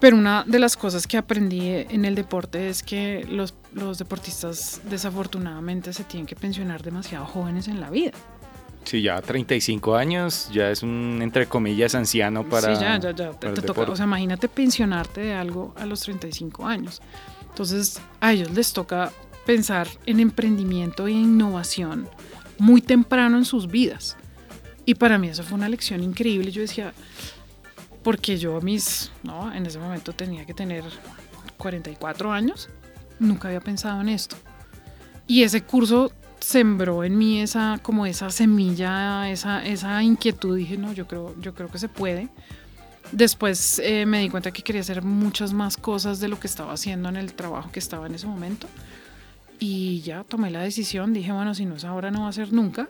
pero 0.00 0.16
una 0.16 0.44
de 0.44 0.58
las 0.58 0.76
cosas 0.76 1.06
que 1.06 1.16
aprendí 1.16 1.68
en 1.68 2.04
el 2.04 2.16
deporte 2.16 2.68
es 2.68 2.82
que 2.82 3.24
los, 3.30 3.54
los 3.72 3.98
deportistas 3.98 4.80
desafortunadamente 4.90 5.92
se 5.92 6.02
tienen 6.02 6.26
que 6.26 6.34
pensionar 6.34 6.82
demasiado 6.82 7.26
jóvenes 7.26 7.68
en 7.68 7.80
la 7.80 7.90
vida. 7.90 8.12
Sí, 8.84 9.02
ya 9.02 9.20
35 9.22 9.96
años, 9.96 10.48
ya 10.52 10.70
es 10.70 10.82
un, 10.82 11.20
entre 11.22 11.46
comillas, 11.46 11.94
anciano 11.94 12.44
para. 12.44 12.74
Sí, 12.74 12.80
ya, 12.80 12.98
ya, 12.98 13.12
ya. 13.12 13.30
Te, 13.32 13.62
toca, 13.62 13.82
o 13.82 13.96
sea, 13.96 14.06
imagínate 14.06 14.48
pensionarte 14.48 15.20
de 15.20 15.34
algo 15.34 15.74
a 15.78 15.86
los 15.86 16.00
35 16.00 16.66
años. 16.66 17.00
Entonces, 17.48 18.00
a 18.20 18.32
ellos 18.32 18.50
les 18.50 18.72
toca 18.72 19.12
pensar 19.46 19.88
en 20.06 20.20
emprendimiento 20.20 21.06
e 21.06 21.12
innovación 21.12 22.08
muy 22.58 22.80
temprano 22.80 23.38
en 23.38 23.44
sus 23.44 23.66
vidas. 23.68 24.16
Y 24.84 24.94
para 24.94 25.18
mí 25.18 25.28
eso 25.28 25.42
fue 25.42 25.56
una 25.56 25.68
lección 25.68 26.02
increíble. 26.02 26.50
Yo 26.50 26.62
decía, 26.62 26.92
porque 28.02 28.36
yo 28.36 28.56
a 28.56 28.60
mis, 28.60 29.12
no, 29.22 29.52
en 29.52 29.66
ese 29.66 29.78
momento 29.78 30.12
tenía 30.12 30.44
que 30.44 30.54
tener 30.54 30.84
44 31.56 32.32
años, 32.32 32.68
nunca 33.18 33.48
había 33.48 33.60
pensado 33.60 34.00
en 34.00 34.08
esto. 34.08 34.36
Y 35.26 35.44
ese 35.44 35.62
curso 35.62 36.12
sembró 36.42 37.04
en 37.04 37.16
mí 37.16 37.40
esa, 37.40 37.78
como 37.82 38.04
esa 38.06 38.30
semilla, 38.30 39.30
esa, 39.30 39.64
esa 39.64 40.02
inquietud. 40.02 40.56
Dije, 40.56 40.76
no, 40.76 40.92
yo 40.92 41.06
creo, 41.06 41.34
yo 41.40 41.54
creo 41.54 41.68
que 41.68 41.78
se 41.78 41.88
puede. 41.88 42.28
Después 43.12 43.80
eh, 43.84 44.06
me 44.06 44.20
di 44.20 44.28
cuenta 44.28 44.50
que 44.50 44.62
quería 44.62 44.80
hacer 44.80 45.02
muchas 45.02 45.52
más 45.52 45.76
cosas 45.76 46.20
de 46.20 46.28
lo 46.28 46.40
que 46.40 46.46
estaba 46.46 46.72
haciendo 46.72 47.08
en 47.08 47.16
el 47.16 47.34
trabajo 47.34 47.70
que 47.70 47.78
estaba 47.78 48.06
en 48.06 48.14
ese 48.14 48.26
momento. 48.26 48.68
Y 49.58 50.00
ya 50.00 50.24
tomé 50.24 50.50
la 50.50 50.62
decisión, 50.62 51.12
dije, 51.12 51.32
bueno, 51.32 51.54
si 51.54 51.66
no 51.66 51.76
es 51.76 51.84
ahora, 51.84 52.10
no 52.10 52.22
va 52.22 52.28
a 52.28 52.32
ser 52.32 52.52
nunca. 52.52 52.88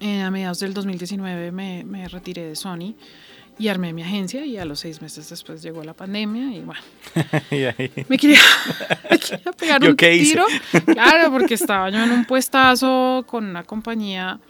Eh, 0.00 0.22
a 0.22 0.30
mediados 0.30 0.58
del 0.58 0.74
2019 0.74 1.52
me, 1.52 1.84
me 1.84 2.08
retiré 2.08 2.44
de 2.44 2.56
Sony 2.56 2.94
y 3.58 3.68
armé 3.68 3.92
mi 3.92 4.02
agencia 4.02 4.44
y 4.44 4.56
a 4.56 4.64
los 4.64 4.80
seis 4.80 5.00
meses 5.00 5.28
después 5.30 5.62
llegó 5.62 5.82
la 5.84 5.94
pandemia 5.94 6.56
y 6.56 6.60
bueno, 6.60 6.80
me, 8.08 8.18
quería, 8.18 8.40
pegar 9.56 9.84
un 9.84 9.96
tiro. 9.96 10.44
Claro, 10.86 11.30
porque 11.30 11.54
estaba 11.54 11.90
yo 11.90 12.02
en 12.02 12.10
un 12.10 12.24
puestazo 12.24 13.24
con 13.26 13.44
una 13.44 13.62
compañía 13.62 14.40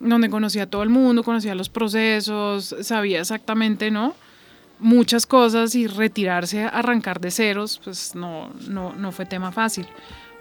donde 0.00 0.28
conocía 0.30 0.64
a 0.64 0.66
todo 0.66 0.82
el 0.82 0.88
mundo, 0.88 1.22
conocía 1.22 1.54
los 1.54 1.68
procesos, 1.68 2.74
sabía 2.82 3.20
exactamente, 3.20 3.90
¿no? 3.90 4.14
Muchas 4.78 5.24
cosas 5.24 5.74
y 5.74 5.86
retirarse, 5.86 6.64
arrancar 6.64 7.20
de 7.20 7.30
ceros, 7.30 7.80
pues 7.82 8.14
no, 8.14 8.50
no, 8.68 8.92
no 8.94 9.12
fue 9.12 9.24
tema 9.24 9.52
fácil. 9.52 9.86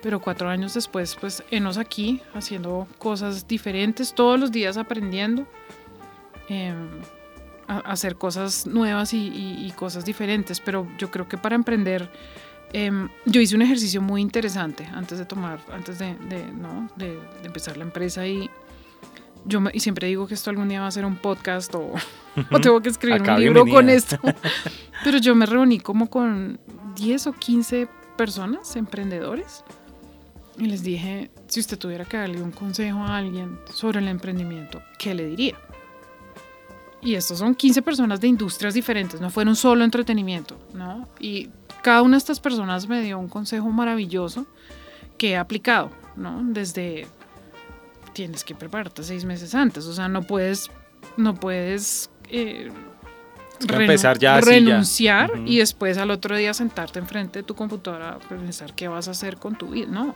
Pero 0.02 0.20
cuatro 0.20 0.50
años 0.50 0.74
después, 0.74 1.16
pues 1.20 1.44
enos 1.50 1.78
aquí 1.78 2.20
haciendo 2.34 2.88
cosas 2.98 3.48
diferentes, 3.48 4.14
todos 4.14 4.38
los 4.38 4.52
días 4.52 4.76
aprendiendo. 4.76 5.48
Eh, 6.50 6.74
hacer 7.68 8.16
cosas 8.16 8.66
nuevas 8.68 9.14
y, 9.14 9.72
cosas 9.76 10.06
diferentes, 10.06 10.60
pero 10.60 10.88
yo 10.98 11.10
creo 11.12 11.28
que 11.28 11.38
para 11.38 11.56
emprender, 11.56 12.12
em, 12.72 13.10
yo 13.26 13.42
hice 13.42 13.56
un 13.56 13.62
ejercicio 13.62 14.02
muy 14.02 14.22
interesante 14.22 14.86
antes 14.94 15.18
de 15.18 15.26
tomar, 15.26 15.60
antes 15.72 16.00
de, 16.00 16.16
¿no? 16.54 16.90
de, 16.96 17.20
empezar 17.44 17.78
la 17.78 17.84
empresa 17.84 18.26
y 18.28 18.50
yo 19.46 19.62
y 19.74 19.82
siempre 19.82 20.08
digo 20.08 20.26
que 20.26 20.36
esto 20.36 20.50
algún 20.50 20.70
día 20.70 20.80
va 20.80 20.88
a 20.88 20.92
ser 20.92 21.06
un 21.06 21.18
podcast 21.18 21.76
o, 21.76 21.92
o 22.52 22.62
tengo 22.62 22.82
que 22.82 22.90
escribir 22.90 23.22
un 23.22 23.40
libro 23.40 23.66
con 23.66 23.90
esto, 23.90 24.18
pero 25.04 25.18
yo 25.18 25.36
me 25.36 25.46
reuní 25.46 25.80
como 25.80 26.10
con 26.10 26.60
10 26.96 27.28
o 27.28 27.34
15 27.34 27.88
personas, 28.16 28.76
emprendedores, 28.76 29.64
y 30.58 30.68
les 30.68 30.84
dije, 30.84 31.32
si 31.48 31.60
usted 31.60 31.78
tuviera 31.78 32.06
que 32.06 32.18
darle 32.18 32.42
un 32.42 32.52
consejo 32.52 33.00
a 33.00 33.18
alguien 33.18 33.60
sobre 33.74 34.00
el 34.00 34.08
emprendimiento, 34.08 34.82
¿qué 35.00 35.14
le 35.14 35.26
diría? 35.26 35.58
Y 37.04 37.16
estos 37.16 37.40
son 37.40 37.54
15 37.54 37.82
personas 37.82 38.22
de 38.22 38.28
industrias 38.28 38.74
diferentes, 38.74 39.20
no 39.20 39.30
fueron 39.30 39.56
solo 39.56 39.84
entretenimiento, 39.84 40.58
¿no? 40.74 41.08
Y 41.20 41.50
cada 41.82 42.02
una 42.02 42.16
de 42.16 42.20
estas 42.20 42.40
personas 42.40 42.88
me 42.88 43.02
dio 43.02 43.20
un 43.20 43.28
consejo 43.28 43.70
maravilloso 43.70 44.46
que 45.18 45.32
he 45.32 45.38
aplicado, 45.38 45.92
¿no? 46.16 46.42
Desde 46.44 47.08
tienes 48.14 48.44
que 48.44 48.56
prepararte 48.56 49.04
seis 49.04 49.26
meses 49.26 49.54
antes, 49.54 49.86
o 49.86 49.94
sea, 49.94 50.08
no 50.08 50.22
puedes, 50.22 50.72
no 51.18 51.36
puedes 51.36 52.10
eh, 52.30 52.72
ya 54.20 54.40
renunciar 54.40 55.32
y 55.46 55.58
después 55.58 55.98
al 55.98 56.12
otro 56.12 56.38
día 56.38 56.54
sentarte 56.54 57.00
enfrente 57.00 57.40
de 57.40 57.44
tu 57.44 57.56
computadora 57.56 58.14
a 58.14 58.20
pensar 58.20 58.74
qué 58.74 58.88
vas 58.88 59.08
a 59.08 59.12
hacer 59.12 59.38
con 59.38 59.58
tu 59.58 59.70
vida, 59.70 59.88
¿no? 59.88 60.16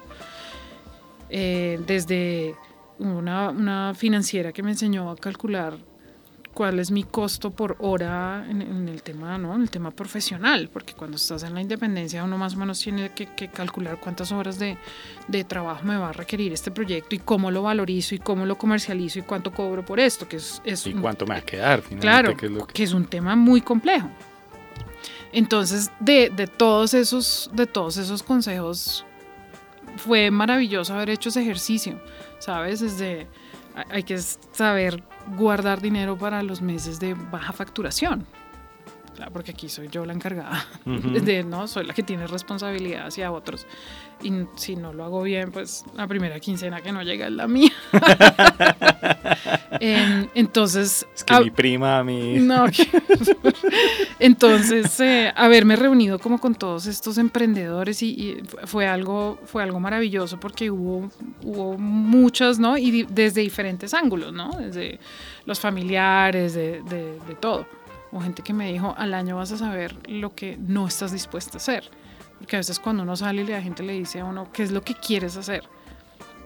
Eh, 1.29 1.81
desde 1.85 2.55
una, 2.99 3.49
una 3.49 3.93
financiera 3.93 4.53
que 4.53 4.63
me 4.63 4.71
enseñó 4.71 5.09
a 5.09 5.15
calcular 5.17 5.77
cuál 6.58 6.80
es 6.80 6.89
mi 6.89 7.03
costo 7.03 7.51
por 7.51 7.76
hora 7.82 8.43
en, 8.49 8.89
el 8.89 9.03
tema, 9.03 9.38
¿no? 9.38 9.53
En 9.53 9.62
el 9.62 9.70
tema 9.70 9.91
profesional, 9.91 10.72
porque 10.74 10.93
cuando 10.93 11.18
estás 11.18 11.43
en 11.43 11.53
la 11.53 11.62
independencia 11.62 12.24
uno 12.24 12.36
más 12.36 12.55
o 12.55 12.58
menos 12.58 12.80
tiene 12.80 13.12
que, 13.12 13.28
calcular 13.49 13.99
cuántas 13.99 14.32
horas 14.32 14.58
de, 14.58 14.76
de, 15.28 15.43
trabajo 15.43 15.84
me 15.84 15.97
va 15.97 16.10
a 16.10 16.14
requerir 16.14 16.51
este 16.51 16.72
proyecto 16.72 17.14
y 17.14 17.20
cómo 17.20 17.51
lo 17.51 17.62
valorizo 17.62 18.16
y 18.16 18.18
cómo 18.18 18.43
lo 18.47 18.58
comercializo 18.58 19.20
y 19.20 19.22
cuánto 19.22 19.51
cobro 19.51 19.86
por 19.86 19.99
esto, 19.99 20.28
que 20.28 20.38
es... 20.38 20.60
es 20.66 20.88
y 20.88 20.93
cuánto 20.93 21.28
me 21.28 21.36
va 21.36 21.41
a 21.41 21.45
quedar, 21.45 21.84
Claro, 21.84 22.36
que 22.36 22.47
es, 22.47 22.51
que... 22.74 22.84
es 22.84 22.93
un 22.93 23.05
tema 23.05 23.36
muy 23.36 23.62
complejo. 23.62 24.10
Entonces, 25.32 25.91
de, 25.99 26.32
de, 26.36 26.47
todos 26.47 26.95
esos, 26.95 27.51
de 27.53 27.68
todos 27.68 27.97
esos 27.97 28.24
consejos, 28.24 29.05
fue 29.97 30.32
maravilloso 30.32 30.95
haber 30.95 31.12
hecho 31.12 31.30
ese 31.30 31.43
ejercicio, 31.43 32.01
¿sabes? 32.39 32.80
Desde 32.80 33.28
hay 33.91 34.01
que 34.01 34.18
saber 34.18 35.03
guardar 35.36 35.82
dinero 35.82 36.17
para 36.17 36.43
los 36.43 36.61
meses 36.61 36.99
de 36.99 37.13
baja 37.13 37.53
facturación. 37.53 38.25
Porque 39.32 39.51
aquí 39.51 39.70
soy 39.70 39.89
yo 39.89 40.05
la 40.05 40.13
encargada, 40.13 40.65
de, 40.86 41.43
¿no? 41.43 41.68
Soy 41.68 41.86
la 41.86 41.93
que 41.93 42.03
tiene 42.03 42.28
responsabilidad 42.28 43.07
hacia 43.07 43.32
otros. 43.32 43.65
Y 44.24 44.32
si 44.55 44.76
no 44.76 44.93
lo 44.93 45.03
hago 45.03 45.22
bien, 45.22 45.51
pues 45.51 45.86
la 45.95 46.07
primera 46.07 46.39
quincena 46.39 46.82
que 46.82 46.91
no 46.91 47.03
llega 47.03 47.28
es 47.28 47.34
la 47.34 47.47
mía. 47.47 47.72
entonces... 49.80 51.05
Es 51.15 51.24
que 51.24 51.39
mi 51.39 51.51
prima 51.51 51.99
a 51.99 52.03
mí... 52.03 52.39
No, 52.39 52.65
entonces, 54.20 54.99
eh, 55.01 55.32
haberme 55.36 55.76
reunido 55.76 56.18
como 56.18 56.39
con 56.39 56.55
todos 56.55 56.88
estos 56.88 57.20
emprendedores 57.20 58.01
y, 58.01 58.41
fue, 58.65 58.88
algo, 58.88 59.38
fue 59.45 59.61
algo 59.61 59.80
maravilloso 59.80 60.39
porque 60.39 60.72
hubo, 60.72 61.11
hubo 61.43 61.78
muchas, 61.78 62.57
¿no? 62.57 62.76
Y 62.76 63.03
desde 63.03 63.41
diferentes 63.41 63.93
ángulos, 63.93 64.34
¿no? 64.34 64.49
Desde 64.53 64.99
los 65.45 65.59
familiares, 65.59 66.55
de, 66.55 66.82
de, 66.82 67.20
de 67.28 67.36
todo. 67.39 67.68
O 68.12 68.22
gente 68.22 68.41
que 68.41 68.53
me 68.53 68.72
dijo, 68.72 68.93
al 68.97 69.14
año 69.14 69.36
vas 69.36 69.51
a 69.51 69.58
saber 69.58 69.97
lo 70.10 70.34
que 70.34 70.58
no 70.58 70.88
estás 70.88 71.12
dispuesta 71.12 71.58
a 71.58 71.58
hacer. 71.58 71.89
Porque 72.38 72.55
a 72.55 72.60
veces 72.60 72.80
cuando 72.80 73.03
uno 73.03 73.16
sale 73.16 73.41
y 73.41 73.47
la 73.47 73.62
gente 73.62 73.84
le 73.84 73.93
dice 73.93 74.20
a 74.20 74.26
uno, 74.26 74.51
¿qué 74.51 74.64
es 74.64 74.72
lo 74.72 74.82
que 74.82 74.93
quieres 74.93 75.38
hacer? 75.38 75.64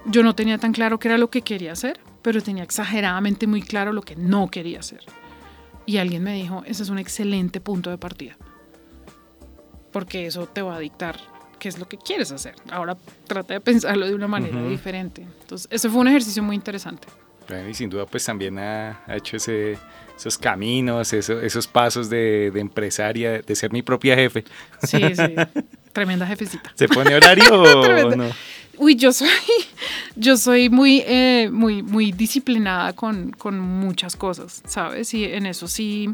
Yo 0.05 0.23
no 0.23 0.33
tenía 0.33 0.57
tan 0.57 0.71
claro 0.71 0.97
qué 0.97 1.09
era 1.09 1.17
lo 1.17 1.29
que 1.29 1.41
quería 1.41 1.73
hacer, 1.73 1.99
pero 2.21 2.41
tenía 2.41 2.63
exageradamente 2.63 3.45
muy 3.45 3.61
claro 3.61 3.93
lo 3.93 4.01
que 4.01 4.15
no 4.15 4.49
quería 4.49 4.79
hacer. 4.79 5.01
Y 5.85 5.97
alguien 5.97 6.23
me 6.23 6.33
dijo, 6.33 6.63
ese 6.65 6.83
es 6.83 6.89
un 6.89 6.97
excelente 6.97 7.61
punto 7.61 7.89
de 7.89 7.97
partida. 7.97 8.37
Porque 9.91 10.25
eso 10.25 10.47
te 10.47 10.61
va 10.61 10.75
a 10.75 10.79
dictar 10.79 11.19
qué 11.59 11.69
es 11.69 11.77
lo 11.77 11.87
que 11.87 11.97
quieres 11.97 12.31
hacer. 12.31 12.55
Ahora 12.71 12.97
trata 13.27 13.53
de 13.53 13.61
pensarlo 13.61 14.07
de 14.07 14.15
una 14.15 14.27
manera 14.27 14.63
diferente. 14.63 15.27
Entonces, 15.41 15.67
ese 15.69 15.89
fue 15.89 16.01
un 16.01 16.07
ejercicio 16.07 16.41
muy 16.41 16.55
interesante. 16.55 17.07
Y 17.69 17.73
sin 17.73 17.89
duda 17.89 18.05
pues 18.05 18.25
también 18.25 18.57
ha, 18.59 19.01
hecho 19.09 19.37
ese, 19.37 19.77
esos 20.15 20.37
caminos, 20.37 21.13
esos 21.13 21.67
pasos 21.67 22.09
de, 22.09 22.51
de, 22.51 22.59
empresaria, 22.59 23.41
de 23.41 23.55
ser 23.55 23.71
mi 23.71 23.81
propia 23.81 24.15
jefe. 24.15 24.43
Sí, 24.83 24.99
sí. 25.15 25.35
Tremenda 25.93 26.25
jefecita. 26.25 26.71
¿Se 26.75 26.87
pone 26.87 27.13
horario 27.15 27.61
o 27.61 28.15
no? 28.15 28.29
Uy, 28.77 28.95
yo 28.95 29.11
soy, 29.11 29.27
yo 30.15 30.37
soy 30.37 30.69
muy, 30.69 31.03
eh, 31.05 31.49
muy, 31.51 31.83
muy 31.83 32.11
disciplinada 32.11 32.93
con, 32.93 33.31
con, 33.31 33.59
muchas 33.59 34.15
cosas, 34.15 34.63
¿sabes? 34.65 35.13
Y 35.13 35.25
en 35.25 35.45
eso 35.45 35.67
sí, 35.67 36.09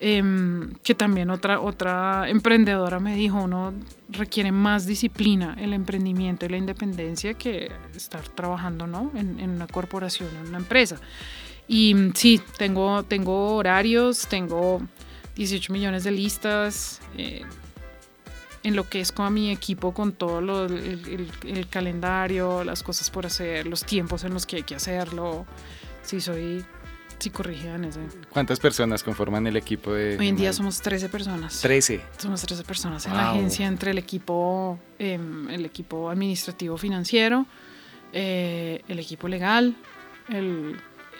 em, 0.00 0.74
que 0.82 0.94
también 0.94 1.30
otra, 1.30 1.60
otra 1.60 2.28
emprendedora 2.28 3.00
me 3.00 3.14
dijo, 3.14 3.42
uno 3.42 3.72
requiere 4.08 4.52
más 4.52 4.86
disciplina 4.86 5.56
el 5.58 5.72
emprendimiento 5.72 6.46
y 6.46 6.48
la 6.48 6.56
independencia 6.56 7.34
que 7.34 7.70
estar 7.94 8.22
trabajando, 8.28 8.86
¿no? 8.86 9.10
En, 9.14 9.40
en 9.40 9.50
una 9.50 9.66
corporación, 9.66 10.28
en 10.36 10.48
una 10.48 10.58
empresa. 10.58 10.96
Y 11.68 11.94
sí, 12.14 12.40
tengo, 12.58 13.02
tengo 13.02 13.56
horarios, 13.56 14.26
tengo 14.28 14.80
18 15.34 15.72
millones 15.72 16.04
de 16.04 16.10
listas. 16.12 17.00
Eh, 17.16 17.42
en 18.62 18.74
lo 18.74 18.88
que 18.88 19.00
es 19.00 19.12
con 19.12 19.32
mi 19.32 19.52
equipo, 19.52 19.94
con 19.94 20.10
todo 20.10 20.40
lo, 20.40 20.64
el, 20.64 21.68
calendario, 21.70 22.64
las 22.64 22.82
cosas 22.82 23.10
por 23.10 23.24
hacer, 23.24 23.64
los 23.64 23.84
tiempos 23.84 24.24
en 24.24 24.34
los 24.34 24.44
que 24.44 24.56
hay 24.56 24.62
que 24.64 24.74
hacerlo. 24.74 25.46
Sí, 26.02 26.20
soy 26.20 26.64
sí 27.18 27.30
corrigida 27.30 27.74
en 27.74 27.84
ese. 27.84 28.00
¿Cuántas 28.30 28.60
personas 28.60 29.02
conforman 29.02 29.46
el 29.46 29.56
equipo 29.56 29.92
de...? 29.92 30.16
Hoy 30.18 30.28
en 30.28 30.36
día 30.36 30.52
somos 30.52 30.80
13 30.80 31.08
personas. 31.08 31.60
13. 31.60 32.00
Somos 32.18 32.42
13 32.42 32.64
personas 32.64 33.06
en 33.06 33.14
la 33.14 33.30
agencia 33.30 33.66
entre 33.66 33.90
el 33.90 33.98
equipo, 33.98 34.78
em, 34.98 35.48
el 35.50 35.64
equipo 35.64 36.10
administrativo 36.10 36.76
financiero, 36.76 37.46
eh, 38.12 38.82
el 38.88 38.98
equipo 38.98 39.28
legal, 39.28 39.76
el 40.28 40.76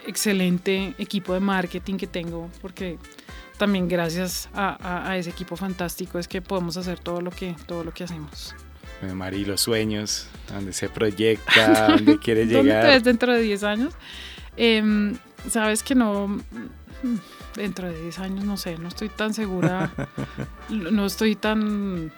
excelente 0.07 0.94
equipo 0.99 1.34
de 1.34 1.40
marketing 1.40 1.97
que 1.97 2.07
tengo, 2.07 2.51
porque 2.62 2.99
también 3.59 3.88
gracias 3.88 4.49
a, 4.55 5.16
ese 5.16 5.30
equipo 5.30 5.57
fantástico 5.57 6.18
es 6.18 6.28
que 6.28 6.42
podemos 6.42 6.76
hacer 6.76 6.99
todo 6.99 7.20
lo 7.20 7.30
que, 7.30 7.57
todo 7.66 7.84
lo 7.84 7.92
que 7.92 8.05
hacemos. 8.05 8.55
Mari, 9.14 9.44
los 9.44 9.61
sueños, 9.61 10.28
donde 10.51 10.72
se 10.72 10.88
proyecta, 10.88 11.88
donde 11.88 12.18
quiere 12.22 12.47
llegar. 12.47 12.64
¿Dónde 12.64 12.80
te 12.80 12.86
ves 12.86 13.05
dentro 13.05 13.32
de 13.32 13.42
10 13.42 13.62
años? 13.64 13.94
Em, 14.57 15.16
Sabes 15.49 15.82
que 15.82 15.94
no, 15.94 16.38
dentro 17.55 17.90
de 17.90 18.03
10 18.03 18.18
años, 18.20 18.44
no 18.44 18.57
sé, 18.57 18.78
no 18.78 18.88
estoy 18.88 19.09
tan 19.09 19.34
segura, 19.34 19.90
no 20.68 21.07
estoy 21.07 21.36
tan... 21.36 22.12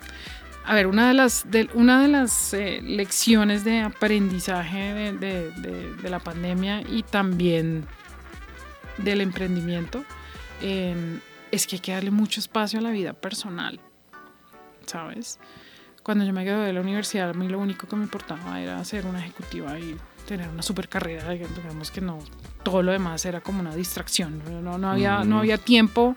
A 0.64 0.74
ver, 0.74 0.87
una 0.87 1.09
de 1.09 1.14
las, 1.14 1.51
de, 1.51 1.70
una 1.72 2.03
de 2.03 2.09
las 2.09 2.53
eh, 2.53 2.81
lecciones 2.83 3.64
de 3.64 3.81
aprendizaje 3.81 4.93
de, 4.93 5.51
de, 5.51 6.11
la 6.11 6.18
pandemia 6.18 6.83
y 6.83 7.03
también 7.05 7.87
del 8.99 9.22
emprendimiento 9.22 10.05
em, 10.61 11.20
es 11.51 11.66
que 11.66 11.76
hay 11.76 11.81
que 11.81 11.93
darle 11.93 12.11
mucho 12.11 12.39
espacio 12.39 12.81
a 12.81 12.83
la 12.83 12.91
vida 12.91 13.14
personal, 13.14 13.81
¿sabes? 14.85 15.39
cuando 16.09 16.24
yo 16.24 16.33
me 16.33 16.43
gradué 16.43 16.64
de 16.64 16.72
la 16.72 16.81
universidad, 16.81 17.29
a 17.29 17.35
mí 17.35 17.49
lo 17.49 17.59
único 17.59 17.87
que 17.87 17.95
me 17.95 18.05
importaba 18.05 18.59
era 18.62 18.83
ser 18.83 19.05
una 19.05 19.18
ejecutiva 19.18 19.79
y 19.79 19.95
tener 20.29 20.49
una 20.49 20.62
super 20.62 20.91
carrera, 20.91 21.31
digamos 21.31 21.91
que 21.91 22.03
no, 22.03 22.18
todo 22.62 22.83
lo 22.83 22.93
demás 22.93 23.24
era 23.24 23.41
como 23.41 23.61
una 23.61 23.74
distracción, 23.74 24.43
no, 24.62 24.76
no, 24.76 24.91
había, 24.91 25.24
no 25.24 25.39
había 25.39 25.57
tiempo 25.57 26.16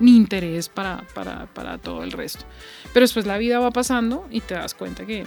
ni 0.00 0.16
interés 0.16 0.68
para, 0.68 1.04
para, 1.14 1.46
para, 1.46 1.78
todo 1.78 2.02
el 2.02 2.10
resto. 2.10 2.44
Pero 2.92 3.04
después 3.04 3.24
la 3.24 3.38
vida 3.38 3.60
va 3.60 3.70
pasando 3.70 4.26
y 4.30 4.40
te 4.40 4.54
das 4.54 4.74
cuenta 4.74 5.06
que... 5.06 5.24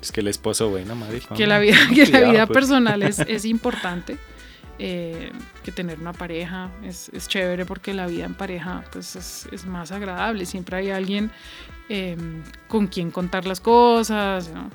Es 0.00 0.12
que 0.12 0.22
el 0.22 0.28
esposo, 0.28 0.70
bueno, 0.70 0.94
madre, 0.94 1.20
Que 1.36 1.46
la 1.46 1.58
vida, 1.58 1.76
que 1.94 2.06
la 2.06 2.20
vida 2.20 2.46
pues. 2.46 2.56
personal 2.56 3.02
es, 3.02 3.18
es 3.28 3.44
importante. 3.44 4.16
Eh, 4.78 5.30
que 5.62 5.70
tener 5.70 6.00
una 6.00 6.12
pareja 6.12 6.68
es, 6.82 7.08
es, 7.10 7.28
chévere 7.28 7.64
porque 7.64 7.94
la 7.94 8.08
vida 8.08 8.24
en 8.24 8.34
pareja 8.34 8.82
pues 8.90 9.14
es, 9.14 9.46
es 9.52 9.66
más 9.66 9.92
agradable, 9.92 10.46
siempre 10.46 10.78
hay 10.78 10.90
alguien 10.90 11.30
eh, 11.88 12.16
con 12.66 12.88
quien 12.88 13.12
contar 13.12 13.46
las 13.46 13.60
cosas, 13.60 14.50
¿no? 14.52 14.70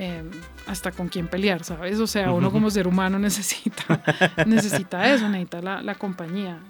Em, 0.00 0.30
hasta 0.68 0.92
con 0.92 1.08
quién 1.08 1.26
pelear, 1.26 1.64
¿sabes? 1.64 1.98
O 1.98 2.06
sea, 2.06 2.30
uno 2.30 2.52
como 2.52 2.70
ser 2.70 2.86
humano 2.86 3.18
necesita, 3.18 4.00
necesita 4.46 5.12
eso, 5.12 5.28
necesita 5.28 5.60
la, 5.60 5.82
la 5.82 5.96
compañía, 5.96 6.60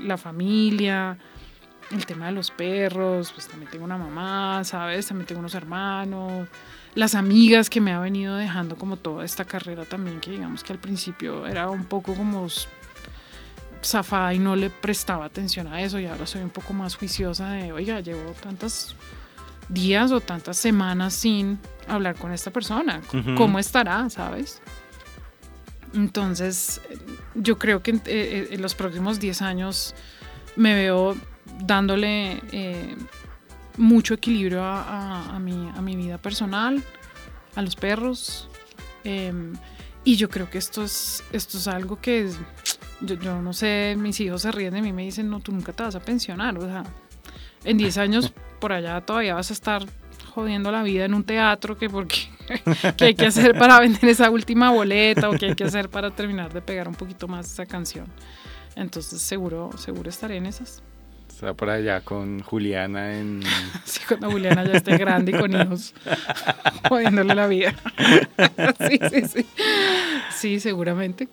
la 0.00 0.16
familia, 0.16 1.18
el 1.90 2.06
tema 2.06 2.26
de 2.26 2.32
los 2.32 2.50
perros, 2.50 3.30
pues 3.32 3.46
también 3.46 3.70
tengo 3.70 3.84
una 3.84 3.98
mamá, 3.98 4.64
¿sabes? 4.64 5.06
También 5.06 5.26
tengo 5.26 5.40
unos 5.40 5.54
hermanos, 5.54 6.48
las 6.94 7.14
amigas 7.14 7.68
que 7.68 7.82
me 7.82 7.92
ha 7.92 8.00
venido 8.00 8.36
dejando 8.36 8.76
como 8.76 8.96
toda 8.96 9.24
esta 9.24 9.44
carrera 9.44 9.84
también, 9.84 10.20
que 10.20 10.30
digamos 10.30 10.64
que 10.64 10.72
al 10.72 10.78
principio 10.78 11.46
era 11.46 11.68
un 11.68 11.84
poco 11.84 12.14
como 12.14 12.46
zafada 13.82 14.32
y 14.32 14.38
no 14.38 14.56
le 14.56 14.70
prestaba 14.70 15.26
atención 15.26 15.66
a 15.66 15.82
eso 15.82 15.98
y 15.98 16.06
ahora 16.06 16.26
soy 16.26 16.40
un 16.40 16.50
poco 16.50 16.72
más 16.72 16.94
juiciosa 16.96 17.50
de, 17.50 17.72
oiga, 17.72 18.00
llevo 18.00 18.32
tantas 18.32 18.96
días 19.72 20.12
o 20.12 20.20
tantas 20.20 20.56
semanas 20.56 21.14
sin 21.14 21.58
hablar 21.88 22.16
con 22.16 22.32
esta 22.32 22.50
persona. 22.50 23.00
¿Cómo 23.36 23.58
estará, 23.58 24.08
sabes? 24.10 24.60
Entonces, 25.94 26.80
yo 27.34 27.58
creo 27.58 27.82
que 27.82 27.92
en, 27.92 27.96
eh, 28.06 28.48
eh, 28.50 28.58
los 28.58 28.74
próximos 28.74 29.20
10 29.20 29.42
años 29.42 29.94
me 30.56 30.74
veo 30.74 31.16
dándole 31.60 32.40
eh, 32.52 32.96
mucho 33.76 34.14
equilibrio 34.14 34.62
a, 34.64 35.38
mi, 35.40 35.70
a, 35.74 35.82
mi, 35.82 35.96
vida 35.96 36.18
personal, 36.18 36.82
a 37.54 37.62
los 37.62 37.76
perros. 37.76 38.48
Em, 39.04 39.54
y 40.04 40.16
yo 40.16 40.28
creo 40.30 40.48
que 40.48 40.58
esto 40.58 40.82
es, 40.82 41.22
esto 41.32 41.58
es 41.58 41.68
algo 41.68 42.00
que 42.00 42.30
yo, 43.00 43.14
yo, 43.16 43.42
no 43.42 43.52
sé, 43.52 43.94
mis 43.98 44.18
hijos 44.20 44.42
se 44.42 44.52
ríen 44.52 44.74
de 44.74 44.82
mí 44.82 44.88
y 44.88 44.92
me 44.92 45.02
dicen, 45.02 45.28
no, 45.28 45.40
tú 45.40 45.52
nunca 45.52 45.72
te 45.72 45.82
vas 45.82 45.94
a 45.94 46.00
pensionar. 46.00 46.56
O 46.58 46.62
sea, 46.62 46.84
en 47.64 47.76
10 47.76 47.98
años 47.98 48.32
por 48.62 48.72
allá 48.72 49.00
todavía 49.00 49.34
vas 49.34 49.50
a 49.50 49.54
estar 49.54 49.82
jodiendo 50.32 50.70
la 50.70 50.84
vida 50.84 51.04
en 51.04 51.14
un 51.14 51.24
teatro, 51.24 51.76
que 51.76 51.90
porque 51.90 52.30
qué 52.96 53.06
hay 53.06 53.14
que 53.16 53.26
hacer 53.26 53.58
para 53.58 53.80
vender 53.80 54.04
esa 54.04 54.30
última 54.30 54.70
boleta 54.70 55.28
o 55.28 55.32
qué 55.32 55.46
hay 55.46 55.54
que 55.56 55.64
hacer 55.64 55.88
para 55.88 56.12
terminar 56.12 56.52
de 56.52 56.62
pegar 56.62 56.86
un 56.86 56.94
poquito 56.94 57.26
más 57.26 57.52
esa 57.52 57.66
canción. 57.66 58.06
Entonces 58.76 59.20
seguro, 59.20 59.70
seguro 59.76 60.08
estaré 60.08 60.36
en 60.36 60.46
esas. 60.46 60.80
Está 61.42 61.54
por 61.54 61.70
allá 61.70 62.02
con 62.02 62.38
Juliana 62.38 63.18
en... 63.18 63.42
Sí, 63.84 64.00
cuando 64.06 64.30
Juliana 64.30 64.62
ya 64.62 64.74
esté 64.74 64.96
grande 64.96 65.32
y 65.32 65.34
con 65.34 65.52
hijos, 65.52 65.92
jodiéndole 66.88 67.34
la 67.34 67.48
vida. 67.48 67.74
Sí, 68.88 69.00
sí, 69.10 69.22
sí. 69.26 69.46
Sí, 70.30 70.60
seguramente. 70.60 71.26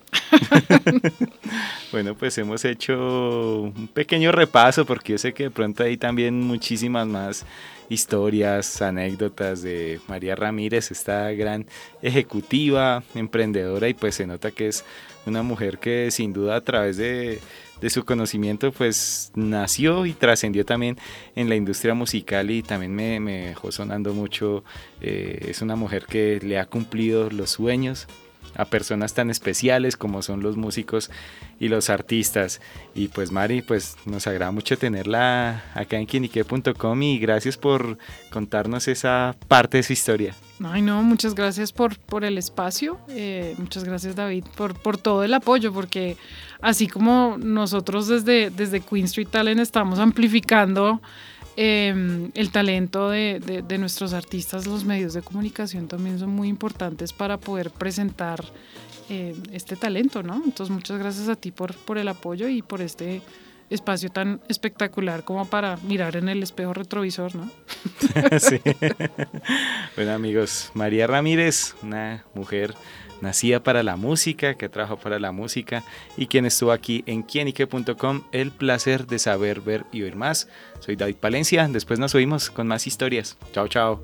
Bueno, 1.91 2.15
pues 2.15 2.35
hemos 2.39 2.65
hecho 2.65 3.61
un 3.61 3.87
pequeño 3.87 4.31
repaso 4.31 4.83
porque 4.83 5.11
yo 5.11 5.17
sé 5.19 5.33
que 5.33 5.43
de 5.43 5.51
pronto 5.51 5.83
hay 5.83 5.97
también 5.97 6.41
muchísimas 6.41 7.05
más 7.05 7.45
historias, 7.89 8.81
anécdotas 8.81 9.61
de 9.61 9.99
María 10.07 10.35
Ramírez, 10.35 10.89
esta 10.89 11.31
gran 11.33 11.67
ejecutiva, 12.01 13.03
emprendedora 13.13 13.87
y 13.87 13.93
pues 13.93 14.15
se 14.15 14.25
nota 14.25 14.49
que 14.49 14.69
es 14.69 14.85
una 15.25 15.43
mujer 15.43 15.77
que 15.79 16.09
sin 16.11 16.33
duda 16.33 16.55
a 16.55 16.61
través 16.61 16.97
de, 16.97 17.39
su 17.87 18.03
conocimiento 18.03 18.71
pues 18.71 19.31
nació 19.35 20.05
y 20.05 20.13
trascendió 20.13 20.65
también 20.65 20.97
en 21.35 21.47
la 21.47 21.55
industria 21.55 21.93
musical 21.93 22.51
y 22.51 22.61
también 22.61 22.93
me, 22.93 23.47
dejó 23.47 23.71
sonando 23.71 24.13
mucho, 24.13 24.63
eh, 25.01 25.45
es 25.47 25.61
una 25.61 25.75
mujer 25.75 26.05
que 26.05 26.39
le 26.41 26.59
ha 26.59 26.65
cumplido 26.65 27.29
los 27.29 27.51
sueños 27.51 28.07
a 28.55 28.65
personas 28.65 29.13
tan 29.13 29.29
especiales 29.29 29.95
como 29.95 30.21
son 30.21 30.41
los 30.41 30.57
músicos 30.57 31.09
y 31.59 31.67
los 31.67 31.89
artistas. 31.89 32.61
Y 32.95 33.07
pues 33.09 33.31
Mari, 33.31 33.61
pues 33.61 33.95
nos 34.05 34.27
agrada 34.27 34.51
mucho 34.51 34.77
tenerla 34.77 35.63
acá 35.73 35.97
en 35.97 36.05
quinique.com 36.05 37.03
y 37.03 37.19
gracias 37.19 37.57
por 37.57 37.97
contarnos 38.31 38.87
esa 38.87 39.35
parte 39.47 39.77
de 39.77 39.83
su 39.83 39.93
historia. 39.93 40.35
Ay, 40.63 40.81
no, 40.81 41.01
muchas 41.03 41.35
gracias 41.35 41.71
por, 41.71 41.97
por 41.97 42.25
el 42.25 42.37
espacio, 42.37 42.99
eh, 43.07 43.55
muchas 43.57 43.85
gracias 43.85 44.15
David 44.15 44.43
por, 44.57 44.73
por 44.73 44.97
todo 44.97 45.23
el 45.23 45.33
apoyo, 45.33 45.71
porque 45.71 46.17
así 46.59 46.87
como 46.87 47.37
nosotros 47.39 48.07
desde, 48.09 48.49
desde 48.49 48.81
Queen 48.81 49.05
Street 49.05 49.29
Talent 49.29 49.61
estamos 49.61 49.99
amplificando 49.99 51.01
Em, 51.61 52.31
el 52.35 52.51
talento 52.51 53.09
de, 53.09 53.41
de, 53.67 53.77
nuestros 53.77 54.13
artistas, 54.13 54.65
los 54.65 54.85
medios 54.85 55.13
de 55.13 55.21
comunicación 55.21 55.89
también 55.89 56.17
son 56.17 56.29
muy 56.29 56.47
importantes 56.47 57.11
para 57.11 57.35
poder 57.37 57.69
presentar 57.69 58.41
eh, 59.09 59.35
este 59.51 59.75
talento, 59.75 60.23
¿no? 60.23 60.35
Entonces 60.35 60.73
muchas 60.73 60.97
gracias 60.97 61.27
a 61.27 61.35
ti 61.35 61.51
por, 61.51 61.75
por 61.75 61.97
el 61.97 62.07
apoyo 62.07 62.47
y 62.47 62.61
por 62.61 62.79
este 62.79 63.21
espacio 63.69 64.09
tan 64.09 64.39
espectacular 64.47 65.25
como 65.25 65.49
para 65.49 65.75
mirar 65.83 66.15
en 66.15 66.29
el 66.29 66.41
espejo 66.43 66.73
retrovisor, 66.73 67.35
¿no? 67.35 67.51
sí. 68.39 68.61
bueno 69.97 70.13
amigos, 70.13 70.71
María 70.75 71.07
Ramírez, 71.07 71.75
una 71.83 72.23
mujer 72.35 72.73
nacida 73.21 73.61
para 73.63 73.83
la 73.83 73.95
música, 73.95 74.55
que 74.55 74.69
trabaja 74.69 74.95
para 74.95 75.19
la 75.19 75.31
música 75.31 75.83
y 76.17 76.27
quien 76.27 76.45
estuvo 76.45 76.71
aquí 76.71 77.03
en 77.05 77.23
quienique.com, 77.23 78.23
el 78.31 78.51
placer 78.51 79.07
de 79.07 79.19
saber, 79.19 79.61
ver 79.61 79.85
y 79.91 80.03
oír 80.03 80.15
más. 80.15 80.47
Soy 80.79 80.95
David 80.95 81.15
Palencia, 81.15 81.67
después 81.67 81.99
nos 81.99 82.15
oímos 82.15 82.49
con 82.49 82.67
más 82.67 82.87
historias. 82.87 83.37
Chao, 83.53 83.67
chao. 83.67 84.03